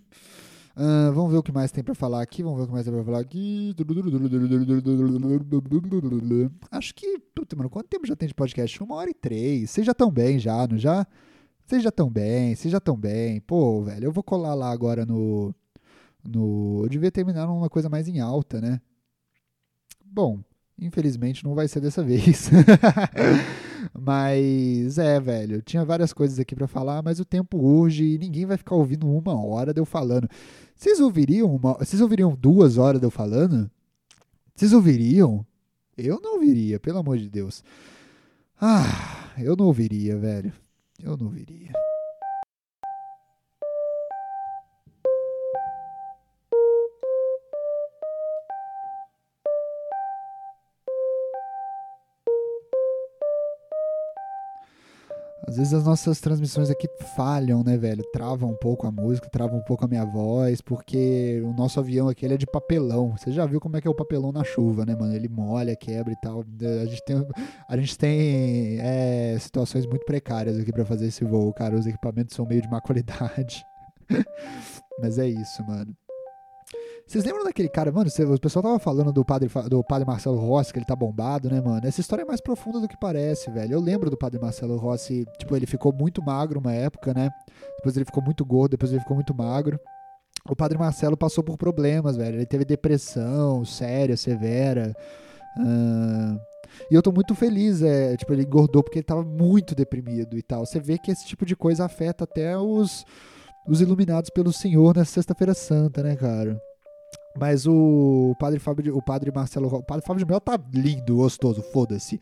Uh, 0.78 1.11
vamos 1.11 1.32
ver 1.32 1.38
o 1.39 1.43
que 1.43 1.51
mais 1.51 1.71
tem 1.71 1.84
para 1.84 1.95
falar 1.95 2.21
aqui. 2.21 2.43
Vamos 2.43 2.59
ver 2.59 2.63
o 2.63 2.67
que 2.67 2.73
mais 2.73 2.86
tem 2.86 2.93
para 2.93 3.03
falar 3.03 3.19
aqui. 3.19 3.73
Acho 6.69 6.93
que, 6.93 7.17
puta, 7.34 7.55
mano, 7.55 7.69
quanto 7.69 7.88
tempo 7.88 8.05
já 8.05 8.15
tem 8.15 8.28
de 8.28 8.36
podcast? 8.36 8.82
Uma 8.84 8.95
hora 8.95 9.09
e 9.09 9.13
três. 9.13 9.71
Vocês 9.71 9.86
já 9.86 9.91
estão 9.91 10.11
bem 10.11 10.38
já, 10.38 10.67
não 10.67 10.78
já? 10.78 11.05
Vocês 11.65 11.84
já 11.84 11.89
estão 11.89 12.09
bem, 12.09 12.55
vocês 12.55 12.71
já 12.71 12.78
estão 12.78 12.95
bem. 12.95 13.41
Pô, 13.41 13.82
velho, 13.82 14.05
eu 14.05 14.11
vou 14.11 14.23
colar 14.23 14.53
lá 14.53 14.71
agora 14.71 15.05
no. 15.05 15.53
no 16.23 16.82
eu 16.84 16.89
devia 16.89 17.11
terminar 17.11 17.47
numa 17.47 17.69
coisa 17.69 17.89
mais 17.89 18.07
em 18.07 18.19
alta, 18.19 18.61
né? 18.61 18.80
Bom, 20.05 20.39
infelizmente 20.80 21.43
não 21.43 21.55
vai 21.55 21.67
ser 21.67 21.82
dessa 21.82 22.01
vez. 22.05 22.49
Mas 23.97 24.97
é, 24.97 25.19
velho, 25.19 25.61
tinha 25.61 25.84
várias 25.86 26.13
coisas 26.13 26.39
aqui 26.39 26.55
para 26.55 26.67
falar, 26.67 27.01
mas 27.03 27.19
o 27.19 27.25
tempo 27.25 27.57
urge 27.57 28.03
e 28.03 28.17
ninguém 28.17 28.45
vai 28.45 28.57
ficar 28.57 28.75
ouvindo 28.75 29.09
uma 29.09 29.36
hora 29.43 29.73
de 29.73 29.80
eu 29.80 29.86
falando. 29.86 30.28
Vocês 30.75 30.99
ouviriam 30.99 31.53
uma, 31.53 31.73
vocês 31.73 32.01
ouviriam 32.01 32.36
duas 32.36 32.78
horas 32.78 32.99
de 32.99 33.07
eu 33.07 33.11
falando? 33.11 33.69
Vocês 34.55 34.73
ouviriam? 34.73 35.45
Eu 35.97 36.19
não 36.21 36.36
ouviria, 36.36 36.80
pelo 36.80 36.99
amor 36.99 37.17
de 37.17 37.30
Deus. 37.30 37.63
Ah, 38.59 39.32
eu 39.38 39.55
não 39.55 39.65
ouviria, 39.65 40.17
velho. 40.17 40.53
Eu 41.01 41.15
não 41.17 41.28
ouviria. 41.28 41.71
Às 55.48 55.56
vezes 55.56 55.74
as 55.74 55.86
nossas 55.86 56.20
transmissões 56.20 56.70
aqui 56.70 56.89
falham, 57.16 57.64
né, 57.64 57.78
velho? 57.78 58.04
Travam 58.12 58.50
um 58.50 58.56
pouco 58.56 58.86
a 58.86 58.91
música, 58.91 59.30
travam 59.30 59.60
um 59.60 59.64
pouco 59.64 59.86
a 59.86 59.88
minha 59.88 60.04
voz, 60.04 60.60
porque 60.60 61.41
o 61.45 61.54
nosso 61.54 61.80
avião 61.80 62.10
aqui 62.10 62.26
ele 62.26 62.34
é 62.34 62.38
de 62.38 62.45
papelão. 62.45 63.16
Você 63.18 63.32
já 63.32 63.45
viu 63.45 63.60
como 63.62 63.78
é 63.78 63.82
que 63.82 63.88
é 63.88 63.91
o 63.91 63.95
papelão 63.95 64.34
na 64.34 64.43
chuva, 64.43 64.86
né, 64.86 64.93
mano? 64.93 65.16
Ele 65.16 65.30
molha, 65.30 65.74
quebra 65.74 66.12
e 66.12 66.18
tal. 66.18 66.43
A 66.82 66.86
gente 66.86 67.06
tem, 67.06 67.28
a 67.70 67.78
gente 67.78 67.98
tem 67.98 68.78
é, 68.82 69.38
situações 69.39 69.86
muito 69.86 70.06
precárias 70.06 70.60
aqui 70.60 70.74
para 70.74 70.84
fazer 70.84 71.08
esse 71.08 71.24
voo, 71.24 71.54
cara. 71.54 71.76
Os 71.76 71.88
equipamentos 71.88 72.36
são 72.36 72.45
meio 72.45 72.62
de 72.62 72.70
má 72.70 72.82
qualidade. 72.82 73.64
Mas 75.00 75.18
é 75.18 75.28
isso, 75.28 75.66
mano. 75.66 75.95
Vocês 77.08 77.24
lembram 77.24 77.45
daquele 77.45 77.70
cara, 77.70 77.89
mano? 77.89 78.10
O 78.10 78.39
pessoal 78.39 78.62
tava 78.62 78.80
falando 78.80 79.14
do 79.14 79.24
padre, 79.24 79.49
do 79.70 79.82
padre 79.82 80.05
Marcelo 80.05 80.38
Rossi, 80.38 80.74
que 80.74 80.80
ele 80.80 80.86
tá 80.86 80.93
bombado, 80.93 81.49
né, 81.49 81.62
mano? 81.62 81.88
Essa 81.88 82.01
história 82.01 82.24
é 82.24 82.26
mais 82.26 82.41
profunda 82.41 82.82
do 82.82 82.88
que 82.88 82.99
parece, 82.99 83.49
velho. 83.49 83.76
Eu 83.76 83.80
lembro 83.80 84.10
do 84.10 84.18
padre 84.18 84.38
Marcelo 84.38 84.76
Rossi, 84.76 85.26
tipo, 85.38 85.55
ele 85.55 85.66
ficou 85.66 85.93
muito 85.93 86.22
magro 86.22 86.60
uma 86.60 86.74
época, 86.74 87.14
né? 87.14 87.30
Depois 87.78 87.95
ele 87.95 88.03
ficou 88.03 88.22
muito 88.22 88.43
gordo, 88.43 88.72
depois 88.72 88.91
ele 88.91 88.99
ficou 88.99 89.16
muito 89.16 89.34
magro. 89.34 89.80
O 90.49 90.55
padre 90.55 90.78
Marcelo 90.78 91.16
passou 91.16 91.41
por 91.41 91.58
problemas, 91.58 92.18
velho. 92.18 92.36
Ele 92.36 92.45
teve 92.45 92.66
depressão 92.66 93.64
séria, 93.64 94.18
severa. 94.18 94.93
Uh... 95.58 96.38
E 96.91 96.95
eu 96.95 97.01
tô 97.01 97.14
muito 97.14 97.34
feliz, 97.34 97.82
é, 97.82 98.18
tipo, 98.18 98.34
ele 98.34 98.43
engordou 98.43 98.84
porque 98.84 98.99
ele 98.99 99.05
tava 99.05 99.24
muito 99.24 99.74
deprimido 99.74 100.38
e 100.38 100.43
tal. 100.43 100.66
Você 100.66 100.80
vê 100.80 100.97
que 100.97 101.10
esse 101.10 101.26
tipo 101.26 101.45
de 101.45 101.55
coisa 101.55 101.86
afeta 101.86 102.26
até 102.26 102.58
os, 102.58 103.05
os 103.66 103.80
iluminados 103.80 104.30
pelo 104.30 104.51
Senhor 104.51 104.93
na 104.93 105.05
Sexta-feira 105.05 105.53
Santa, 105.53 106.03
né, 106.03 106.18
cara? 106.18 106.62
Mas 107.36 107.67
o 107.67 108.36
padre 108.39 108.59
Fábio, 108.59 108.97
o 108.97 109.01
padre 109.01 109.32
Marcelo, 109.32 109.67
o 109.67 109.84
padre 109.84 110.05
Fábio 110.05 110.25
de 110.25 110.30
Mel 110.30 110.41
tá 110.41 110.59
lindo, 110.73 111.17
gostoso, 111.17 111.61
foda-se. 111.61 112.19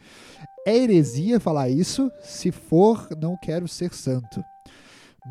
É 0.67 0.75
heresia 0.75 1.39
falar 1.39 1.69
isso, 1.69 2.11
se 2.21 2.51
for, 2.51 3.07
não 3.19 3.37
quero 3.37 3.67
ser 3.67 3.93
santo. 3.93 4.43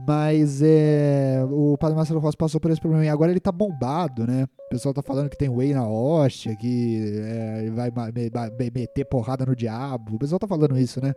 Mas 0.07 0.61
é, 0.61 1.45
o 1.49 1.79
padre 1.79 1.97
Marcelo 1.97 2.19
Rossi 2.19 2.37
passou 2.37 2.61
por 2.61 2.71
esse 2.71 2.81
problema 2.81 3.05
e 3.05 3.09
agora 3.09 3.31
ele 3.31 3.39
tá 3.39 3.53
bombado, 3.53 4.27
né? 4.27 4.45
O 4.67 4.69
pessoal 4.69 4.93
tá 4.93 5.03
falando 5.03 5.31
que 5.31 5.37
tem 5.37 5.49
whey 5.49 5.73
na 5.73 5.87
hóstia, 5.87 6.57
que 6.57 7.15
é, 7.17 7.71
vai 7.71 7.93
meter 8.75 9.05
porrada 9.05 9.47
no 9.47 9.55
diabo. 9.55 10.17
O 10.17 10.19
pessoal 10.19 10.41
tá 10.41 10.49
falando 10.49 10.77
isso, 10.77 11.01
né? 11.01 11.15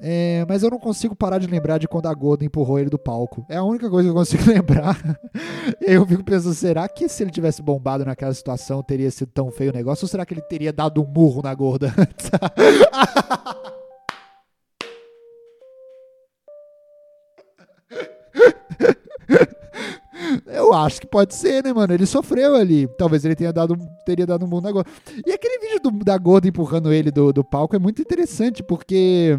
É, 0.00 0.44
mas 0.48 0.62
eu 0.62 0.70
não 0.70 0.78
consigo 0.78 1.14
parar 1.14 1.38
de 1.38 1.46
lembrar 1.46 1.78
de 1.78 1.86
quando 1.86 2.06
a 2.06 2.14
Gorda 2.14 2.44
empurrou 2.44 2.78
ele 2.78 2.90
do 2.90 2.98
palco. 2.98 3.46
É 3.48 3.56
a 3.56 3.62
única 3.62 3.88
coisa 3.88 4.08
que 4.08 4.10
eu 4.10 4.14
consigo 4.14 4.44
lembrar. 4.50 4.98
eu 5.80 6.06
fico 6.06 6.24
pensando, 6.24 6.54
será 6.54 6.88
que 6.88 7.08
se 7.08 7.22
ele 7.22 7.30
tivesse 7.30 7.62
bombado 7.62 8.04
naquela 8.04 8.34
situação 8.34 8.82
teria 8.82 9.10
sido 9.10 9.30
tão 9.32 9.50
feio 9.50 9.70
o 9.70 9.74
negócio? 9.74 10.04
Ou 10.04 10.08
será 10.08 10.26
que 10.26 10.34
ele 10.34 10.42
teria 10.42 10.72
dado 10.72 11.00
um 11.02 11.06
murro 11.06 11.42
na 11.42 11.54
Gorda 11.54 11.94
antes? 11.96 12.30
Eu 20.46 20.72
acho 20.72 21.00
que 21.00 21.06
pode 21.06 21.34
ser, 21.34 21.62
né, 21.62 21.72
mano? 21.72 21.92
Ele 21.92 22.06
sofreu 22.06 22.54
ali. 22.54 22.88
Talvez 22.96 23.24
ele 23.24 23.34
tenha 23.34 23.52
dado, 23.52 23.76
teria 24.04 24.26
dado 24.26 24.44
um 24.44 24.48
mundo 24.48 24.66
agora. 24.66 24.86
E 25.26 25.32
aquele 25.32 25.58
vídeo 25.58 25.80
do, 25.80 26.04
da 26.04 26.16
Gorda 26.16 26.48
empurrando 26.48 26.92
ele 26.92 27.10
do, 27.10 27.32
do 27.32 27.44
palco 27.44 27.76
é 27.76 27.78
muito 27.78 28.00
interessante, 28.00 28.62
porque 28.62 29.38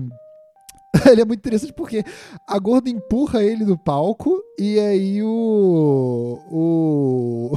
ele 1.12 1.22
é 1.22 1.26
muito 1.26 1.40
interessante 1.40 1.74
porque 1.74 2.04
a 2.48 2.58
gorda 2.58 2.90
empurra 2.90 3.44
ele 3.44 3.64
do 3.66 3.78
palco 3.78 4.42
e 4.60 4.80
aí 4.80 5.22
o. 5.22 6.40
o 6.52 7.52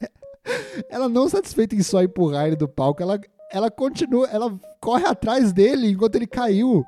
ela 0.88 1.08
não 1.08 1.28
satisfeita 1.28 1.74
em 1.74 1.82
só 1.82 2.02
empurrar 2.02 2.46
ele 2.46 2.56
do 2.56 2.68
palco, 2.68 3.02
ela, 3.02 3.20
ela 3.50 3.70
continua, 3.70 4.28
ela 4.28 4.58
corre 4.80 5.06
atrás 5.06 5.52
dele 5.52 5.90
enquanto 5.90 6.16
ele 6.16 6.26
caiu. 6.26 6.84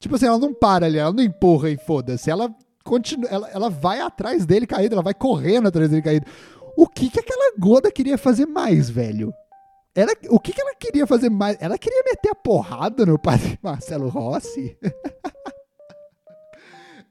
Tipo 0.00 0.14
assim, 0.14 0.26
ela 0.26 0.38
não 0.38 0.54
para 0.54 0.86
ali, 0.86 0.98
ela 0.98 1.12
não 1.12 1.22
empurra 1.22 1.70
e 1.70 1.76
foda-se. 1.76 2.30
Ela 2.30 2.54
continua, 2.84 3.28
ela, 3.28 3.48
ela 3.50 3.70
vai 3.70 4.00
atrás 4.00 4.46
dele 4.46 4.66
caído, 4.66 4.94
ela 4.94 5.02
vai 5.02 5.14
correndo 5.14 5.68
atrás 5.68 5.90
dele 5.90 6.02
caído. 6.02 6.26
O 6.76 6.86
que 6.86 7.10
que 7.10 7.18
aquela 7.18 7.56
gorda 7.58 7.90
queria 7.90 8.16
fazer 8.16 8.46
mais, 8.46 8.88
velho? 8.88 9.32
Ela, 9.98 10.12
o 10.30 10.38
que, 10.38 10.52
que 10.52 10.60
ela 10.60 10.76
queria 10.76 11.08
fazer 11.08 11.28
mais? 11.28 11.56
Ela 11.60 11.76
queria 11.76 12.04
meter 12.04 12.30
a 12.30 12.34
porrada 12.36 13.04
no 13.04 13.18
padre 13.18 13.58
Marcelo 13.60 14.08
Rossi? 14.08 14.78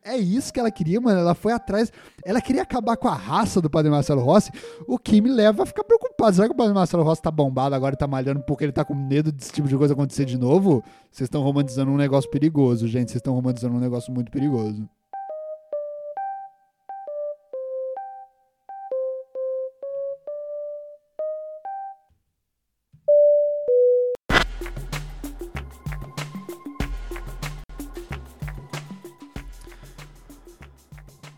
É 0.10 0.16
isso 0.16 0.54
que 0.54 0.60
ela 0.62 0.72
queria, 0.72 1.02
mano. 1.02 1.20
Ela 1.20 1.36
foi 1.36 1.52
atrás. 1.52 1.92
Ela 2.24 2.40
queria 2.40 2.62
acabar 2.62 2.96
com 2.96 3.10
a 3.10 3.14
raça 3.14 3.60
do 3.60 3.70
Padre 3.70 3.92
Marcelo 3.92 4.22
Rossi, 4.22 4.50
o 4.88 4.98
que 4.98 5.20
me 5.20 5.30
leva 5.30 5.64
a 5.64 5.66
ficar 5.66 5.84
preocupado. 5.84 6.34
Será 6.34 6.48
que 6.48 6.54
o 6.54 6.56
Padre 6.56 6.74
Marcelo 6.74 7.04
Rossi 7.04 7.22
tá 7.22 7.30
bombado 7.30 7.76
agora 7.76 7.94
e 7.94 7.98
tá 7.98 8.08
malhando 8.08 8.42
porque 8.48 8.64
ele 8.64 8.72
tá 8.72 8.86
com 8.86 8.96
medo 8.96 9.34
desse 9.34 9.52
tipo 9.52 9.68
de 9.68 9.76
coisa 9.76 9.94
acontecer 9.94 10.24
de 10.24 10.38
novo? 10.38 10.82
Vocês 11.12 11.28
estão 11.28 11.42
romantizando 11.42 11.92
um 11.92 11.98
negócio 11.98 12.32
perigoso, 12.32 12.88
gente. 12.88 13.12
Vocês 13.12 13.20
estão 13.20 13.34
romantizando 13.34 13.76
um 13.76 13.82
negócio 13.82 14.14
muito 14.14 14.32
perigoso. 14.32 14.88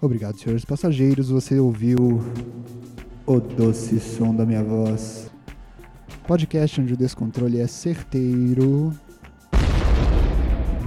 Obrigado, 0.02 0.38
senhores 0.38 0.64
passageiros. 0.64 1.30
Você 1.30 1.60
ouviu 1.60 2.22
o 3.26 3.40
doce 3.40 4.00
som 4.00 4.34
da 4.34 4.46
minha 4.46 4.64
voz. 4.64 5.30
Podcast 6.26 6.80
onde 6.80 6.94
o 6.94 6.98
descontrole 6.98 7.60
é 7.60 7.68
certeiro. 7.68 8.94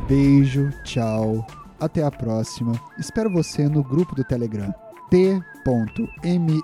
Beijo, 0.08 0.70
tchau. 0.84 1.46
Até 1.78 2.02
a 2.02 2.10
próxima. 2.10 2.72
Espero 2.98 3.30
você 3.30 3.68
no 3.68 3.82
grupo 3.82 4.14
do 4.14 4.24
Telegram 4.24 4.72
t.me 5.12 6.62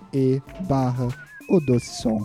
barra 0.66 1.08
o 1.50 1.60
doce 1.60 2.02
som. 2.02 2.24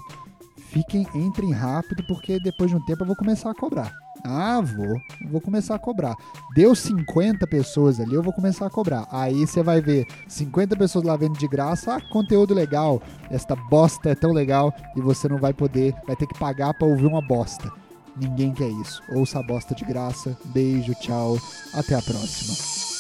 Fiquem, 0.58 1.06
entrem 1.14 1.52
rápido 1.52 2.02
porque 2.08 2.40
depois 2.40 2.70
de 2.70 2.78
um 2.78 2.86
tempo 2.86 3.04
eu 3.04 3.08
vou 3.08 3.16
começar 3.16 3.52
a 3.52 3.56
cobrar. 3.56 4.03
Ah, 4.26 4.62
vou. 4.62 5.02
Vou 5.30 5.42
começar 5.42 5.76
a 5.76 5.80
cobrar. 5.80 6.16
Deu 6.56 6.74
50 6.74 7.46
pessoas 7.48 8.00
ali, 8.00 8.14
eu 8.14 8.24
vou 8.24 8.34
começar 8.34 8.66
a 8.66 8.70
cobrar. 8.70 9.08
Aí 9.12 9.46
você 9.46 9.62
vai 9.62 9.82
ver 9.82 10.08
50 10.28 10.76
pessoas 10.76 11.04
lá 11.04 11.16
vendo 11.16 11.38
de 11.38 11.48
graça, 11.48 11.96
ah, 11.96 12.02
conteúdo 12.12 12.54
legal. 12.54 13.02
Esta 13.30 13.56
bosta 13.56 14.10
é 14.10 14.16
tão 14.16 14.32
legal 14.32 14.74
e 14.96 15.02
você 15.02 15.28
não 15.28 15.38
vai 15.38 15.54
poder, 15.54 15.94
vai 16.08 16.16
ter 16.16 16.28
que 16.28 16.40
pagar 16.40 16.74
para 16.74 16.88
ouvir 16.88 17.06
uma 17.06 17.22
bosta. 17.22 17.72
Ninguém 18.16 18.54
quer 18.54 18.70
isso. 18.70 19.02
Ouça 19.10 19.40
a 19.40 19.44
bosta 19.44 19.74
de 19.74 19.84
graça. 19.84 20.38
Beijo, 20.46 20.94
tchau. 20.96 21.38
Até 21.74 21.96
a 21.96 22.02
próxima. 22.02 22.93